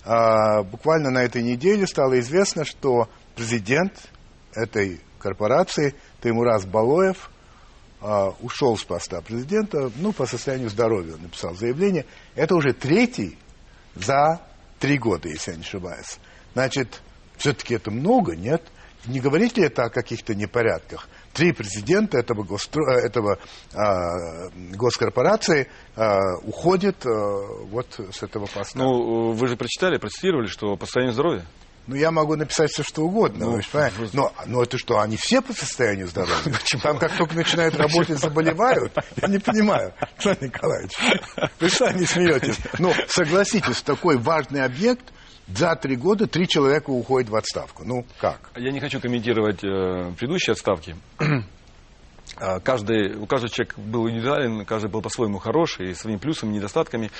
А, 0.04 0.62
буквально 0.62 1.10
на 1.10 1.22
этой 1.22 1.42
неделе 1.42 1.86
стало 1.86 2.18
известно, 2.20 2.64
что 2.64 3.08
президент 3.34 3.92
этой 4.54 5.00
корпорации 5.18 5.94
Таймураз 6.20 6.66
Балоев 6.66 7.30
а, 8.08 8.34
ушел 8.40 8.76
с 8.76 8.84
поста 8.84 9.20
президента, 9.20 9.90
ну, 9.96 10.12
по 10.12 10.26
состоянию 10.26 10.70
здоровья 10.70 11.16
написал 11.16 11.56
заявление. 11.56 12.06
Это 12.36 12.54
уже 12.54 12.72
третий 12.72 13.36
за 13.96 14.40
три 14.78 14.96
года, 14.96 15.28
если 15.28 15.50
я 15.50 15.56
не 15.56 15.64
ошибаюсь. 15.64 16.18
Значит, 16.54 17.02
все-таки 17.36 17.74
это 17.74 17.90
много, 17.90 18.36
нет? 18.36 18.62
Не 19.06 19.18
говорите 19.18 19.60
ли 19.60 19.66
это 19.66 19.84
о 19.84 19.90
каких-то 19.90 20.36
непорядках? 20.36 21.08
Три 21.32 21.52
президента 21.52 22.16
этого, 22.18 22.44
гостро... 22.44 22.92
Этого 22.92 23.38
э, 23.72 24.50
госкорпорации 24.76 25.68
э, 25.96 26.18
уходят 26.44 27.04
э, 27.04 27.08
вот 27.08 28.00
с 28.12 28.22
этого 28.22 28.46
поста. 28.46 28.78
Ну, 28.78 29.32
вы 29.32 29.48
же 29.48 29.56
прочитали, 29.56 29.98
процитировали, 29.98 30.46
что 30.46 30.76
по 30.76 30.86
состоянию 30.86 31.12
здоровья? 31.12 31.44
Ну, 31.86 31.94
я 31.94 32.10
могу 32.10 32.34
написать 32.36 32.70
все, 32.72 32.82
что 32.82 33.02
угодно. 33.02 33.46
Ну, 33.46 33.52
вы 33.52 33.62
понимаете? 33.70 33.96
Но, 34.12 34.32
но 34.46 34.62
это 34.62 34.76
что, 34.76 34.98
они 35.00 35.16
все 35.16 35.40
по 35.40 35.52
состоянию 35.52 36.08
здоровья? 36.08 36.42
Почему? 36.44 36.82
Там 36.82 36.98
как 36.98 37.16
только 37.16 37.34
начинают 37.34 37.76
работать, 37.76 38.18
заболевают? 38.18 38.92
Я 39.20 39.28
не 39.28 39.38
понимаю, 39.38 39.94
Александр 40.00 40.44
Николаевич. 40.44 40.92
Вы 41.60 41.70
сами 41.70 42.04
смеетесь. 42.04 42.58
Но 42.78 42.92
согласитесь, 43.08 43.82
такой 43.82 44.16
важный 44.18 44.64
объект, 44.64 45.12
за 45.48 45.76
три 45.76 45.96
года 45.96 46.26
три 46.26 46.48
человека 46.48 46.90
уходят 46.90 47.30
в 47.30 47.36
отставку. 47.36 47.84
Ну, 47.84 48.04
как? 48.20 48.50
Я 48.56 48.72
не 48.72 48.80
хочу 48.80 49.00
комментировать 49.00 49.62
э, 49.62 50.12
предыдущие 50.18 50.52
отставки. 50.52 50.96
А, 52.38 52.60
каждый, 52.60 53.16
у 53.16 53.26
каждого 53.26 53.50
человек 53.50 53.78
был 53.78 54.08
индивидуален, 54.08 54.64
каждый 54.64 54.90
был 54.90 55.00
по-своему 55.00 55.38
хорош, 55.38 55.80
и 55.80 55.94
своими 55.94 56.18
плюсами, 56.18 56.52
недостатками. 56.52 57.10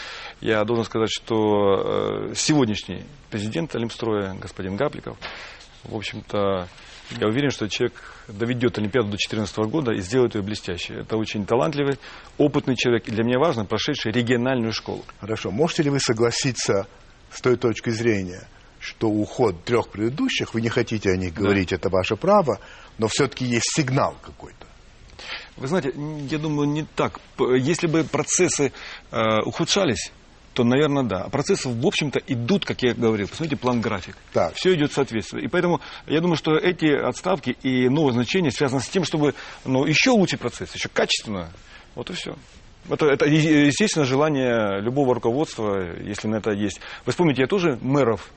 Я 0.41 0.62
должен 0.64 0.85
сказать, 0.85 1.11
что 1.11 2.31
э, 2.31 2.35
сегодняшний 2.35 3.05
президент 3.31 3.75
Олимстроя, 3.75 4.35
господин 4.35 4.77
Гапликов, 4.77 5.17
в 5.85 5.97
общем-то, 5.97 6.69
я 7.19 7.29
уверен, 7.29 7.51
что 7.51 7.69
человек 7.69 7.95
доведет 8.29 8.79
Олимпиаду 8.79 9.07
до 9.07 9.12
2014 9.12 9.57
года 9.71 9.93
и 9.93 10.01
сделает 10.01 10.35
ее 10.35 10.43
блестящей. 10.43 10.95
Это 10.95 11.17
очень 11.17 11.47
талантливый, 11.47 11.99
опытный 12.37 12.77
человек, 12.77 13.09
и 13.09 13.12
для 13.12 13.25
меня 13.25 13.39
важно, 13.39 13.64
прошедший 13.64 14.12
региональную 14.12 14.73
школу. 14.73 15.05
Хорошо. 15.21 15.51
Можете 15.51 15.85
ли 15.85 15.91
вы 15.91 16.01
согласиться 16.01 16.87
с 17.31 17.41
той 17.41 17.57
точки 17.57 17.91
зрения, 17.91 18.49
что 18.81 19.09
уход 19.09 19.64
трех 19.64 19.89
предыдущих, 19.89 20.53
вы 20.53 20.61
не 20.61 20.69
хотите 20.69 21.11
о 21.11 21.17
них 21.17 21.33
говорить, 21.33 21.71
да. 21.71 21.77
это 21.77 21.89
ваше 21.89 22.17
право, 22.17 22.61
но 22.99 23.09
все-таки 23.09 23.45
есть 23.45 23.73
сигнал 23.75 24.17
какой-то? 24.23 24.56
Вы 25.57 25.69
знаете, 25.69 25.93
я 26.31 26.39
думаю, 26.39 26.69
не 26.69 26.85
так. 26.85 27.21
Если 27.39 27.87
бы 27.87 28.05
процессы 28.05 28.73
э, 29.11 29.41
ухудшались, 29.45 30.13
то, 30.53 30.65
наверное, 30.65 31.03
да. 31.03 31.23
А 31.23 31.29
процессы, 31.29 31.69
в 31.69 31.87
общем-то, 31.87 32.19
идут, 32.27 32.65
как 32.65 32.83
я 32.83 32.95
говорил. 32.95 33.29
Посмотрите, 33.29 33.61
план 33.61 33.81
график. 33.81 34.17
Так. 34.33 34.55
Все 34.55 34.75
идет 34.75 34.93
соответственно. 34.93 35.41
И 35.41 35.49
поэтому 35.49 35.81
я 36.07 36.21
думаю, 36.21 36.37
что 36.37 36.57
эти 36.57 36.87
отставки 36.87 37.57
и 37.63 37.89
новые 37.89 38.15
значения 38.15 38.51
связаны 38.51 38.81
с 38.81 38.89
тем, 38.89 39.05
чтобы 39.05 39.35
ну, 39.65 39.85
еще 39.85 40.11
лучший 40.11 40.39
процесс, 40.39 40.75
еще 40.75 40.89
качественно. 40.89 41.51
Вот 41.95 42.09
и 42.11 42.15
все. 42.15 42.37
Это, 42.89 43.07
это, 43.07 43.27
естественно, 43.27 44.05
желание 44.05 44.81
любого 44.81 45.15
руководства, 45.15 45.95
если 46.01 46.29
на 46.29 46.37
это 46.37 46.53
есть. 46.53 46.81
Вы 47.05 47.13
вспомните, 47.13 47.43
я 47.43 47.49
тоже 47.49 47.79
мэров 47.83 48.31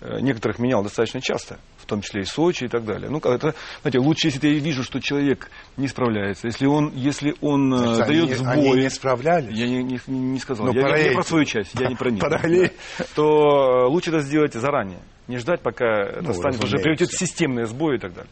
некоторых 0.00 0.58
менял 0.58 0.82
достаточно 0.82 1.20
часто, 1.20 1.58
в 1.78 1.86
том 1.86 2.02
числе 2.02 2.22
и 2.22 2.24
Сочи 2.24 2.64
и 2.64 2.68
так 2.68 2.84
далее. 2.84 3.08
Ну, 3.08 3.18
это, 3.18 3.54
знаете, 3.82 3.98
лучше, 3.98 4.28
если 4.28 4.48
я 4.48 4.58
вижу, 4.58 4.82
что 4.82 5.00
человек 5.00 5.50
не 5.76 5.88
справляется, 5.88 6.46
если 6.46 6.66
он, 6.66 6.92
если 6.94 7.34
он 7.40 7.72
э, 7.72 8.06
дает 8.06 8.36
сбой... 8.36 8.52
Они 8.52 8.70
не 8.82 8.90
справлялись? 8.90 9.56
Я 9.56 9.66
не, 9.66 9.82
не, 9.82 10.00
не 10.06 10.38
сказал. 10.38 10.66
Ну, 10.66 10.72
я, 10.74 10.96
я 10.96 11.12
про 11.12 11.22
свою 11.22 11.44
часть, 11.44 11.74
я 11.74 11.88
не 11.88 11.94
про 11.94 12.10
них. 12.12 12.20
Параллель. 12.20 12.72
То 13.14 13.88
лучше 13.88 14.10
это 14.10 14.20
сделать 14.20 14.52
заранее. 14.52 15.00
Не 15.28 15.38
ждать, 15.38 15.60
пока 15.62 15.86
это 15.86 16.22
ну, 16.22 16.34
станет, 16.34 16.62
уже 16.62 16.76
приведет 16.78 17.10
системные 17.10 17.66
сбои 17.66 17.96
и 17.96 17.98
так 17.98 18.12
далее. 18.12 18.30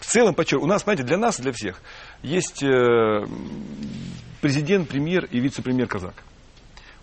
В 0.00 0.06
целом, 0.06 0.34
подчеркиваю, 0.34 0.66
у 0.66 0.68
нас, 0.68 0.84
знаете, 0.84 1.02
для 1.02 1.18
нас, 1.18 1.40
для 1.40 1.52
всех, 1.52 1.80
есть 2.22 2.62
э, 2.62 3.26
президент, 4.40 4.88
премьер 4.88 5.24
и 5.24 5.40
вице-премьер 5.40 5.88
казак 5.88 6.14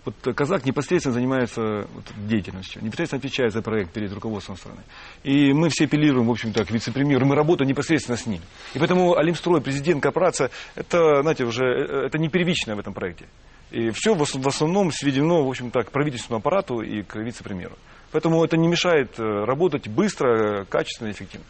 вот 0.05 0.35
казак 0.35 0.65
непосредственно 0.65 1.13
занимается 1.13 1.87
вот, 1.93 2.05
деятельностью, 2.27 2.83
непосредственно 2.83 3.19
отвечает 3.19 3.53
за 3.53 3.61
проект 3.61 3.91
перед 3.93 4.11
руководством 4.13 4.57
страны. 4.57 4.81
И 5.23 5.53
мы 5.53 5.69
все 5.69 5.85
апеллируем, 5.85 6.27
в 6.27 6.31
общем-то, 6.31 6.65
к 6.65 6.71
вице-премьеру, 6.71 7.25
мы 7.25 7.35
работаем 7.35 7.69
непосредственно 7.69 8.17
с 8.17 8.25
ним. 8.25 8.41
И 8.73 8.79
поэтому 8.79 9.15
Алимстрой, 9.15 9.61
президент, 9.61 10.03
корпорация, 10.03 10.49
это, 10.75 11.21
знаете, 11.21 11.45
уже 11.45 11.65
э, 11.65 12.05
это 12.07 12.17
не 12.17 12.29
первичное 12.29 12.75
в 12.75 12.79
этом 12.79 12.93
проекте. 12.93 13.25
И 13.71 13.89
все 13.89 14.13
в 14.13 14.47
основном 14.47 14.91
сведено, 14.91 15.43
в 15.43 15.49
общем-то, 15.49 15.83
к 15.83 15.91
правительственному 15.91 16.39
аппарату 16.39 16.81
и 16.81 17.01
к 17.01 17.15
вице-премьеру. 17.15 17.75
Поэтому 18.11 18.43
это 18.43 18.57
не 18.57 18.67
мешает 18.67 19.19
э, 19.19 19.23
работать 19.23 19.87
быстро, 19.87 20.65
качественно 20.65 21.11
эффективно. 21.11 21.47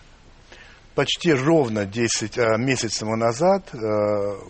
Почти 0.96 1.34
ровно 1.34 1.86
10 1.86 2.38
а, 2.38 2.58
месяцев 2.58 3.08
назад 3.10 3.74
э, 3.74 3.78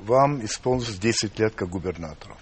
вам 0.03 0.43
исполнилось 0.43 0.99
10 0.99 1.39
лет 1.39 1.55
как 1.55 1.69
губернатору. 1.69 2.35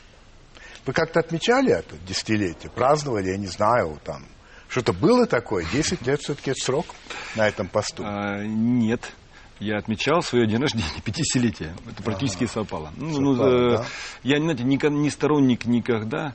Вы 0.86 0.94
как-то 0.94 1.20
отмечали 1.20 1.72
это 1.72 1.96
десятилетие, 2.08 2.72
праздновали, 2.72 3.30
я 3.30 3.38
не 3.38 3.48
знаю, 3.48 4.00
там, 4.04 4.26
что-то 4.68 4.94
было 4.94 5.28
такое? 5.28 5.66
Десять 5.72 6.02
лет 6.08 6.22
все-таки 6.22 6.54
срок 6.56 6.88
на 7.36 7.48
этом 7.48 7.68
посту? 7.68 8.04
А, 8.06 8.42
нет. 8.44 9.12
Я 9.60 9.78
отмечал 9.78 10.24
свое 10.24 10.48
день 10.48 10.60
рождения, 10.60 10.86
пятидесятилетие. 11.06 11.76
Это 11.90 12.02
практически 12.02 12.46
ага. 12.46 12.54
совпало. 12.54 12.92
Ну, 12.96 13.14
совпало 13.14 13.50
ну, 13.50 13.70
да? 13.78 13.86
Я, 14.24 14.38
знаете, 14.38 14.64
не, 14.64 14.78
не 14.78 15.10
сторонник 15.10 15.66
никогда 15.66 16.34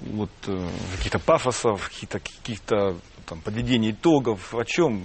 вот 0.00 0.30
э, 0.46 0.68
каких-то 0.96 1.18
пафосов, 1.18 1.88
каких-то 1.88 2.18
каких-то 2.18 2.96
там, 3.26 3.42
подведения 3.42 3.90
итогов, 3.90 4.54
о 4.54 4.64
чем? 4.64 5.04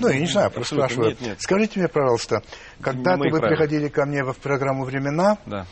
Ну, 0.00 0.08
я 0.08 0.18
не 0.18 0.26
знаю, 0.26 0.50
просто 0.50 0.74
спрашиваю. 0.74 1.10
Нет, 1.10 1.20
нет. 1.20 1.40
Скажите 1.40 1.78
мне, 1.78 1.88
пожалуйста, 1.88 2.42
когда-то 2.80 3.22
вы 3.22 3.38
правил. 3.38 3.48
приходили 3.48 3.88
ко 3.88 4.04
мне 4.04 4.24
в 4.24 4.36
программу 4.36 4.84
«Времена», 4.84 5.38
да 5.46 5.66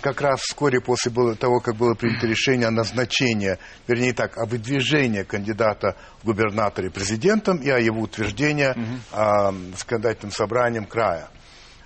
как 0.00 0.20
раз 0.20 0.40
вскоре 0.40 0.80
после 0.80 1.12
того, 1.36 1.60
как 1.60 1.76
было 1.76 1.94
принято 1.94 2.26
решение 2.26 2.66
о 2.66 2.72
назначении, 2.72 3.58
вернее 3.86 4.12
так, 4.12 4.36
о 4.36 4.44
выдвижении 4.44 5.22
кандидата 5.22 5.96
в 6.22 6.26
губернаторе 6.26 6.90
президентом 6.90 7.58
и 7.58 7.70
о 7.70 7.78
его 7.78 8.00
утверждении 8.00 8.70
угу. 8.70 8.98
а, 9.12 9.54
законодательным 9.78 10.32
собранием 10.32 10.84
края. 10.84 11.28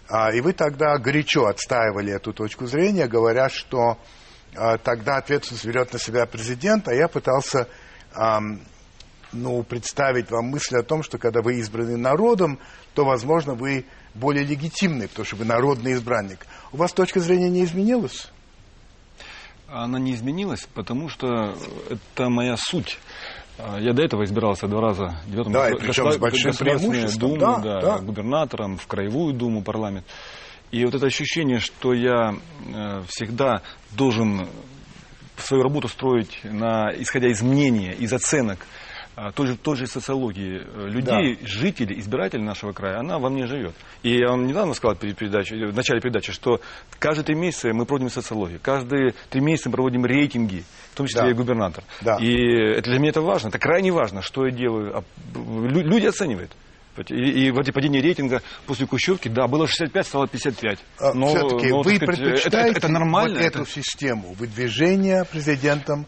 А, 0.09 0.33
и 0.33 0.41
вы 0.41 0.53
тогда 0.55 0.97
горячо 0.99 1.47
отстаивали 1.47 2.15
эту 2.15 2.33
точку 2.33 2.67
зрения, 2.67 3.09
говоря, 3.09 3.51
что 3.51 3.99
а, 4.55 4.79
тогда 4.79 5.17
ответственность 5.17 5.67
берет 5.67 5.93
на 5.93 5.99
себя 5.99 6.25
президент, 6.25 6.89
а 6.89 6.95
я 6.95 7.09
пытался 7.09 7.69
а, 8.15 8.41
ну, 9.33 9.63
представить 9.65 10.31
вам 10.31 10.47
мысль 10.47 10.77
о 10.77 10.83
том, 10.83 11.03
что 11.03 11.19
когда 11.19 11.43
вы 11.43 11.57
избраны 11.57 11.97
народом, 11.97 12.59
то, 12.95 13.05
возможно, 13.05 13.55
вы 13.55 13.85
более 14.19 14.45
легитимный, 14.45 15.09
потому 15.09 15.25
что 15.25 15.37
вы 15.37 15.45
народный 15.45 15.93
избранник. 15.93 16.47
У 16.73 16.77
вас 16.77 16.93
точка 16.93 17.21
зрения 17.21 17.49
не 17.49 17.65
изменилась? 17.65 18.31
Она 19.69 19.99
не 19.99 20.15
изменилась, 20.15 20.67
потому 20.75 21.09
что 21.09 21.57
это 21.91 22.29
моя 22.29 22.57
суть. 22.57 22.99
Я 23.59 23.95
до 23.95 24.03
этого 24.03 24.25
избирался 24.25 24.69
два 24.69 24.81
раза 24.81 25.19
в 25.27 25.31
девятом 25.31 25.53
да, 25.53 25.71
и 25.71 25.75
причем 25.75 26.13
с 26.13 26.19
большим 26.19 26.53
преимуществом. 26.55 27.31
Думу, 27.31 27.37
да, 27.41 27.59
да, 27.59 27.81
да. 27.81 27.99
губернатором, 27.99 28.77
в 28.77 28.87
краевую 28.87 29.33
думу, 29.33 29.63
парламент. 29.63 30.05
И 30.71 30.85
вот 30.85 30.95
это 30.95 31.07
ощущение, 31.07 31.59
что 31.59 31.95
я 31.95 32.35
э, 32.67 33.03
всегда 33.09 33.63
должен 33.93 34.49
свою 35.39 35.63
работу 35.63 35.89
строить, 35.89 36.41
на, 36.45 36.93
исходя 36.97 37.29
из 37.29 37.43
мнения, 37.43 37.93
из 37.93 38.13
оценок 38.13 38.61
а, 38.61 38.65
той 39.35 39.47
же, 39.47 39.57
той 39.57 39.77
же 39.77 39.87
социологии 39.87 40.61
э, 40.63 40.89
людей, 40.89 41.39
да. 41.41 41.47
жителей, 41.47 41.99
избирателей 42.01 42.45
нашего 42.45 42.73
края, 42.73 42.99
она 42.99 43.19
во 43.19 43.31
мне 43.31 43.47
живет. 43.47 43.75
И 44.03 44.19
я 44.19 44.29
вам 44.29 44.47
недавно 44.47 44.75
сказал 44.75 44.95
перед 44.95 45.17
передачей, 45.17 45.65
в 45.65 45.75
начале 45.75 46.03
передачи, 46.03 46.33
что 46.33 46.61
каждые 46.99 47.25
три 47.25 47.35
месяца 47.35 47.73
мы 47.73 47.87
проводим 47.87 48.11
социологию, 48.11 48.61
каждые 48.63 49.15
три 49.31 49.41
месяца 49.41 49.71
мы 49.71 49.77
проводим 49.77 50.05
рейтинги, 50.05 50.65
в 50.93 50.97
том 50.97 51.07
числе 51.07 51.23
да. 51.23 51.31
и 51.31 51.33
губернатор. 51.33 51.83
Да. 52.03 52.19
И 52.21 52.31
это, 52.77 52.91
для 52.91 52.99
меня 52.99 53.09
это 53.09 53.23
важно, 53.23 53.49
это 53.49 53.59
крайне 53.59 53.91
важно, 53.91 54.21
что 54.21 54.45
я 54.45 54.53
делаю. 54.53 54.99
А, 54.99 55.05
люди 55.35 56.07
оценивают. 56.07 56.53
И, 57.09 57.15
и 57.15 57.51
в 57.51 57.59
эти 57.59 57.71
падение 57.71 58.01
рейтинга 58.03 58.43
после 58.67 58.87
Кущевки, 58.87 59.29
да, 59.29 59.47
было 59.47 59.67
65, 59.67 60.07
стало 60.07 60.29
55. 60.29 60.79
А, 60.99 61.15
но, 61.15 61.29
Все-таки 61.29 61.69
но, 61.69 61.83
вы 61.83 61.97
сказать, 61.97 62.17
предпочитаете 62.17 62.49
это, 62.49 62.59
это, 62.59 62.79
это 62.79 62.89
нормально, 62.89 63.39
вот 63.39 63.45
эту 63.45 63.63
это... 63.63 63.71
систему 63.71 64.35
выдвижения 64.35 65.25
президентом 65.25 66.07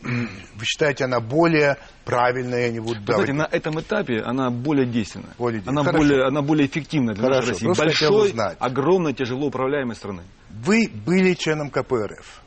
вы 0.02 0.64
считаете, 0.64 1.04
она 1.04 1.20
более 1.20 1.76
правильная, 2.04 2.66
я 2.66 2.72
не 2.72 2.80
буду 2.80 3.00
давать? 3.00 3.26
Знаете, 3.26 3.32
на 3.32 3.56
этом 3.56 3.80
этапе 3.80 4.20
она 4.20 4.50
более 4.50 4.86
действенна. 4.86 5.28
Более 5.38 5.62
она, 5.66 5.82
более, 5.84 6.26
она 6.26 6.42
более 6.42 6.66
эффективна 6.66 7.14
для 7.14 7.24
Хорошо. 7.24 7.52
нашей 7.52 7.66
России. 7.68 7.84
Большой, 7.84 8.32
огромной, 8.58 9.12
тяжело 9.12 9.46
управляемой 9.46 9.96
страны. 9.96 10.22
Вы 10.50 10.90
были 11.06 11.34
членом 11.34 11.70
КПРФ. 11.70 12.42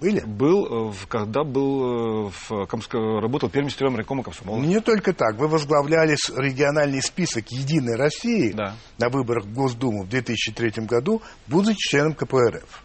Были? 0.00 0.20
Был, 0.20 0.90
э, 0.90 0.94
когда 1.08 1.44
был, 1.44 2.26
э, 2.26 2.30
в, 2.30 2.66
Комско, 2.66 2.98
работал 2.98 3.48
первым 3.48 3.70
секретарем 3.70 3.96
райкома 3.96 4.22
комсомола. 4.22 4.60
Не 4.60 4.80
только 4.80 5.14
так. 5.14 5.36
Вы 5.36 5.48
возглавляли 5.48 6.16
региональный 6.36 7.00
список 7.00 7.48
«Единой 7.48 7.96
России» 7.96 8.52
да. 8.52 8.74
на 8.98 9.08
выборах 9.08 9.44
в 9.44 9.54
Госдуму 9.54 10.02
в 10.02 10.08
2003 10.08 10.84
году, 10.84 11.22
будучи 11.46 11.78
членом 11.78 12.14
КПРФ. 12.14 12.84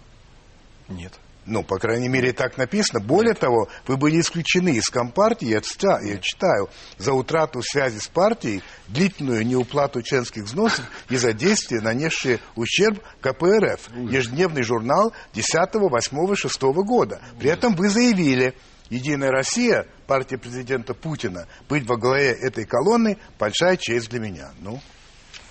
Нет. 0.88 1.20
Ну, 1.50 1.64
по 1.64 1.80
крайней 1.80 2.10
мере, 2.10 2.32
так 2.32 2.58
написано. 2.58 3.00
Более 3.00 3.34
того, 3.34 3.68
вы 3.88 3.98
были 3.98 4.22
исключены 4.22 4.70
из 4.70 4.86
Компартии, 4.86 5.48
я 5.48 5.62
читаю, 5.62 6.08
я 6.08 6.18
читаю, 6.20 6.70
за 7.00 7.14
утрату 7.14 7.62
связи 7.64 7.98
с 7.98 8.08
партией, 8.08 8.62
длительную 8.88 9.46
неуплату 9.46 10.04
членских 10.04 10.44
взносов 10.44 10.86
и 11.10 11.18
за 11.18 11.34
действия, 11.34 11.82
нанесшие 11.82 12.40
ущерб 12.56 13.04
КПРФ. 13.22 13.90
Ежедневный 14.12 14.62
журнал 14.62 15.12
10, 15.34 15.74
8, 15.74 16.36
6 16.36 16.62
года. 16.62 17.20
При 17.40 17.50
этом 17.50 17.76
вы 17.76 17.90
заявили, 17.90 18.54
Единая 18.90 19.30
Россия, 19.30 19.86
партия 20.08 20.40
президента 20.40 20.96
Путина, 20.96 21.48
быть 21.68 21.88
во 21.88 21.96
главе 21.96 22.32
этой 22.32 22.66
колонны– 22.66 23.20
большая 23.40 23.78
честь 23.78 24.10
для 24.10 24.20
меня. 24.20 24.50
Ну? 24.62 24.80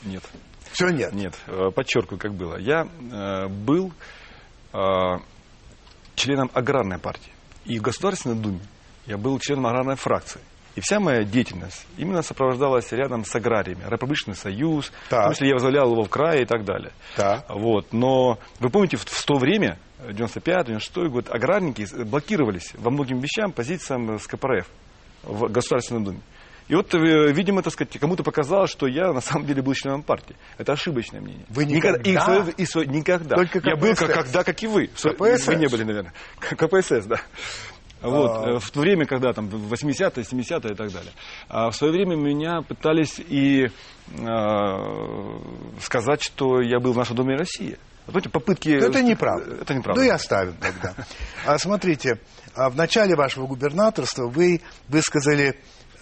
Нет. 0.02 0.24
Все 0.72 0.88
нет? 0.88 1.12
Нет. 1.12 1.34
Э, 1.46 1.70
подчеркиваю, 1.72 2.18
как 2.18 2.34
было. 2.34 2.58
Я 2.58 2.82
э, 2.82 3.48
был... 3.48 3.92
Э, 4.72 5.18
членом 6.18 6.50
аграрной 6.52 6.98
партии. 6.98 7.32
И 7.64 7.78
в 7.78 7.82
Государственной 7.82 8.36
Думе 8.36 8.60
я 9.06 9.16
был 9.16 9.38
членом 9.38 9.66
аграрной 9.66 9.96
фракции. 9.96 10.40
И 10.74 10.80
вся 10.80 11.00
моя 11.00 11.24
деятельность 11.24 11.86
именно 11.96 12.22
сопровождалась 12.22 12.92
рядом 12.92 13.24
с 13.24 13.34
аграриями. 13.34 13.82
Рапробычный 13.84 14.36
союз, 14.36 14.92
так. 15.08 15.22
в 15.22 15.26
смысле 15.26 15.48
я 15.48 15.54
возглавлял 15.54 15.90
его 15.90 16.04
в 16.04 16.08
крае 16.08 16.42
и 16.42 16.44
так 16.44 16.64
далее. 16.64 16.92
Так. 17.16 17.46
Вот. 17.48 17.92
Но 17.92 18.38
вы 18.60 18.70
помните, 18.70 18.96
в, 18.96 19.04
в 19.04 19.24
то 19.24 19.38
время, 19.38 19.78
95-96 20.06 21.08
год, 21.08 21.30
аграрники 21.30 21.84
блокировались 22.04 22.74
во 22.74 22.90
многим 22.90 23.18
вещам 23.18 23.50
позициям 23.50 24.20
с 24.20 24.26
КПРФ 24.28 24.68
в 25.24 25.48
Государственной 25.48 26.04
Думе. 26.04 26.20
И 26.68 26.74
вот, 26.74 26.94
э, 26.94 27.32
видимо, 27.32 27.62
так 27.62 27.72
сказать, 27.72 27.98
кому-то 27.98 28.22
показалось, 28.22 28.70
что 28.70 28.86
я 28.86 29.12
на 29.12 29.22
самом 29.22 29.46
деле 29.46 29.62
был 29.62 29.72
членом 29.72 30.02
партии. 30.02 30.36
Это 30.58 30.72
ошибочное 30.72 31.20
мнение. 31.20 31.46
Вы 31.48 31.64
никогда? 31.64 31.98
никогда 31.98 32.52
и, 32.56 32.62
и, 32.62 32.86
никогда. 32.88 33.36
Только 33.36 33.60
я 33.64 33.76
был 33.76 33.94
как, 33.94 34.12
когда, 34.12 34.44
как 34.44 34.62
и 34.62 34.66
вы. 34.66 34.88
КПСС? 34.88 35.46
Вы 35.46 35.56
не 35.56 35.66
были, 35.66 35.84
наверное. 35.84 36.12
КПСС, 36.38 37.06
да. 37.06 37.20
Вот, 38.02 38.30
а... 38.30 38.50
Э, 38.50 38.58
в 38.58 38.70
то 38.70 38.80
время, 38.80 39.06
когда 39.06 39.32
там 39.32 39.48
80-е, 39.48 40.24
70-е 40.24 40.72
и 40.72 40.76
так 40.76 40.92
далее. 40.92 41.12
А 41.48 41.70
в 41.70 41.76
свое 41.76 41.92
время 41.92 42.16
меня 42.16 42.60
пытались 42.60 43.18
и 43.18 43.64
э, 43.64 43.70
сказать, 45.80 46.22
что 46.22 46.60
я 46.60 46.80
был 46.80 46.92
в 46.92 46.96
нашем 46.96 47.16
Доме 47.16 47.36
России. 47.36 47.78
Знаете, 48.06 48.28
попытки... 48.28 48.70
Это 48.70 49.02
неправда. 49.02 49.56
Это 49.62 49.74
неправда. 49.74 50.00
Ну 50.00 50.06
и 50.06 50.10
оставим 50.10 50.54
тогда. 50.54 50.94
А 51.44 51.58
смотрите, 51.58 52.18
а 52.54 52.70
в 52.70 52.76
начале 52.76 53.14
вашего 53.14 53.46
губернаторства 53.46 54.28
вы 54.28 54.62
высказали 54.88 55.56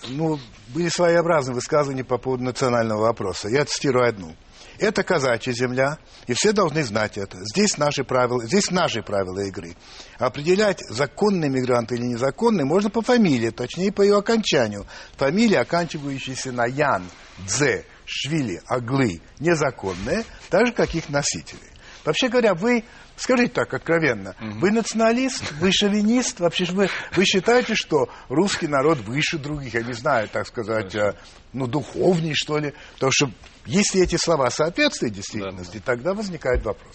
ну, 0.08 0.38
были 0.68 0.88
своеобразные 0.88 1.54
высказывания 1.54 2.04
по 2.04 2.18
поводу 2.18 2.44
национального 2.44 3.02
вопроса. 3.02 3.48
Я 3.48 3.64
цитирую 3.64 4.08
одну. 4.08 4.34
Это 4.78 5.02
казачья 5.02 5.52
земля, 5.52 5.98
и 6.26 6.34
все 6.34 6.52
должны 6.52 6.84
знать 6.84 7.16
это. 7.16 7.38
Здесь 7.40 7.78
наши 7.78 8.04
правила, 8.04 8.44
здесь 8.44 8.70
наши 8.70 9.02
правила 9.02 9.40
игры. 9.40 9.74
Определять, 10.18 10.80
законный 10.90 11.48
мигрант 11.48 11.92
или 11.92 12.02
незаконный, 12.02 12.64
можно 12.64 12.90
по 12.90 13.00
фамилии, 13.00 13.50
точнее 13.50 13.90
по 13.90 14.02
ее 14.02 14.18
окончанию. 14.18 14.86
Фамилия, 15.16 15.60
оканчивающаяся 15.60 16.52
на 16.52 16.66
Ян, 16.66 17.04
Дзе, 17.46 17.86
Швили, 18.04 18.60
Аглы, 18.66 19.22
незаконные, 19.40 20.24
так 20.50 20.66
же, 20.66 20.72
как 20.72 20.94
их 20.94 21.08
носители. 21.08 21.72
Вообще 22.04 22.28
говоря, 22.28 22.54
вы 22.54 22.84
Скажите 23.16 23.52
так 23.52 23.72
откровенно, 23.72 24.34
угу. 24.38 24.58
вы 24.60 24.70
националист, 24.70 25.52
вы 25.52 25.72
шовинист, 25.72 26.40
вообще 26.40 26.66
вы, 26.66 26.90
вы 27.14 27.24
считаете, 27.24 27.74
что 27.74 28.10
русский 28.28 28.68
народ 28.68 28.98
выше 28.98 29.38
других, 29.38 29.72
я 29.74 29.82
не 29.82 29.94
знаю, 29.94 30.28
так 30.28 30.46
сказать, 30.46 30.92
Хорошо. 30.92 31.18
ну, 31.54 31.66
духовней, 31.66 32.34
что 32.34 32.58
ли? 32.58 32.74
Потому 32.94 33.12
что 33.12 33.30
если 33.64 34.02
эти 34.02 34.16
слова 34.16 34.50
соответствуют 34.50 35.14
действительности, 35.14 35.78
да, 35.78 35.78
да. 35.78 35.84
тогда 35.84 36.14
возникает 36.14 36.62
вопрос. 36.62 36.94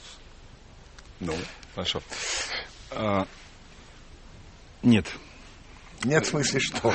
Ну. 1.19 1.33
Хорошо. 1.73 2.01
А, 2.91 3.25
нет, 4.83 5.07
нет, 6.03 6.25
в 6.25 6.29
смысле 6.29 6.59
что? 6.59 6.93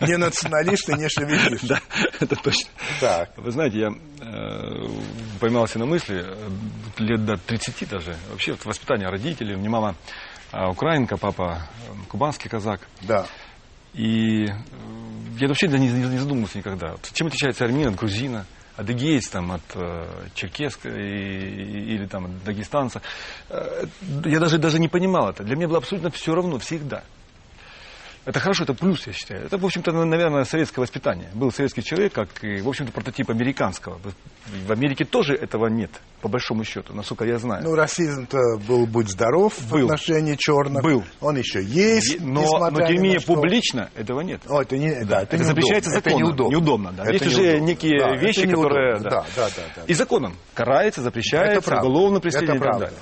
Не 0.00 0.16
националист 0.16 0.88
и 0.88 0.94
не 0.94 1.08
шовинист. 1.08 1.66
Да, 1.66 1.80
это 2.20 2.36
точно. 2.36 2.70
Так. 3.00 3.30
Вы 3.36 3.50
знаете, 3.50 3.78
я 3.78 3.88
э, 3.88 4.88
поймался 5.40 5.78
на 5.78 5.86
мысли 5.86 6.24
э, 6.24 6.48
лет 6.98 7.24
до 7.24 7.36
30 7.36 7.88
даже. 7.88 8.16
Вообще 8.30 8.52
вот, 8.52 8.64
воспитание 8.64 9.08
родителей. 9.08 9.54
У 9.54 9.58
меня 9.58 9.70
мама 9.70 9.94
э, 10.52 10.66
украинка, 10.66 11.16
папа 11.16 11.62
э, 11.88 11.92
кубанский 12.08 12.50
казак. 12.50 12.80
Да. 13.00 13.26
И 13.94 14.44
я 14.44 15.48
вообще 15.48 15.68
не, 15.68 15.88
не, 15.88 16.18
задумывался 16.18 16.58
никогда. 16.58 16.96
Чем 17.12 17.28
отличается 17.28 17.64
армянин 17.64 17.88
от 17.88 17.96
грузина? 17.96 18.46
адыгеец 18.74 19.28
там, 19.28 19.52
от 19.52 19.60
э, 19.74 20.28
черкеска 20.34 20.88
и, 20.88 21.94
или 21.94 22.06
там, 22.06 22.24
от 22.24 22.42
дагестанца. 22.42 23.02
Я 24.24 24.40
даже, 24.40 24.56
даже 24.56 24.78
не 24.78 24.88
понимал 24.88 25.28
это. 25.28 25.44
Для 25.44 25.56
меня 25.56 25.68
было 25.68 25.76
абсолютно 25.76 26.10
все 26.10 26.34
равно 26.34 26.58
всегда. 26.58 27.04
Это 28.24 28.38
хорошо, 28.38 28.62
это 28.62 28.74
плюс, 28.74 29.04
я 29.08 29.12
считаю. 29.12 29.44
Это, 29.44 29.58
в 29.58 29.64
общем-то, 29.64 29.90
наверное, 29.92 30.44
советское 30.44 30.80
воспитание. 30.80 31.28
Был 31.34 31.50
советский 31.50 31.82
человек, 31.82 32.12
как 32.12 32.28
и, 32.44 32.60
в 32.60 32.68
общем-то, 32.68 32.92
прототип 32.92 33.30
американского. 33.30 33.98
В 34.66 34.70
Америке 34.70 35.04
тоже 35.04 35.34
этого 35.34 35.66
нет, 35.66 35.90
по 36.20 36.28
большому 36.28 36.62
счету, 36.62 36.94
насколько 36.94 37.24
я 37.24 37.38
знаю. 37.38 37.64
Ну, 37.64 37.74
расизм-то 37.74 38.38
был 38.68 38.86
«Будь 38.86 39.08
здоров» 39.08 39.54
был. 39.68 39.88
в 39.88 39.92
отношении 39.92 40.36
черных. 40.36 40.84
Был. 40.84 41.02
Он 41.20 41.36
еще 41.36 41.64
есть, 41.64 42.20
Но, 42.20 42.70
но 42.70 42.86
тем 42.86 42.96
не 42.96 42.98
менее, 42.98 43.20
публично 43.20 43.90
этого 43.96 44.20
нет. 44.20 44.40
О, 44.48 44.62
это 44.62 44.78
не, 44.78 45.04
да, 45.04 45.22
это, 45.22 45.36
это 45.36 45.44
запрещается 45.44 45.90
законом. 45.90 46.18
Это 46.18 46.24
неудобно. 46.24 46.54
неудобно 46.54 46.92
да. 46.92 47.02
Это 47.04 47.24
есть 47.24 47.26
уже 47.26 47.60
некие 47.60 47.98
да, 47.98 48.16
вещи, 48.16 48.46
которые... 48.48 49.00
Да. 49.00 49.10
Да, 49.10 49.24
да, 49.34 49.48
да, 49.48 49.62
да. 49.76 49.82
И 49.86 49.94
законом 49.94 50.36
карается, 50.54 51.02
запрещается, 51.02 51.76
уголовно 51.76 52.20
преследование 52.20 52.56
и 52.56 52.70
так 52.70 52.80
далее. 52.80 52.98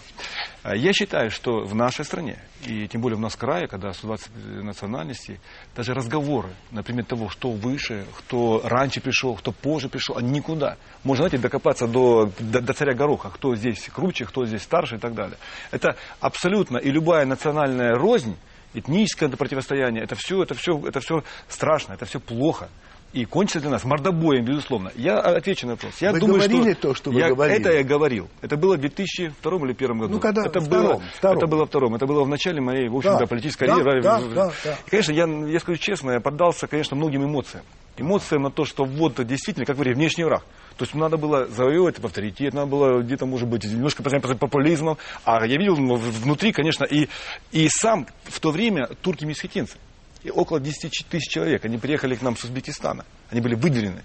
А 0.63 0.77
я 0.77 0.93
считаю, 0.93 1.31
что 1.31 1.61
в 1.65 1.75
нашей 1.75 2.05
стране, 2.05 2.39
и 2.67 2.87
тем 2.87 3.01
более 3.01 3.17
в 3.17 3.21
нас 3.21 3.35
крае, 3.35 3.67
когда 3.67 3.95
120 3.95 4.63
национальностей, 4.63 5.41
даже 5.75 5.95
разговоры, 5.95 6.51
например, 6.71 7.07
того, 7.07 7.31
что 7.31 7.51
выше, 7.51 8.05
кто 8.19 8.61
раньше 8.65 9.01
пришел, 9.01 9.35
кто 9.35 9.53
позже 9.53 9.89
пришел, 9.89 10.19
они 10.19 10.31
никуда. 10.31 10.77
Можно, 11.03 11.29
знаете, 11.29 11.39
докопаться 11.39 11.87
до, 11.87 12.31
до, 12.39 12.61
до 12.61 12.73
царя 12.75 12.93
Гороха, 12.95 13.31
кто 13.31 13.57
здесь 13.57 13.89
круче, 13.89 14.27
кто 14.27 14.45
здесь 14.45 14.63
старше 14.63 14.97
и 14.97 14.99
так 14.99 15.15
далее. 15.15 15.39
Это 15.71 15.97
абсолютно, 16.21 16.77
и 16.77 16.91
любая 16.91 17.25
национальная 17.25 17.95
рознь, 17.95 18.37
этническое 18.75 19.31
противостояние, 19.31 20.05
это 20.05 20.15
все, 20.15 20.43
это 20.43 20.55
все, 20.55 20.79
это 20.87 21.01
все 21.01 21.25
страшно, 21.49 21.95
это 21.95 22.05
все 22.05 22.21
плохо 22.21 22.69
и 23.13 23.25
кончится 23.25 23.61
для 23.61 23.71
нас 23.71 23.85
мордобоем, 23.85 24.45
безусловно. 24.45 24.93
Я 24.95 25.19
отвечу 25.19 25.67
на 25.67 25.73
вопрос. 25.73 25.95
Я 26.01 26.13
вы 26.13 26.21
думаю, 26.21 26.37
говорили 26.37 26.73
что 26.73 26.83
то, 26.83 26.95
что 26.95 27.11
вы 27.11 27.21
я, 27.21 27.29
говорили? 27.29 27.61
Это 27.61 27.73
я 27.73 27.83
говорил. 27.83 28.29
Это 28.41 28.57
было 28.57 28.77
в 28.77 28.81
2002 28.81 29.53
или 29.53 29.61
2001 29.73 29.99
году. 29.99 30.15
Ну, 30.15 30.21
когда 30.21 30.43
это 30.47 30.61
втором, 30.61 30.87
было, 30.87 31.03
втором. 31.17 31.39
Это 31.39 31.47
было 31.47 31.67
втором. 31.67 31.95
Это 31.97 32.07
было 32.07 32.25
в 32.25 32.29
начале 32.29 32.61
моей, 32.61 32.89
в 32.89 32.97
общем-то, 32.97 33.19
да. 33.19 33.27
политической 33.27 33.67
да, 33.67 33.75
карьеры. 33.75 34.03
Да, 34.03 34.21
да, 34.21 34.53
да. 34.65 34.79
И, 34.87 34.91
конечно, 34.91 35.13
я, 35.13 35.27
я 35.27 35.61
скажу 35.61 35.79
честно, 35.79 36.13
я 36.13 36.21
поддался, 36.21 36.69
конечно, 36.69 36.97
многим 36.97 37.25
эмоциям. 37.25 37.65
Эмоциям 37.97 38.43
на 38.43 38.51
то, 38.51 38.65
что 38.65 38.85
вот 38.85 39.25
действительно, 39.27 39.67
как 39.67 39.75
говорили, 39.75 39.95
внешний 39.95 40.25
враг. 40.25 40.45
То 40.77 40.85
есть 40.85 40.95
надо 40.95 41.17
было 41.17 41.47
завоевывать 41.47 41.99
авторитет, 42.03 42.55
надо 42.55 42.69
было 42.69 43.03
где-то, 43.03 43.27
может 43.27 43.49
быть, 43.49 43.65
немножко 43.65 44.03
популизмом. 44.03 44.97
А 45.25 45.45
я 45.45 45.57
видел 45.59 45.75
внутри, 45.75 46.53
конечно, 46.53 46.85
и, 46.85 47.09
и 47.51 47.69
сам 47.69 48.07
в 48.25 48.39
то 48.41 48.51
время 48.51 48.89
турки-месхетинцы 49.03 49.77
и 50.23 50.31
около 50.31 50.61
10 50.61 51.07
тысяч 51.09 51.29
человек. 51.29 51.65
Они 51.65 51.79
приехали 51.79 52.15
к 52.15 52.23
нам 52.23 52.37
с 52.37 52.45
Узбекистана. 52.45 53.05
Они 53.31 53.41
были 53.41 53.55
выделены. 53.55 54.03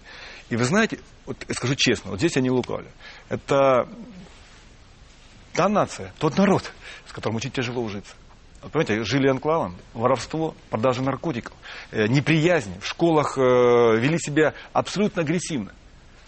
И 0.49 0.55
вы 0.55 0.63
знаете, 0.63 0.99
вот 1.26 1.38
я 1.47 1.53
скажу 1.55 1.76
честно, 1.76 2.11
вот 2.11 2.20
здесь 2.20 2.36
я 2.36 2.41
не 2.41 2.51
лукавлю. 2.51 2.88
Это 3.30 3.89
та 5.53 5.70
нация, 5.70 6.13
тот 6.20 6.38
народ, 6.38 6.72
с 7.07 7.11
которым 7.11 7.38
очень 7.38 7.51
тяжело 7.51 7.82
ужиться. 7.82 8.13
Вот, 8.61 8.72
понимаете, 8.72 9.03
жили 9.03 9.28
анклавом, 9.28 9.76
воровство, 9.93 10.55
продажа 10.70 11.01
наркотиков, 11.01 11.53
э, 11.91 12.07
неприязнь, 12.07 12.80
в 12.80 12.88
школах 12.88 13.38
э, 13.38 13.41
вели 13.41 14.18
себя 14.20 14.53
абсолютно 14.74 15.22
агрессивно. 15.22 15.72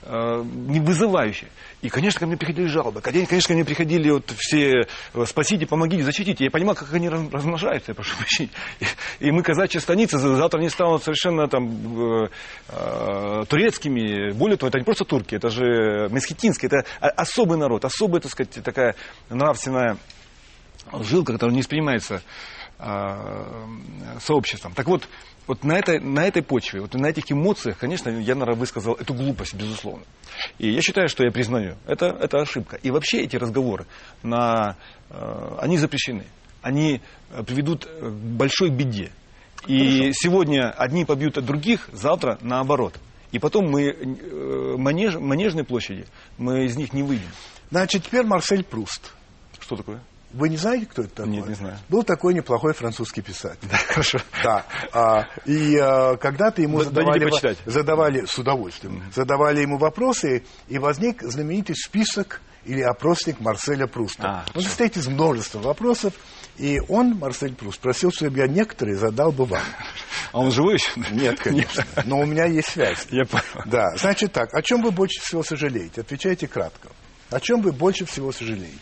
Э, 0.04 0.43
не 0.43 0.80
вызывающие. 0.80 1.50
И, 1.82 1.89
конечно, 1.89 2.20
ко 2.20 2.28
мне 2.28 2.38
приходили 2.38 2.68
жалобы. 2.68 3.02
Конечно, 3.02 3.41
ко 3.48 3.54
мне 3.54 3.66
приходили 3.66 4.10
вот 4.12 4.32
все 4.38 4.84
э, 5.14 5.26
«спасите, 5.26 5.66
помогите, 5.66 6.04
защитите». 6.04 6.45
Я 6.45 6.52
понимал, 6.52 6.76
как 6.76 6.93
они 6.93 7.10
размножаются, 7.10 7.91
я 7.91 7.95
прошу 7.95 8.16
прощения. 8.16 8.52
И, 9.20 9.32
мы, 9.32 9.41
казачья 9.41 9.80
станица, 9.80 10.20
завтра 10.20 10.60
они 10.60 10.70
станут 10.70 11.04
совершенно 11.04 11.48
там 11.48 12.30
э, 12.70 13.45
турецкими. 13.50 14.32
Более 14.34 14.58
того, 14.58 14.70
это 14.70 14.78
не 14.78 14.86
просто 14.86 15.04
турки, 15.04 15.36
это 15.36 15.50
же 15.50 16.08
месхетинские, 16.12 16.70
это 16.72 16.88
особый 17.00 17.58
народ, 17.58 17.84
особая, 17.84 18.22
так 18.22 18.32
сказать, 18.32 18.64
такая 18.64 18.95
нравственная 19.30 19.98
жилка, 20.93 21.34
которая 21.34 21.54
не 21.54 21.62
воспринимается 21.62 22.22
сообществом. 24.19 24.73
Так 24.73 24.88
вот, 24.88 25.07
вот 25.47 25.63
на 25.63 25.80
этой, 25.80 25.99
на 25.99 26.28
этой 26.28 26.43
почве, 26.43 26.82
вот 26.82 26.93
на 26.93 27.07
этих 27.07 27.32
эмоциях, 27.32 27.78
конечно, 27.78 28.09
я, 28.09 28.36
наверное, 28.36 28.59
высказал 28.59 28.93
эту 28.93 29.13
глупость, 29.13 29.53
безусловно. 29.53 30.03
И 30.59 30.69
я 30.69 30.82
считаю, 30.82 31.07
что 31.07 31.23
я 31.23 31.32
признаю, 31.32 31.78
это, 31.88 32.07
это 32.07 32.39
ошибка. 32.39 32.75
И 32.84 32.91
вообще 32.91 33.21
эти 33.21 33.38
разговоры, 33.38 33.86
на, 34.23 34.75
э, 35.09 35.57
они 35.59 35.78
запрещены. 35.78 36.25
они 36.61 37.01
э, 37.32 37.43
приведут 37.43 37.86
к 37.86 38.09
большой 38.09 38.69
беде. 38.69 39.11
И 39.65 39.99
Хорошо. 39.99 40.11
сегодня 40.13 40.69
одни 40.69 41.05
побьют 41.05 41.43
других, 41.43 41.89
завтра 41.93 42.38
наоборот. 42.41 42.99
И 43.32 43.39
потом 43.39 43.69
мы 43.69 43.95
манеж, 44.78 45.15
манежной 45.15 45.63
площади, 45.63 46.05
мы 46.38 46.65
из 46.65 46.78
них 46.78 46.93
не 46.93 47.03
выйдем. 47.03 47.32
Значит, 47.71 48.03
теперь 48.03 48.23
Марсель 48.23 48.63
Пруст. 48.63 49.13
Что 49.59 49.75
такое? 49.75 50.01
Вы 50.34 50.49
не 50.49 50.57
знаете, 50.57 50.86
кто 50.88 51.03
это 51.03 51.15
такой? 51.15 51.32
Нет, 51.32 51.47
не 51.47 51.55
знаю. 51.55 51.78
Был 51.88 52.03
такой 52.03 52.34
неплохой 52.34 52.73
французский 52.73 53.21
писатель. 53.21 53.67
Да, 53.71 53.78
хорошо. 53.78 54.19
Да. 54.43 54.65
А, 54.91 55.23
и 55.45 55.78
а, 55.78 56.17
когда-то 56.17 56.61
ему 56.61 56.82
задавали, 56.84 57.32
задавали, 57.65 58.25
с 58.25 58.38
удовольствием, 58.38 58.97
mm-hmm. 58.97 59.13
задавали 59.15 59.61
ему 59.61 59.78
вопросы, 59.78 60.43
и 60.67 60.80
возник 60.80 61.21
знаменитый 61.21 61.75
список 61.75 62.41
или 62.65 62.82
опросник 62.82 63.39
Марселя 63.39 63.88
Пруста. 63.88 64.23
А, 64.23 64.45
он 64.53 64.63
состоит 64.63 64.97
из 64.97 65.07
множества 65.07 65.59
вопросов, 65.59 66.13
и 66.57 66.80
он, 66.89 67.17
Марсель 67.17 67.55
Пруст, 67.55 67.80
просил, 67.80 68.11
чтобы 68.11 68.39
я 68.39 68.47
некоторые 68.47 68.97
задал 68.97 69.32
бы 69.32 69.45
вам. 69.45 69.63
А 70.34 70.39
он 70.41 70.51
живой 70.51 70.73
еще? 70.73 70.91
Нет, 71.11 71.39
конечно. 71.39 71.86
Но 72.03 72.19
у 72.19 72.25
меня 72.25 72.45
есть 72.45 72.67
связь. 72.67 73.07
Я 73.11 73.23
понял. 73.25 73.43
Да. 73.65 73.95
Значит 73.95 74.34
так, 74.34 74.53
о 74.53 74.61
чем 74.61 74.82
вы 74.82 74.91
больше 74.91 75.21
всего 75.21 75.41
сожалеете? 75.41 76.01
Отвечайте 76.01 76.47
кратко. 76.47 76.89
О 77.32 77.39
чем 77.39 77.61
вы 77.61 77.71
больше 77.71 78.05
всего 78.05 78.34
сожалеете? 78.34 78.78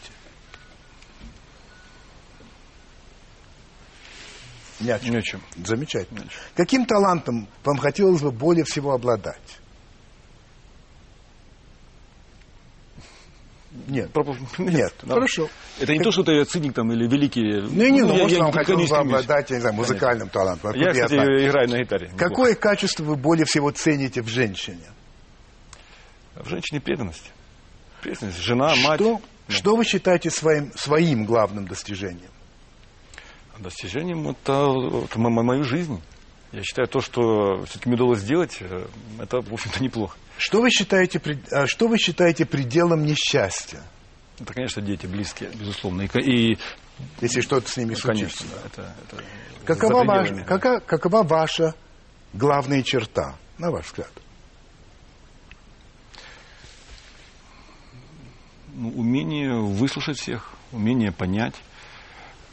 Ни 4.80 4.90
о 4.90 5.00
чем. 5.00 5.12
Ни 5.12 5.18
о 5.18 5.22
чем. 5.22 5.42
Замечательно. 5.64 6.20
Ни 6.20 6.26
о 6.26 6.30
чем. 6.30 6.40
Каким 6.56 6.86
талантом 6.86 7.48
вам 7.64 7.78
хотелось 7.78 8.22
бы 8.22 8.32
более 8.32 8.66
всего 8.66 8.94
обладать? 8.94 9.60
Нет. 13.88 14.10
Нет. 14.58 14.94
Да. 15.04 15.16
Хорошо. 15.16 15.50
Это 15.80 15.92
не 15.92 16.00
как... 16.00 16.06
то, 16.06 16.12
что 16.12 16.24
ты 16.24 16.44
циник 16.46 16.74
там 16.74 16.92
или 16.92 17.08
великий. 17.08 17.42
Не, 17.42 17.92
не, 17.92 18.02
ну, 18.02 18.08
ну 18.10 18.18
может, 18.20 18.40
вам 18.40 18.52
хотелось 18.52 18.90
бы 18.90 18.98
обладать, 18.98 19.50
я 19.50 19.58
не 19.58 19.62
знаю, 19.62 19.76
музыкальным 19.76 20.30
Конечно. 20.30 20.62
талантом. 20.62 20.82
Я, 20.82 20.92
кстати, 20.92 21.14
я 21.14 21.48
играю 21.48 21.70
на 21.70 21.80
гитаре. 21.80 22.12
Какое 22.18 22.52
неплохо. 22.52 22.70
качество 22.70 23.04
вы 23.04 23.16
более 23.16 23.46
всего 23.46 23.72
цените 23.72 24.22
в 24.22 24.28
женщине? 24.28 24.86
В 26.36 26.48
женщине 26.48 26.80
преданность. 26.82 27.32
Преданность. 28.02 28.42
Жена, 28.42 28.76
мать. 28.84 29.00
Что, 29.00 29.22
да. 29.48 29.54
что 29.54 29.76
вы 29.76 29.84
считаете 29.84 30.30
своим, 30.30 30.72
своим 30.76 31.26
главным 31.26 31.68
достижением? 31.68 32.32
Достижением 33.60 34.28
это, 34.30 34.74
это 35.06 35.20
мою 35.20 35.64
жизнь. 35.64 36.02
Я 36.52 36.64
считаю, 36.64 36.88
то, 36.88 37.02
что 37.02 37.64
все-таки 37.66 37.90
мне 37.90 37.96
удалось 37.96 38.20
сделать, 38.20 38.58
э, 38.62 38.88
это, 39.20 39.42
в 39.42 39.54
общем-то, 39.54 39.84
неплохо. 39.84 40.18
Что 40.38 40.62
вы 40.62 40.70
считаете, 40.70 41.22
а, 41.52 41.68
что 41.68 41.88
вы 41.88 41.98
считаете 41.98 42.46
пределом 42.46 43.04
несчастья? 43.04 43.82
Это, 44.40 44.54
конечно, 44.54 44.82
дети 44.82 45.06
близкие, 45.06 45.50
безусловно. 45.54 46.04
И, 46.04 46.08
и 46.20 46.58
если 47.22 47.42
что-то 47.42 47.70
с 47.70 47.78
ними 47.78 47.92
ну, 47.92 47.96
случится. 47.96 48.44
Конечно, 48.44 48.68
это, 48.68 48.96
это 49.08 49.24
какова, 49.66 50.04
ваш, 50.06 50.30
какова, 50.46 50.80
какова 50.80 51.24
ваша 51.24 51.76
главная 52.34 52.84
черта, 52.84 53.36
на 53.58 53.72
ваш 53.72 53.88
взгляд? 53.88 54.12
Ну, 58.74 58.90
умение 58.90 59.54
выслушать 59.60 60.20
всех, 60.20 60.52
умение 60.72 61.12
понять. 61.12 61.56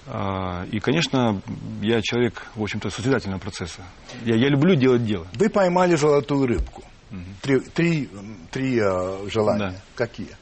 А, 0.06 0.64
и, 0.70 0.80
конечно, 0.80 1.40
я 1.80 2.00
человек, 2.02 2.42
в 2.54 2.62
общем-то, 2.62 2.90
созидательного 2.90 3.38
процесса. 3.38 3.82
Я, 4.24 4.34
я 4.34 4.48
люблю 4.48 4.74
делать 4.74 5.04
дело. 5.04 5.26
Вы 5.34 5.48
поймали 5.48 5.94
золотую 5.94 6.46
рыбку. 6.46 6.82
Угу. 7.10 7.20
Три, 7.42 7.60
три, 7.60 8.10
три 8.50 8.78
uh, 8.78 9.30
желания. 9.30 9.70
Да. 9.70 9.74
Какие? 9.94 10.36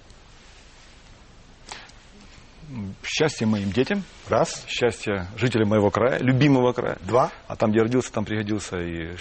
Счастье 3.05 3.47
моим 3.47 3.73
детям. 3.73 4.05
Раз. 4.29 4.65
Счастье 4.69 5.27
жителям 5.37 5.69
моего 5.69 5.91
края, 5.91 6.21
любимого 6.21 6.73
края. 6.73 6.99
Два. 7.03 7.33
А 7.49 7.57
там, 7.57 7.73
где 7.73 7.83
родился, 7.83 8.13
там 8.13 8.25
пригодился 8.25 8.81
и 8.81 9.17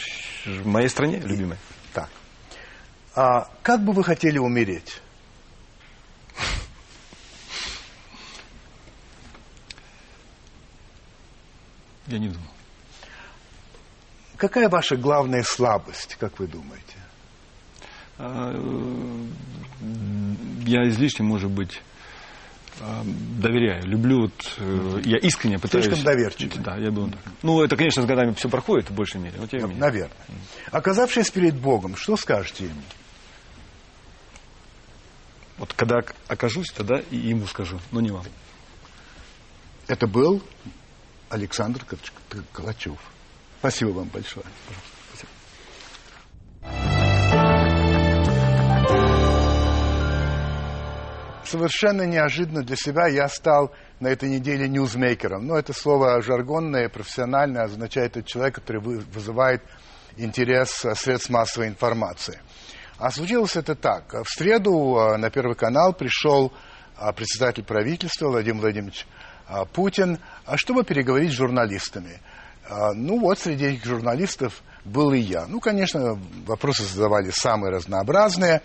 в 0.45 0.67
моей 0.67 0.87
стране 0.87 1.19
любимой. 1.19 1.57
Так. 1.93 2.09
А 3.15 3.49
как 3.63 3.83
бы 3.83 3.91
вы 3.91 4.03
хотели 4.03 4.37
умереть? 4.37 5.01
Я 12.09 12.19
не 12.19 12.29
думал. 12.29 12.47
Какая 14.37 14.69
ваша 14.69 14.95
главная 14.95 15.43
слабость, 15.43 16.15
как 16.19 16.39
вы 16.39 16.47
думаете? 16.47 16.95
А, 18.17 18.53
я 20.65 20.87
излишне, 20.89 21.25
может 21.25 21.51
быть, 21.51 21.81
а, 22.79 23.03
доверяю, 23.03 23.85
люблю, 23.85 24.21
вот, 24.21 24.55
э, 24.57 25.01
я 25.05 25.17
искренне 25.17 25.59
пытаюсь... 25.59 25.85
Слишком 25.85 26.05
доверчивый. 26.05 26.63
Да, 26.63 26.77
я 26.77 26.89
думаю 26.89 27.11
так. 27.11 27.21
Ну, 27.43 27.61
это, 27.61 27.75
конечно, 27.75 28.03
с 28.03 28.05
годами 28.05 28.33
все 28.33 28.49
проходит 28.49 28.89
в 28.89 28.93
большей 28.93 29.19
мере, 29.19 29.37
тем 29.47 29.59
не 29.59 29.65
менее. 29.65 29.79
Наверное. 29.79 30.17
Оказавшись 30.71 31.29
перед 31.29 31.55
Богом, 31.55 31.95
что 31.95 32.15
скажете 32.15 32.65
ему? 32.65 32.81
Вот 35.57 35.73
когда 35.73 35.99
окажусь, 36.27 36.71
тогда 36.71 37.01
и 37.11 37.17
ему 37.17 37.45
скажу, 37.45 37.79
но 37.91 37.99
не 37.99 38.11
вам. 38.11 38.23
Это 39.87 40.07
был 40.07 40.41
Александр 41.29 41.85
Калачев. 42.51 42.97
Спасибо 43.59 43.89
вам 43.89 44.07
большое. 44.07 44.45
Совершенно 51.45 52.03
неожиданно 52.03 52.61
для 52.63 52.75
себя 52.75 53.07
я 53.07 53.27
стал 53.27 53.73
на 53.99 54.07
этой 54.09 54.29
неделе 54.29 54.69
ньюзмейкером. 54.69 55.47
Но 55.47 55.57
это 55.57 55.73
слово 55.73 56.21
жаргонное, 56.21 56.89
профессиональное, 56.89 57.63
означает 57.63 58.17
это 58.17 58.27
человек, 58.27 58.55
который 58.55 58.81
вызывает 58.81 59.63
интерес 60.15 60.85
средств 60.95 61.31
массовой 61.31 61.67
информации. 61.67 62.39
А 62.99 63.09
случилось 63.11 63.55
это 63.55 63.75
так. 63.75 64.13
В 64.13 64.29
среду 64.29 64.97
а, 64.97 65.17
на 65.17 65.31
Первый 65.31 65.55
канал 65.55 65.93
пришел 65.93 66.53
а, 66.97 67.13
председатель 67.13 67.63
правительства 67.63 68.27
Владимир 68.27 68.61
Владимирович 68.61 69.07
Путин, 69.73 70.19
а 70.45 70.57
чтобы 70.57 70.83
переговорить 70.83 71.31
с 71.31 71.35
журналистами. 71.35 72.19
А, 72.69 72.93
ну 72.93 73.19
вот, 73.19 73.39
среди 73.39 73.65
этих 73.65 73.85
журналистов 73.85 74.61
был 74.85 75.11
и 75.11 75.19
я. 75.19 75.47
Ну, 75.47 75.59
конечно, 75.59 76.19
вопросы 76.45 76.83
задавали 76.83 77.31
самые 77.31 77.71
разнообразные, 77.71 78.61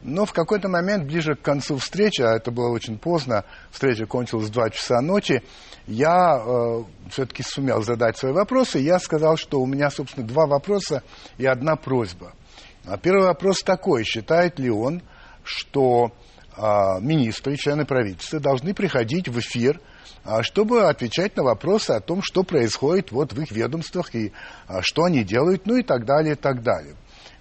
но 0.00 0.24
в 0.24 0.32
какой-то 0.32 0.68
момент, 0.68 1.06
ближе 1.06 1.34
к 1.34 1.42
концу 1.42 1.76
встречи, 1.76 2.22
а 2.22 2.36
это 2.36 2.52
было 2.52 2.70
очень 2.70 2.98
поздно, 2.98 3.44
встреча 3.72 4.06
кончилась 4.06 4.46
в 4.46 4.52
2 4.52 4.70
часа 4.70 5.00
ночи, 5.00 5.42
я 5.88 6.38
э, 6.38 6.84
все-таки 7.10 7.42
сумел 7.42 7.82
задать 7.82 8.16
свои 8.16 8.32
вопросы. 8.32 8.78
Я 8.78 9.00
сказал, 9.00 9.36
что 9.36 9.60
у 9.60 9.66
меня, 9.66 9.90
собственно, 9.90 10.26
два 10.26 10.46
вопроса 10.46 11.02
и 11.38 11.46
одна 11.46 11.76
просьба. 11.76 12.32
Первый 13.02 13.24
вопрос 13.24 13.62
такой. 13.62 14.04
Считает 14.04 14.58
ли 14.58 14.70
он, 14.70 15.02
что 15.42 16.12
э, 16.56 16.60
министры, 17.00 17.56
члены 17.56 17.86
правительства 17.86 18.38
должны 18.38 18.74
приходить 18.74 19.28
в 19.28 19.38
эфир 19.38 19.80
а, 19.80 19.97
чтобы 20.42 20.88
отвечать 20.88 21.36
на 21.36 21.42
вопросы 21.42 21.92
о 21.92 22.00
том, 22.00 22.22
что 22.22 22.42
происходит 22.42 23.12
вот 23.12 23.32
в 23.32 23.40
их 23.40 23.50
ведомствах 23.50 24.14
и 24.14 24.32
а, 24.66 24.82
что 24.82 25.04
они 25.04 25.24
делают, 25.24 25.66
ну 25.66 25.76
и 25.76 25.82
так 25.82 26.04
далее, 26.04 26.34
и 26.34 26.36
так 26.36 26.62
далее. 26.62 26.94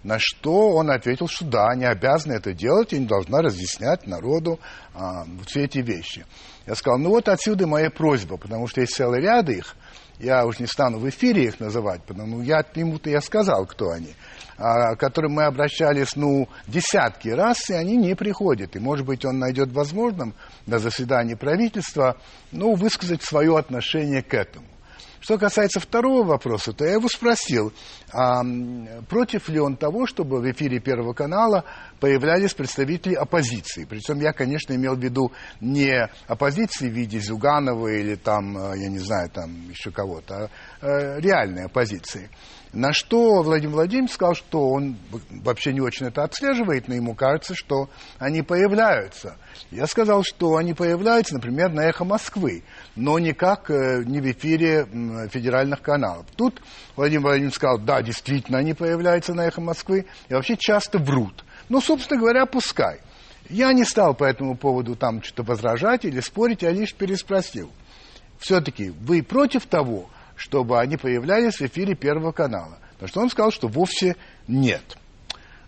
На 0.04 0.20
что 0.20 0.74
он 0.74 0.90
ответил, 0.90 1.28
что 1.28 1.46
да, 1.46 1.68
они 1.68 1.86
обязаны 1.86 2.34
это 2.34 2.54
делать, 2.54 2.94
и 2.94 3.00
не 3.00 3.06
должна 3.06 3.42
разъяснять 3.42 4.08
народу 4.08 4.60
а, 4.94 5.26
все 5.46 5.66
эти 5.66 5.80
вещи. 5.80 6.26
Я 6.66 6.76
сказал, 6.76 7.00
ну 7.00 7.10
вот 7.10 7.28
отсюда 7.28 7.68
моя 7.68 7.90
просьба, 7.90 8.38
потому 8.38 8.68
что 8.68 8.82
есть 8.82 8.94
целый 8.94 9.22
ряд 9.22 9.50
их, 9.50 9.76
я 10.20 10.46
уж 10.46 10.60
не 10.60 10.68
стану 10.68 11.00
в 11.00 11.08
эфире 11.10 11.46
их 11.46 11.60
называть, 11.60 12.04
потому 12.04 12.42
я 12.42 12.66
ему-то 12.76 13.10
я 13.10 13.22
сказал, 13.22 13.66
кто 13.66 13.92
они. 13.92 14.16
А, 14.58 14.96
к 14.96 15.00
которым 15.00 15.34
мы 15.34 15.44
обращались, 15.44 16.16
ну, 16.16 16.50
десятки 16.68 17.30
раз, 17.30 17.70
и 17.70 17.74
они 17.74 17.96
не 17.96 18.16
приходят. 18.16 18.76
И, 18.76 18.80
может 18.80 19.06
быть, 19.06 19.24
он 19.24 19.38
найдет 19.38 19.72
возможным 19.72 20.34
на 20.68 20.80
заседании 20.80 21.34
правительства, 21.34 22.18
ну, 22.52 22.76
высказать 22.76 23.24
свое 23.24 23.58
отношение 23.58 24.22
к 24.22 24.34
этому. 24.34 24.68
Что 25.20 25.38
касается 25.38 25.80
второго 25.80 26.24
вопроса, 26.24 26.74
то 26.74 26.86
я 26.86 26.94
его 26.94 27.08
спросил, 27.08 27.74
а 28.14 28.42
против 29.10 29.50
ли 29.50 29.60
он 29.60 29.76
того, 29.76 30.06
чтобы 30.06 30.40
в 30.40 30.52
эфире 30.52 30.80
Первого 30.80 31.14
канала 31.14 31.66
появлялись 32.00 32.54
представители 32.54 33.16
оппозиции. 33.16 33.86
Причем 33.86 34.20
я, 34.22 34.32
конечно, 34.32 34.74
имел 34.74 34.96
в 34.96 35.00
виду 35.00 35.32
не 35.60 36.08
оппозиции 36.28 36.88
в 36.88 36.94
виде 36.94 37.20
Зюганова 37.20 37.88
или 37.88 38.16
там, 38.16 38.58
э, 38.58 38.78
я 38.78 38.90
не 38.90 39.00
знаю, 39.00 39.30
там 39.30 39.70
еще 39.70 39.92
кого-то, 39.92 40.50
а 40.82 40.88
э, 40.88 41.20
реальной 41.20 41.66
оппозиции. 41.66 42.30
На 42.74 42.92
что 42.92 43.42
Владимир 43.42 43.76
Владимирович 43.76 44.14
сказал, 44.14 44.36
что 44.36 44.70
он 44.70 44.98
вообще 45.30 45.72
не 45.72 45.80
очень 45.80 46.08
это 46.08 46.24
отслеживает, 46.24 46.88
но 46.88 46.96
ему 46.96 47.16
кажется, 47.16 47.56
что 47.56 47.90
они 48.20 48.42
появляются. 48.42 49.38
Я 49.72 49.88
сказал, 49.88 50.24
что 50.24 50.58
они 50.58 50.74
появляются, 50.74 51.36
например, 51.36 51.72
на 51.72 51.86
«Эхо 51.86 52.04
Москвы», 52.04 52.64
но 52.96 53.20
никак 53.20 53.72
э, 53.72 54.04
не 54.06 54.20
в 54.20 54.32
эфире 54.32 54.86
федеральных 55.32 55.82
каналов. 55.82 56.26
Тут 56.36 56.62
Владимир 56.96 57.24
Владимирович 57.24 57.56
сказал, 57.56 57.80
да, 57.80 58.02
действительно, 58.02 58.58
они 58.58 58.74
появляются 58.74 59.34
на 59.34 59.48
«Эхо 59.48 59.62
Москвы», 59.62 60.06
и 60.28 60.34
вообще 60.34 60.58
часто 60.58 61.00
врут. 61.00 61.46
Ну, 61.70 61.82
собственно 61.82 62.20
говоря, 62.20 62.46
пускай. 62.46 63.00
Я 63.50 63.72
не 63.72 63.86
стал 63.86 64.14
по 64.14 64.26
этому 64.26 64.58
поводу 64.58 64.96
там 64.96 65.24
что-то 65.24 65.44
возражать 65.44 66.04
или 66.04 66.20
спорить, 66.20 66.64
я 66.64 66.72
лишь 66.72 66.94
переспросил. 66.94 67.72
все-таки 68.40 68.90
вы 68.90 69.24
против 69.24 69.66
того, 69.66 70.10
чтобы 70.38 70.80
они 70.80 70.96
появлялись 70.96 71.56
в 71.56 71.62
эфире 71.62 71.96
Первого 71.96 72.32
канала? 72.32 72.80
Потому 72.94 73.10
что 73.10 73.22
он 73.22 73.30
сказал, 73.30 73.52
что 73.52 73.68
вовсе 73.68 74.16
нет. 74.48 74.98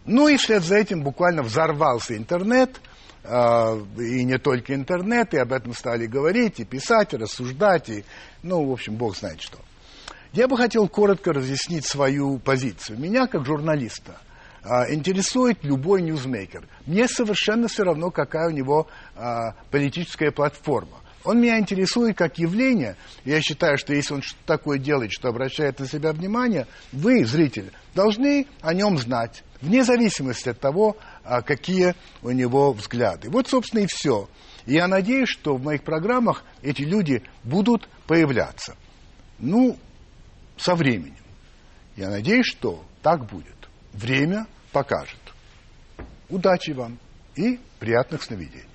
Ну 0.06 0.28
и 0.28 0.38
вслед 0.38 0.64
за 0.64 0.78
этим 0.78 1.04
буквально 1.04 1.44
взорвался 1.44 2.16
интернет, 2.16 2.80
э, 3.24 3.82
и 3.98 4.24
не 4.24 4.38
только 4.38 4.74
интернет, 4.74 5.34
и 5.34 5.38
об 5.38 5.52
этом 5.52 5.74
стали 5.74 6.08
говорить, 6.08 6.60
и 6.60 6.66
писать, 6.66 7.14
и 7.14 7.18
рассуждать, 7.18 7.90
и, 7.90 8.06
ну, 8.42 8.66
в 8.66 8.72
общем, 8.72 8.96
бог 8.96 9.18
знает 9.18 9.42
что. 9.42 9.60
Я 10.32 10.48
бы 10.48 10.58
хотел 10.58 10.88
коротко 10.88 11.34
разъяснить 11.34 11.86
свою 11.86 12.38
позицию. 12.40 13.00
Меня, 13.00 13.28
как 13.28 13.46
журналиста, 13.46 14.18
а, 14.64 14.92
интересует 14.92 15.64
любой 15.64 16.02
ньюзмейкер. 16.02 16.68
Мне 16.86 17.08
совершенно 17.08 17.68
все 17.68 17.84
равно, 17.84 18.12
какая 18.12 18.48
у 18.50 18.52
него 18.52 18.88
а, 19.16 19.54
политическая 19.72 20.32
платформа. 20.32 20.98
Он 21.24 21.42
меня 21.42 21.60
интересует 21.60 22.18
как 22.18 22.38
явление. 22.38 22.96
Я 23.26 23.42
считаю, 23.42 23.78
что 23.78 23.94
если 23.94 24.14
он 24.14 24.22
что-то 24.22 24.46
такое 24.46 24.80
делает, 24.80 25.12
что 25.12 25.28
обращает 25.28 25.80
на 25.80 25.88
себя 25.88 26.14
внимание, 26.14 26.66
вы, 26.92 27.26
зритель, 27.26 27.72
должны 27.94 28.48
о 28.62 28.74
нем 28.74 28.98
знать, 28.98 29.44
вне 29.62 29.84
зависимости 29.84 30.50
от 30.50 30.60
того, 30.60 30.98
а, 31.24 31.42
какие 31.42 31.96
у 32.22 32.32
него 32.32 32.72
взгляды. 32.72 33.30
Вот, 33.30 33.48
собственно, 33.48 33.82
и 33.82 33.88
все. 33.88 34.30
Я 34.66 34.88
надеюсь, 34.88 35.30
что 35.30 35.56
в 35.56 35.64
моих 35.64 35.84
программах 35.84 36.44
эти 36.62 36.84
люди 36.84 37.24
будут 37.44 37.90
появляться. 38.08 38.76
Ну, 39.40 39.78
со 40.58 40.76
временем. 40.76 41.16
Я 41.96 42.10
надеюсь, 42.10 42.46
что 42.46 42.86
так 43.02 43.26
будет. 43.26 43.56
Время 43.94 44.46
покажет. 44.72 45.20
Удачи 46.30 46.72
вам 46.72 46.98
и 47.36 47.60
приятных 47.80 48.24
сновидений. 48.24 48.66